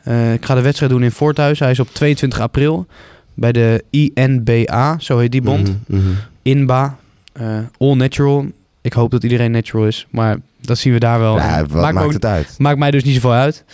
Eh, 0.05 0.33
ik 0.33 0.45
ga 0.45 0.55
de 0.55 0.61
wedstrijd 0.61 0.93
doen 0.93 1.03
in 1.03 1.11
Voorthuis. 1.11 1.59
Hij 1.59 1.71
is 1.71 1.81
op 1.81 1.89
22 1.93 2.41
april 2.41 2.87
bij 3.35 3.53
de 3.53 3.85
INBA, 3.91 4.97
zo 4.99 5.19
heet 5.19 5.33
die 5.33 5.43
bond. 5.43 5.77
Mhm, 5.87 6.01
mhm. 6.01 6.11
INBA, 6.43 6.97
eh, 7.33 7.59
All 7.79 7.95
Natural. 7.95 8.47
Ik 8.81 8.93
hoop 8.93 9.11
dat 9.11 9.23
iedereen 9.23 9.51
natural 9.51 9.87
is, 9.87 10.07
maar 10.11 10.37
dat 10.61 10.79
zien 10.79 10.93
we 10.93 10.99
daar 10.99 11.19
wel. 11.19 11.37
Ja, 11.37 11.57
En 11.57 11.61
wat 11.69 11.71
maakt, 11.71 11.87
me 11.87 11.93
maakt 11.93 12.07
ook- 12.07 12.13
het 12.13 12.25
uit? 12.25 12.55
maakt 12.59 12.79
mij 12.79 12.91
dus 12.91 13.05
niet 13.05 13.15
zoveel 13.15 13.33
uit. 13.33 13.65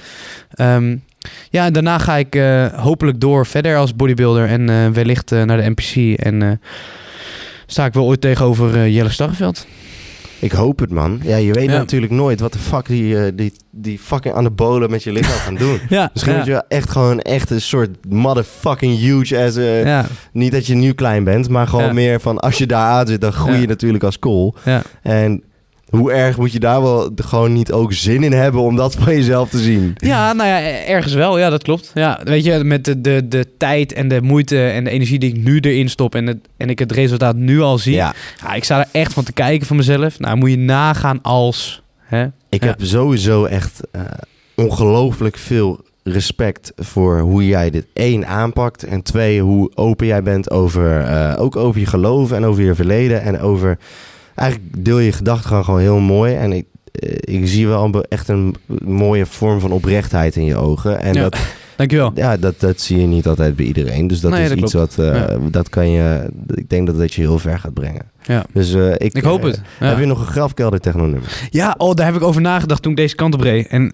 Ehm, 0.50 0.96
ja, 1.50 1.64
en 1.64 1.72
daarna 1.72 1.98
ga 1.98 2.16
ik 2.16 2.34
eh, 2.34 2.66
hopelijk 2.66 3.20
door 3.20 3.46
verder 3.46 3.76
als 3.76 3.96
bodybuilder 3.96 4.48
en 4.48 4.92
wellicht 4.92 5.30
naar 5.30 5.56
de 5.56 5.70
NPC. 5.76 6.18
En 6.20 6.60
sta 7.66 7.84
ik 7.84 7.92
wel 7.92 8.04
ooit 8.04 8.20
tegenover 8.20 8.88
Jelle 8.88 9.08
Starreveld. 9.10 9.66
Ik 10.40 10.52
hoop 10.52 10.78
het, 10.78 10.90
man. 10.90 11.20
Ja, 11.22 11.36
je 11.36 11.52
weet 11.52 11.70
Ja. 11.70 11.76
natuurlijk 11.78 12.12
nooit 12.12 12.40
wat 12.40 12.52
de 12.52 12.58
fuck 12.58 12.86
die, 12.86 13.18
eh, 13.24 13.32
die, 13.34 13.52
die 13.70 13.98
fucking 13.98 14.34
anabolen 14.34 14.90
met 14.90 15.02
je 15.02 15.12
lichaam 15.12 15.38
gaan 15.38 15.54
doen. 15.54 15.80
Ja, 15.88 16.10
Misschien 16.12 16.32
ja, 16.32 16.38
moet 16.38 16.48
je 16.48 16.64
echt 16.68 16.90
gewoon 16.90 17.20
echt 17.20 17.50
een 17.50 17.60
soort 17.60 17.90
motherfucking 18.08 18.98
huge 18.98 19.38
as 19.38 19.56
a... 19.56 19.60
ja, 19.62 20.06
Niet 20.32 20.52
dat 20.52 20.66
je 20.66 20.74
nu 20.74 20.92
klein 20.92 21.24
bent, 21.24 21.48
maar 21.48 21.66
gewoon 21.68 21.84
Ja. 21.86 21.92
meer 21.92 22.20
van 22.20 22.38
als 22.38 22.58
je 22.58 22.66
daar 22.66 22.90
aan 22.90 23.06
zit, 23.06 23.20
dan 23.20 23.32
groei 23.32 23.54
je 23.54 23.60
Ja. 23.60 23.66
natuurlijk 23.66 24.04
als 24.04 24.18
kool. 24.18 24.54
ja. 24.64 24.82
En 25.02 25.42
hoe 25.90 26.12
erg 26.12 26.36
moet 26.36 26.52
je 26.52 26.58
daar 26.58 26.82
wel 26.82 27.10
gewoon 27.16 27.52
niet 27.52 27.72
ook 27.72 27.92
zin 27.92 28.22
in 28.22 28.32
hebben 28.32 28.60
om 28.60 28.76
dat 28.76 28.94
van 29.00 29.14
jezelf 29.14 29.48
te 29.48 29.58
zien? 29.58 29.94
Ja, 29.96 30.32
nou 30.32 30.48
ja, 30.48 30.60
ergens 30.86 31.14
wel. 31.14 31.38
Ja, 31.38 31.50
dat 31.50 31.62
klopt. 31.62 31.90
Ja, 31.94 32.20
weet 32.24 32.44
je, 32.44 32.64
met 32.64 32.84
de, 32.84 33.00
de, 33.00 33.28
de 33.28 33.46
tijd 33.58 33.92
en 33.92 34.08
de 34.08 34.22
moeite 34.22 34.68
en 34.68 34.84
de 34.84 34.90
energie 34.90 35.18
die 35.18 35.34
ik 35.34 35.42
nu 35.44 35.60
erin 35.60 35.88
stop 35.90 36.14
en, 36.14 36.26
het, 36.26 36.38
en 36.56 36.70
ik 36.70 36.78
het 36.78 36.92
resultaat 36.92 37.36
nu 37.36 37.60
al 37.60 37.78
zie. 37.78 37.94
Ja. 37.94 38.14
Ja, 38.42 38.54
ik 38.54 38.64
sta 38.64 38.78
er 38.78 38.88
echt 38.92 39.12
van 39.12 39.24
te 39.24 39.32
kijken 39.32 39.66
van 39.66 39.76
mezelf. 39.76 40.18
Nou, 40.18 40.36
moet 40.36 40.50
je 40.50 40.58
nagaan 40.58 41.22
als... 41.22 41.82
Hè? 41.98 42.24
ik 42.48 42.62
Ja. 42.62 42.68
heb 42.68 42.78
sowieso 42.82 43.44
echt 43.44 43.80
eh, 43.90 44.00
ongelooflijk 44.54 45.36
veel 45.36 45.80
respect 46.02 46.72
voor 46.76 47.20
hoe 47.20 47.46
jij 47.46 47.70
dit 47.70 47.86
één 47.92 48.26
aanpakt. 48.26 48.84
En 48.84 49.02
twee, 49.02 49.42
hoe 49.42 49.70
open 49.74 50.06
jij 50.06 50.22
bent 50.22 50.50
over, 50.50 51.00
eh, 51.00 51.34
ook 51.38 51.56
over 51.56 51.80
je 51.80 51.86
geloven 51.86 52.36
en 52.36 52.44
over 52.44 52.62
je 52.62 52.74
verleden. 52.74 53.22
En 53.22 53.40
over, 53.40 53.78
eigenlijk 54.38 54.84
deel 54.84 54.98
je 54.98 55.12
gedachten 55.12 55.64
gewoon, 55.64 55.80
heel 55.80 55.98
mooi. 56.00 56.34
En 56.34 56.52
ik, 56.52 56.64
eh, 56.92 57.36
ik 57.36 57.48
zie 57.48 57.68
wel 57.68 58.02
echt 58.08 58.28
een 58.28 58.54
mooie 58.84 59.26
vorm 59.26 59.60
van 59.60 59.72
oprechtheid 59.72 60.36
in 60.36 60.44
je 60.44 60.56
ogen. 60.56 61.00
En 61.00 61.14
Ja. 61.14 61.20
dat, 61.22 61.36
Dankjewel. 61.76 62.12
Ja, 62.14 62.36
dat, 62.36 62.60
dat 62.60 62.80
zie 62.80 63.00
je 63.00 63.06
niet 63.06 63.26
altijd 63.26 63.56
bij 63.56 63.64
iedereen. 63.66 64.06
Dus 64.06 64.20
dat 64.20 64.30
Nee, 64.30 64.42
is 64.42 64.48
dat 64.48 64.58
iets 64.58 64.72
klopt. 64.72 64.94
wat, 64.96 65.06
eh, 65.06 65.14
Ja. 65.14 65.38
dat 65.50 65.68
kan 65.68 65.90
je, 65.90 66.30
ik 66.54 66.68
denk 66.68 66.86
dat 66.86 66.98
dat 66.98 67.14
je 67.14 67.20
heel 67.20 67.38
ver 67.38 67.58
gaat 67.58 67.74
brengen. 67.74 68.02
Ja. 68.22 68.44
Dus 68.52 68.74
eh, 68.74 68.90
ik, 68.92 69.14
Ik 69.14 69.22
hoop 69.22 69.42
het. 69.42 69.60
Ja. 69.80 69.86
Heb 69.86 69.98
je 69.98 70.04
nog 70.06 70.20
een 70.20 70.26
grafkelder 70.26 70.80
technonummer? 70.80 71.46
Ja, 71.50 71.74
oh, 71.78 71.94
daar 71.94 72.06
heb 72.06 72.14
ik 72.14 72.22
over 72.22 72.40
nagedacht 72.40 72.82
toen 72.82 72.90
ik 72.92 72.96
deze 72.98 73.14
kant 73.14 73.34
op 73.34 73.40
reed. 73.40 73.66
En 73.66 73.92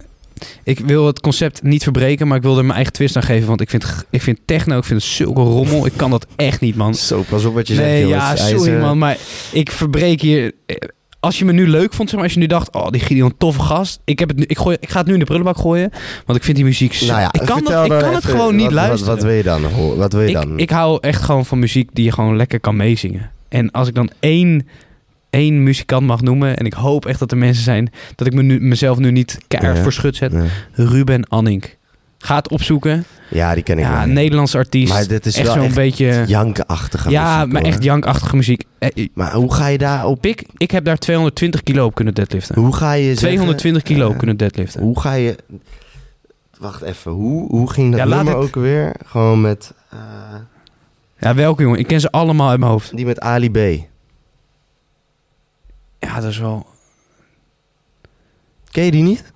ik 0.65 0.79
wil 0.79 1.07
het 1.07 1.21
concept 1.21 1.63
niet 1.63 1.83
verbreken, 1.83 2.29
maar 2.29 2.37
ik 2.37 2.43
wil 2.43 2.57
er 2.57 2.63
mijn 2.65 2.75
eigen 2.75 2.93
twist 2.93 3.17
aan 3.17 3.23
geven. 3.23 3.49
Want 3.49 3.61
ik 3.61 3.71
vind, 3.71 4.07
ik 4.11 4.23
vind 4.23 4.39
techno, 4.45 4.79
ik 4.79 4.85
vind 4.85 5.03
het 5.03 5.11
zulke 5.11 5.41
rommel. 5.41 5.87
Ik 5.87 5.93
kan 5.97 6.11
dat 6.11 6.27
echt 6.37 6.61
niet, 6.61 6.77
man. 6.77 6.95
Zo, 6.95 7.25
pas 7.29 7.45
op 7.45 7.55
wat 7.55 7.69
je 7.69 7.75
zegt, 7.75 7.87
Nee, 7.89 8.01
jongens. 8.07 8.41
ja, 8.51 8.57
sorry 8.57 8.75
eh, 8.75 8.81
man, 8.81 8.99
maar 8.99 9.17
ik 9.53 9.71
verbreek 9.71 10.21
hier... 10.21 10.53
eh, 10.67 10.77
Als 11.21 11.39
je 11.39 11.45
me 11.45 11.53
nu 11.53 11.69
leuk 11.69 11.93
vond, 11.95 12.09
zeg 12.09 12.15
maar, 12.19 12.25
als 12.29 12.35
je 12.35 12.41
nu 12.41 12.47
dacht, 12.47 12.73
oh, 12.75 12.89
die 12.91 13.01
Gideon, 13.01 13.35
toffe 13.39 13.61
gast. 13.61 14.01
Ik, 14.05 14.19
heb 14.19 14.29
het 14.29 14.39
nu, 14.39 14.45
ik, 14.47 14.59
gooi, 14.59 14.77
ik 14.81 14.91
ga 14.91 14.99
het 14.99 15.07
nu 15.07 15.13
in 15.13 15.19
de 15.19 15.25
prullenbak 15.25 15.57
gooien, 15.57 15.91
want 16.27 16.39
ik 16.39 16.45
vind 16.45 16.57
die 16.57 16.65
muziek 16.67 16.95
zo... 16.95 17.07
Nou 17.07 17.21
ja, 17.21 17.33
ik 17.33 17.41
kan, 17.47 17.65
dat, 17.65 17.85
ik 17.85 17.91
dan 17.91 18.01
kan 18.01 18.15
het 18.15 18.25
gewoon 18.25 18.55
niet 18.57 18.65
wat, 18.65 18.73
luisteren. 18.75 19.07
Wat, 19.07 19.15
wat 19.15 19.25
wil 19.25 19.37
je 19.37 19.43
dan? 19.43 19.63
Wat 19.97 20.13
wil 20.13 20.23
je 20.23 20.33
dan? 20.33 20.53
ik, 20.53 20.61
ik 20.61 20.71
hou 20.71 20.99
echt 21.01 21.23
gewoon 21.23 21.47
van 21.47 21.59
muziek 21.59 21.91
die 21.93 22.05
je 22.05 22.13
gewoon 22.13 22.37
lekker 22.37 22.61
kan 22.61 22.77
meezingen. 22.77 23.31
En 23.49 23.71
als 23.71 23.89
ik 23.89 23.95
dan 23.95 24.11
één, 24.21 24.67
één 25.35 25.63
muzikant 25.63 26.07
mag 26.07 26.21
noemen, 26.23 26.57
en 26.57 26.67
ik 26.67 26.73
hoop 26.73 27.07
echt 27.07 27.19
dat 27.19 27.31
er 27.31 27.37
mensen 27.39 27.65
zijn, 27.65 27.91
dat 28.17 28.27
ik 28.27 28.33
me 28.35 28.43
nu, 28.43 28.61
mezelf 28.61 28.99
nu 28.99 29.11
niet 29.11 29.39
keihard 29.49 29.77
Ja. 29.77 29.83
voor 29.83 29.93
schut 29.93 30.17
zet. 30.17 30.33
Ruben 30.73 31.29
Annink. 31.29 31.77
Ga 32.19 32.37
het 32.37 32.49
opzoeken. 32.49 33.05
Ja, 33.31 33.55
die 33.55 33.63
ken 33.63 33.79
ik 33.79 33.85
Ja, 33.85 33.93
wel. 33.93 34.03
een 34.03 34.13
Nederlandse 34.13 34.57
artiest. 34.59 34.93
Maar 34.93 35.07
dit 35.07 35.27
is 35.27 35.37
echt 35.37 35.55
wel 35.55 35.65
zo'n 35.65 35.75
beetje... 35.75 36.25
Jankachtige 36.27 37.11
Ja, 37.11 37.37
muziek, 37.37 37.53
maar 37.53 37.63
hoor. 37.63 37.71
echt 37.71 37.83
jankachtige 37.83 38.37
muziek. 38.37 38.63
Eh, 38.79 39.07
Maar 39.15 39.33
hoe 39.33 39.55
ga 39.55 39.67
je 39.67 39.79
daar 39.79 40.07
op... 40.07 40.21
Pik, 40.21 40.45
ik 40.57 40.71
heb 40.71 40.85
daar 40.85 40.99
220 40.99 41.63
kilo 41.63 41.85
op 41.87 41.95
kunnen 41.95 42.15
deadliften. 42.15 42.55
Hoe 42.61 42.75
ga 42.77 42.93
je 42.93 43.03
zeggen- 43.03 43.19
220 43.19 43.83
kilo 43.83 44.07
op 44.07 44.13
eh, 44.13 44.19
kunnen 44.19 44.37
deadliften. 44.37 44.83
Hoe 44.83 45.01
ga 45.01 45.13
je... 45.13 45.37
Wacht 46.59 46.83
even, 46.83 47.13
hoe, 47.13 47.49
hoe 47.49 47.71
ging 47.71 47.91
dat 47.97 48.09
Ja, 48.09 48.15
nummer 48.17 48.35
ook 48.37 48.55
weer? 48.55 48.95
Gewoon 49.07 49.41
met... 49.41 49.73
eh, 49.91 49.99
Ja, 51.19 51.35
welke 51.35 51.63
jongen? 51.63 51.79
Ik 51.79 51.87
ken 51.87 52.01
ze 52.01 52.11
allemaal 52.11 52.49
uit 52.51 52.59
mijn 52.59 52.71
hoofd. 52.71 52.97
die 52.97 53.07
met 53.07 53.21
Ali 53.21 53.51
B. 53.51 53.59
Ja, 56.05 56.21
dat 56.21 56.31
is 56.31 56.39
wel... 56.39 56.67
Ken 58.71 58.85
je 58.85 58.91
die 58.91 59.03
niet? 59.03 59.33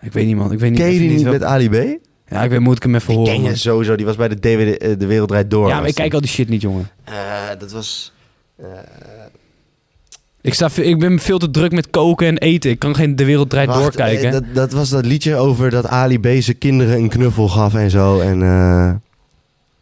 Ik 0.00 0.12
weet 0.12 0.26
niet, 0.26 0.36
man. 0.36 0.52
Ik 0.52 0.58
weet 0.58 0.70
niet, 0.70 0.78
Ken 0.80 0.90
je 0.92 0.98
die 0.98 1.10
niet 1.10 1.22
wel- 1.22 1.32
met 1.32 1.42
Ali 1.42 1.68
B? 1.68 1.98
Ja, 2.28 2.42
ik 2.42 2.50
weet, 2.50 2.60
moet 2.60 2.76
ik 2.76 2.82
hem 2.82 2.94
even 2.94 3.14
horen. 3.14 3.32
ken 3.34 3.42
je 3.42 3.56
sowieso. 3.56 3.96
Die 3.96 4.06
was 4.06 4.16
bij 4.16 4.28
de 4.28 4.38
DVD 4.38 4.76
eh, 4.78 4.98
De 4.98 5.06
Wereld 5.06 5.28
Draait 5.28 5.50
Door. 5.50 5.68
Ja, 5.68 5.78
maar 5.78 5.88
ik 5.88 5.94
kijk 5.94 6.14
al 6.14 6.20
die 6.20 6.30
shit 6.30 6.48
niet, 6.48 6.60
jongen. 6.60 6.88
Eh, 7.04 7.14
dat 7.58 7.72
was... 7.72 8.12
eh, 8.56 8.66
Ik, 10.40 10.54
sta, 10.54 10.68
ik 10.74 10.98
ben 10.98 11.18
veel 11.18 11.38
te 11.38 11.50
druk 11.50 11.72
met 11.72 11.90
koken 11.90 12.26
en 12.26 12.38
eten. 12.38 12.70
Ik 12.70 12.78
kan 12.78 12.94
geen 12.94 13.16
De 13.16 13.24
Wereld 13.24 13.50
Draait 13.50 13.68
wacht, 13.68 13.80
doorkijken. 13.82 14.26
eh, 14.26 14.32
dat, 14.32 14.44
dat 14.54 14.72
was 14.72 14.88
dat 14.88 15.06
liedje 15.06 15.36
over 15.36 15.70
dat 15.70 15.86
Ali 15.86 16.18
B 16.20 16.26
zijn 16.42 16.58
kinderen 16.58 16.96
een 16.96 17.08
knuffel 17.08 17.48
gaf 17.48 17.74
en 17.74 17.90
zo. 17.90 18.20
En, 18.20 18.42
eh, 18.42 18.92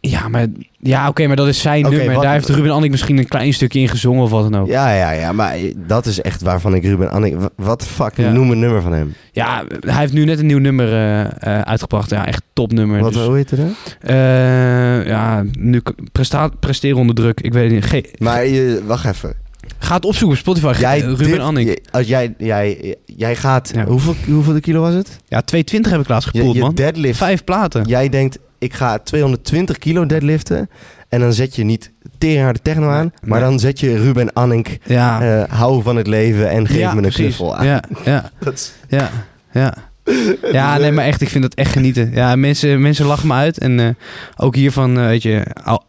Ja, 0.01 0.29
maar, 0.29 0.47
ja 0.79 1.09
oké, 1.09 1.27
maar 1.27 1.37
dat 1.37 1.47
is 1.49 1.61
zijn 1.61 1.83
nummer. 1.83 2.13
wat- 2.15 2.23
Daar 2.23 2.33
heeft 2.33 2.49
Ruben 2.49 2.71
Annik 2.71 2.91
misschien 2.91 3.19
een 3.19 3.29
klein 3.29 3.53
stukje 3.53 3.81
in 3.81 3.89
gezongen 3.89 4.23
of 4.23 4.31
wat 4.31 4.51
dan 4.53 4.61
ook. 4.61 4.69
Ja, 4.69 4.91
ja, 4.95 5.11
ja, 5.13 5.21
ja. 5.21 5.33
Maar 5.33 5.57
dat 5.77 6.07
is 6.07 6.21
echt 6.21 6.43
waarvan 6.43 6.75
ik 6.75 6.83
Ruben 6.85 7.11
Annik... 7.11 7.37
wa- 7.41 7.49
Wat 7.57 7.87
fuck? 7.87 8.17
Ja. 8.17 8.31
Noem 8.33 8.51
een 8.51 8.59
nummer 8.59 8.83
van 8.83 8.93
hem. 8.93 9.15
hij 9.33 9.65
heeft 9.81 10.13
nu 10.13 10.25
net 10.25 10.39
een 10.39 10.47
nieuw 10.47 10.59
nummer 10.59 10.93
eh, 10.93 11.21
eh, 11.25 11.61
uitgebracht. 11.63 12.11
Ja, 12.11 12.27
echt 12.27 12.43
topnummer. 12.53 13.01
Wat, 13.01 13.13
dus, 13.13 13.25
hoe 13.27 13.37
heet 13.37 13.51
het 13.51 13.61
dan? 13.61 13.75
eh, 14.01 15.07
ja, 15.07 15.45
nu 15.59 15.81
k- 15.81 15.93
presta 16.13 16.49
presteren 16.61 16.97
onder 16.99 17.15
druk. 17.15 17.41
Ik 17.41 17.53
weet 17.53 17.65
het 17.65 17.73
niet. 17.73 17.85
Ge- 17.85 18.15
Maar 18.19 18.47
je, 18.47 18.83
wacht 18.87 19.05
even. 19.05 19.35
Ga 19.79 19.95
het 19.95 20.05
opzoeken 20.05 20.37
op 20.37 20.43
Spotify. 20.43 20.81
Jij 20.81 21.01
Ruben 21.01 21.41
Annik. 21.41 21.67
je- 21.67 21.83
als 21.91 22.07
jij, 22.07 22.35
jij, 22.39 22.95
jij 23.07 23.37
gaat... 23.37 23.71
Ja. 23.75 23.85
Hoeveel, 23.85 24.15
hoeveel 24.27 24.61
kilo 24.61 24.81
was 24.81 24.95
het? 24.95 25.09
Ja, 25.29 25.41
220 25.43 25.93
heb 25.93 26.01
ik 26.01 26.09
laatst 26.09 26.29
gepoeld, 26.29 26.59
man. 26.59 26.75
deadlift. 26.75 27.19
Vijf 27.19 27.45
platen. 27.45 27.85
Jij 27.87 28.09
denkt, 28.09 28.39
ik 28.59 28.75
ga 28.75 28.99
220 28.99 29.79
kilo 29.79 30.07
deadliften. 30.07 30.71
En 31.09 31.21
dan 31.21 31.33
zet 31.33 31.57
je 31.57 31.65
niet 31.65 31.93
de 32.19 32.55
techno 32.63 32.89
aan, 32.89 33.13
Nee, 33.21 33.31
maar 33.31 33.41
dan 33.41 33.59
zet 33.59 33.81
je 33.81 33.97
Ruben 33.99 34.33
Annink, 34.33 34.69
Ja, 34.85 35.21
eh, 35.43 35.53
hou 35.59 35.83
van 35.83 35.97
het 35.97 36.07
leven 36.07 36.51
en 36.51 36.67
geef 36.67 36.77
ja, 36.79 36.91
me 36.91 36.97
een 36.97 37.01
precies. 37.03 37.21
knuffel 37.21 37.57
aan. 37.57 37.67
Ja, 37.67 37.83
ja, 38.05 38.31
ja, 38.89 39.11
ja. 39.53 39.75
Ja, 40.53 40.79
nee, 40.79 40.93
maar 40.93 41.05
echt, 41.05 41.21
ik 41.21 41.29
vind 41.29 41.43
dat 41.43 41.55
echt 41.55 41.73
genieten. 41.73 42.11
Ja, 42.15 42.37
mensen, 42.37 42.81
mensen 42.81 43.07
lachen 43.07 43.29
me 43.29 43.35
uit. 43.35 43.59
En 43.59 43.81
eh, 43.81 43.89
ook 44.37 44.55
hiervan, 44.55 44.99
eh, 44.99 45.05
weet 45.07 45.23
je, 45.23 45.43
al- 45.65 45.85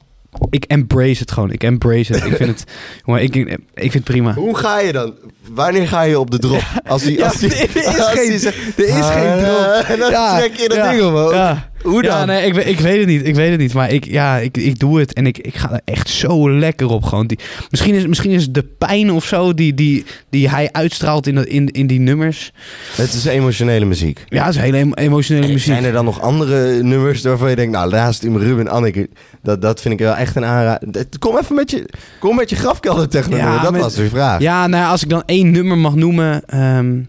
ik 0.49 0.63
embrace 0.65 1.19
het 1.19 1.31
gewoon. 1.31 1.51
Ik 1.51 1.63
embrace 1.63 2.13
het. 2.13 2.25
Ik 2.25 2.35
vind 2.35 2.49
het, 2.49 2.63
jongen, 3.05 3.23
ik, 3.23 3.35
ik 3.35 3.59
vind 3.73 3.93
het 3.93 4.03
prima. 4.03 4.33
Hoe 4.33 4.57
ga 4.57 4.79
je 4.79 4.91
dan? 4.91 5.13
Wanneer 5.53 5.87
ga 5.87 6.01
je 6.01 6.19
op 6.19 6.31
de 6.31 6.39
drop? 6.39 6.63
Als 6.87 7.03
die, 7.03 7.17
Ja, 7.17 7.25
als 7.25 7.37
die, 7.37 7.53
er 7.55 7.75
is 7.75 7.85
als 7.85 8.05
geen- 8.07 8.29
die 8.29 8.39
zegt, 8.39 8.57
er 8.77 8.83
is 8.87 9.05
geen 9.05 9.37
drop. 9.43 9.83
En 9.87 9.99
dan 10.03 10.11
Ja, 10.11 10.37
trek 10.37 10.55
je 10.55 10.69
dat 10.69 10.89
ding 10.89 11.01
omhoog. 11.03 11.57
Hoe 11.83 12.01
dan? 12.01 12.11
Ja, 12.19 12.25
nee, 12.25 12.45
ik, 12.45 12.55
ik 12.55 12.79
weet 12.79 12.97
het 12.99 13.07
niet. 13.07 13.25
Ik 13.27 13.35
weet 13.35 13.49
het 13.51 13.59
niet. 13.59 13.73
Maar 13.73 13.91
ik, 13.91 14.05
ja, 14.05 14.37
ik, 14.37 14.57
ik 14.57 14.79
doe 14.79 14.99
het. 14.99 15.13
En 15.13 15.27
ik, 15.27 15.37
ik 15.37 15.55
ga 15.55 15.71
er 15.71 15.81
echt 15.85 16.09
zo 16.09 16.51
lekker 16.51 16.89
op. 16.89 17.03
Gewoon. 17.03 17.27
Die, 17.27 17.39
misschien, 17.69 17.93
is, 17.93 18.05
misschien 18.07 18.31
is 18.31 18.49
de 18.49 18.63
pijn 18.77 19.11
of 19.11 19.25
zo 19.25 19.53
die, 19.53 19.73
die, 19.73 20.05
die 20.29 20.49
hij 20.49 20.69
uitstraalt 20.71 21.27
in, 21.27 21.47
in, 21.47 21.67
in 21.67 21.87
die 21.87 21.99
nummers. 21.99 22.51
Het 22.95 23.13
is 23.13 23.25
emotionele 23.25 23.85
muziek. 23.85 24.23
Ja, 24.29 24.45
het 24.45 24.55
is 24.55 24.61
hele 24.61 24.77
emo- 24.77 24.93
emotionele 24.93 25.47
muziek. 25.47 25.73
Zijn 25.73 25.83
er 25.83 25.91
dan 25.91 26.05
nog 26.05 26.21
andere 26.21 26.83
nummers 26.83 27.21
waarvan 27.23 27.49
je 27.49 27.55
denkt, 27.55 27.71
nou, 27.71 27.89
naast 27.89 28.23
in 28.23 28.37
Ruben 28.37 28.67
Anneke, 28.67 29.09
dat, 29.43 29.61
dat 29.61 29.81
vind 29.81 29.93
ik 29.93 29.99
wel 29.99 30.15
echt 30.15 30.35
een 30.35 30.45
aanrader. 30.45 31.05
Kom 31.19 31.37
even 31.37 31.55
met 31.55 31.71
je, 31.71 31.89
kom 32.19 32.35
met 32.35 32.49
je 32.49 32.55
grafkelder 32.55 33.09
techno. 33.09 33.37
Ja, 33.37 33.61
dat 33.61 33.71
met- 33.71 33.81
was 33.81 33.95
de 33.95 34.09
vraag. 34.09 34.41
Ja, 34.41 34.67
nou 34.67 34.83
ja, 34.83 34.89
als 34.89 35.03
ik 35.03 35.09
dan 35.09 35.23
één 35.25 35.38
nummer 35.43 35.77
mag 35.77 35.95
noemen. 35.95 36.45
ehm, 36.45 36.99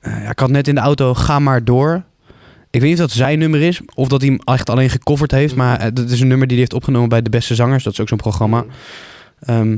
eh, 0.00 0.22
ja, 0.22 0.30
ik 0.30 0.38
had 0.38 0.50
net 0.50 0.68
in 0.68 0.74
de 0.74 0.80
auto 0.80 1.14
Ga 1.14 1.38
maar 1.38 1.64
door. 1.64 2.02
Ik 2.70 2.80
weet 2.80 2.90
niet 2.90 3.00
of 3.00 3.06
dat 3.06 3.16
zijn 3.16 3.38
nummer 3.38 3.60
is. 3.62 3.80
Of 3.94 4.08
dat 4.08 4.20
hij 4.20 4.30
hem 4.30 4.40
echt 4.54 4.70
alleen 4.70 4.90
gecoverd 4.90 5.30
heeft. 5.30 5.54
Maar 5.54 5.78
eh, 5.80 5.88
dat 5.94 6.10
is 6.10 6.20
een 6.20 6.28
nummer 6.28 6.46
die 6.46 6.56
hij 6.56 6.66
heeft 6.68 6.74
opgenomen 6.74 7.08
bij 7.08 7.22
De 7.22 7.30
Beste 7.30 7.54
Zangers. 7.54 7.84
Dat 7.84 7.92
is 7.92 8.00
ook 8.00 8.08
zo'n 8.08 8.18
programma. 8.18 8.64
Ehm, 9.40 9.76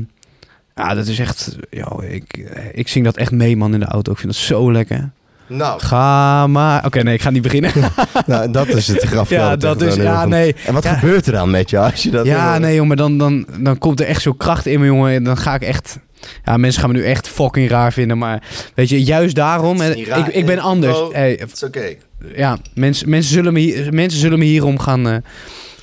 ja, 0.75 0.93
dat 0.93 1.07
is 1.07 1.19
echt... 1.19 1.57
Yo, 1.69 2.01
ik, 2.01 2.51
ik 2.73 2.87
zing 2.87 3.05
dat 3.05 3.17
echt 3.17 3.31
mee, 3.31 3.57
man, 3.57 3.73
in 3.73 3.79
de 3.79 3.85
auto. 3.85 4.11
Ik 4.11 4.17
vind 4.17 4.33
dat 4.33 4.41
zo 4.41 4.71
lekker. 4.71 5.09
Nou, 5.47 5.79
Ga 5.79 6.47
maar... 6.47 6.85
Oké, 6.85 7.03
nee, 7.03 7.13
ik 7.13 7.21
ga 7.21 7.29
niet 7.29 7.41
beginnen. 7.41 7.71
nou, 8.25 8.51
dat 8.51 8.67
is 8.67 8.87
het 8.87 9.01
grafkelder 9.03 9.45
ja, 9.47 9.55
dat 9.55 9.81
is... 9.81 9.95
Ja, 9.95 10.19
van- 10.19 10.29
nee. 10.29 10.55
En 10.65 10.73
wat 10.73 10.83
Ja. 10.83 10.93
gebeurt 10.93 11.25
er 11.25 11.31
dan 11.33 11.51
met 11.51 11.69
je 11.69 11.77
als 11.79 12.03
je 12.03 12.11
dat 12.11 12.25
Ja, 12.25 12.57
nee, 12.57 12.75
jongen, 12.75 12.97
dan, 12.97 13.17
dan, 13.17 13.45
dan 13.59 13.77
komt 13.77 13.99
er 13.99 14.05
echt 14.05 14.21
zo 14.21 14.33
kracht 14.33 14.65
in 14.65 14.79
me, 14.79 14.85
jongen. 14.85 15.13
En 15.13 15.23
dan 15.23 15.37
ga 15.37 15.53
ik 15.55 15.61
echt... 15.61 15.99
Ja, 16.45 16.57
mensen 16.57 16.81
gaan 16.81 16.91
me 16.91 16.97
nu 16.97 17.03
echt 17.05 17.27
fucking 17.27 17.69
raar 17.69 17.93
vinden, 17.93 18.17
maar 18.17 18.43
weet 18.75 18.89
je, 18.89 19.03
juist 19.03 19.35
daarom... 19.35 19.79
Het 19.79 19.83
is 19.89 19.89
en 19.93 19.97
niet 19.97 20.07
raar, 20.07 20.19
ik, 20.27 20.27
ik 20.35 20.45
ben 20.45 20.59
anders. 20.59 20.97
Oh. 20.97 21.13
Hey, 21.13 21.37
Het 21.39 21.51
is 21.53 21.63
oké. 21.63 21.95
ja, 22.35 22.57
mensen, 22.73 23.09
mensen, 23.09 23.33
zullen 23.33 23.53
me, 23.53 23.59
hier- 23.59 23.93
mensen 23.93 24.19
zullen 24.19 24.39
me 24.39 24.45
hierom 24.45 24.79
gaan, 24.79 25.07
eh, 25.09 25.15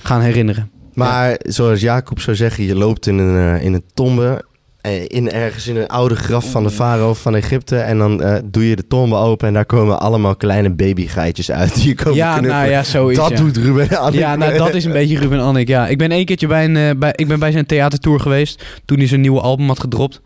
gaan 0.02 0.20
herinneren. 0.20 0.70
Maar 0.94 1.36
zoals 1.42 1.80
Jacob 1.80 2.20
zou 2.20 2.36
zeggen, 2.36 2.64
je 2.64 2.74
loopt 2.74 3.06
in 3.06 3.18
een, 3.18 3.54
eh, 3.56 3.64
in 3.64 3.72
een 3.74 3.84
tombe. 3.94 4.44
Eh, 4.80 5.04
In 5.06 5.30
ergens 5.32 5.66
in 5.66 5.76
een 5.76 5.86
oude 5.88 6.16
graf 6.16 6.50
van 6.50 6.62
de 6.62 6.70
farao 6.70 7.14
van 7.14 7.34
Egypte. 7.34 7.76
En 7.76 7.98
dan 7.98 8.22
eh, 8.22 8.36
doe 8.44 8.68
je 8.68 8.76
de 8.76 8.86
tombe 8.86 9.16
open 9.16 9.48
en 9.48 9.54
daar 9.54 9.66
komen 9.66 10.00
allemaal 10.00 10.36
kleine 10.36 10.70
babygeitjes 10.70 11.50
uit. 11.50 11.74
Die 11.74 11.88
je 11.88 11.94
komen 11.94 12.14
Ja, 12.14 12.32
knuffelen. 12.32 12.56
nou 12.56 12.70
ja, 12.70 12.82
zoiets. 12.82 13.20
dat 13.20 13.28
ja. 13.30 13.36
doet 13.36 13.56
Ruben. 13.56 13.88
Ja, 14.12 14.36
nou 14.36 14.56
dat 14.58 14.74
is 14.74 14.84
een 14.84 14.92
beetje 14.92 15.18
Ruben 15.18 15.40
Annik. 15.40 15.68
Ja, 15.68 15.88
ik 15.88 15.98
ben 15.98 16.10
één 16.10 16.24
keertje 16.24 16.46
bij 16.46 16.64
een, 16.64 16.76
eh, 16.76 16.90
bij, 16.98 17.12
ik 17.14 17.28
ben 17.28 17.38
bij 17.38 17.52
zijn 17.52 17.66
theatertour 17.66 18.20
geweest 18.20 18.64
toen 18.84 18.98
hij 18.98 19.06
zijn 19.06 19.20
nieuwe 19.20 19.40
album 19.40 19.66
had 19.66 19.80
gedropt. 19.80 20.20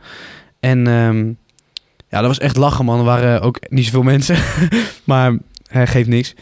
En 0.61 0.87
ehm, 0.87 1.27
ja, 2.09 2.19
dat 2.21 2.27
was 2.27 2.38
echt 2.38 2.57
lachen, 2.57 2.85
man. 2.85 2.99
Er 2.99 3.05
waren 3.05 3.40
ook 3.40 3.59
niet 3.69 3.85
zoveel 3.85 4.03
mensen, 4.03 4.37
maar 5.05 5.38
hij 5.69 5.87
geeft 5.87 6.09
niks. 6.09 6.35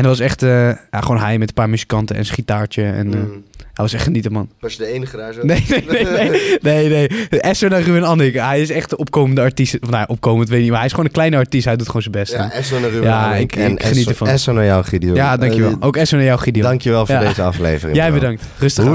En 0.00 0.06
dat 0.06 0.18
was 0.18 0.26
echt 0.26 0.42
eh, 0.42 0.66
ja, 0.90 1.00
gewoon 1.00 1.18
hij 1.20 1.38
met 1.38 1.48
een 1.48 1.54
paar 1.54 1.68
muzikanten 1.70 2.16
en 2.16 2.24
zijn 2.24 2.36
gitaartje. 2.36 2.82
En 2.82 3.14
eh, 3.14 3.20
Mm. 3.20 3.42
hij 3.56 3.84
was 3.84 3.92
echt 3.92 4.02
genieten, 4.02 4.32
man. 4.32 4.48
Was 4.60 4.72
je 4.72 4.78
de 4.78 4.86
enige 4.86 5.16
daar 5.16 5.32
zo? 5.32 5.40
Nee, 5.44 5.64
nee, 5.68 5.84
nee, 5.88 6.04
nee, 6.04 6.88
nee, 6.88 7.08
nee. 7.30 7.40
Esso 7.40 7.68
naar 7.68 7.82
Ruben 7.82 8.04
Annik. 8.04 8.34
Hij 8.34 8.60
is 8.60 8.70
echt 8.70 8.90
de 8.90 8.96
opkomende 8.96 9.40
artiest. 9.40 9.78
Of, 9.82 9.90
nou, 9.90 10.04
opkomend 10.08 10.48
weet 10.48 10.56
ik 10.56 10.60
niet, 10.62 10.68
maar 10.70 10.78
hij 10.78 10.86
is 10.86 10.92
gewoon 10.94 11.06
een 11.06 11.12
kleine 11.12 11.36
artiest. 11.36 11.64
Hij 11.64 11.76
doet 11.76 11.86
gewoon 11.86 12.02
zijn 12.02 12.14
best. 12.14 12.32
Ja, 12.32 12.52
Esso 12.52 12.80
naar 12.80 12.90
Ruben 12.90 13.08
Ja, 13.08 13.34
ik- 13.34 13.56
en 13.56 13.72
ik 13.72 13.82
geniet 13.82 14.08
ervan. 14.08 14.28
Esso 14.28 14.52
naar 14.52 14.64
jou, 14.64 14.84
Gideon. 14.84 15.14
ja 15.14 15.36
dankjewel. 15.36 15.70
Eh, 15.70 15.76
Ook 15.80 15.96
Esso 15.96 16.16
naar 16.16 16.24
jou, 16.24 16.38
Gideon. 16.40 16.64
dankjewel 16.64 17.06
voor 17.06 17.14
Ja. 17.14 17.20
deze 17.20 17.42
aflevering. 17.42 17.96
Jij 17.96 18.12
bedankt. 18.12 18.44
Rustig 18.58 18.84
aan. 18.86 18.92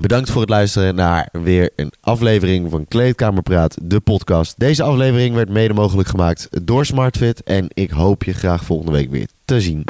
Bedankt 0.00 0.30
voor 0.30 0.40
het 0.40 0.50
luisteren 0.50 0.94
naar 0.94 1.28
weer 1.32 1.70
een 1.76 1.92
aflevering 2.00 2.70
van 2.70 2.86
Kleedkamerpraat, 2.88 3.76
de 3.82 4.00
podcast. 4.00 4.58
Deze 4.58 4.82
aflevering 4.82 5.34
werd 5.34 5.48
mede 5.48 5.74
mogelijk 5.74 6.08
gemaakt 6.08 6.66
door 6.66 6.86
SmartFit 6.86 7.42
en 7.42 7.66
ik 7.74 7.90
hoop 7.90 8.24
je 8.24 8.32
graag 8.32 8.64
volgende 8.64 8.92
week 8.92 9.10
weer 9.10 9.28
te 9.44 9.60
zien. 9.60 9.84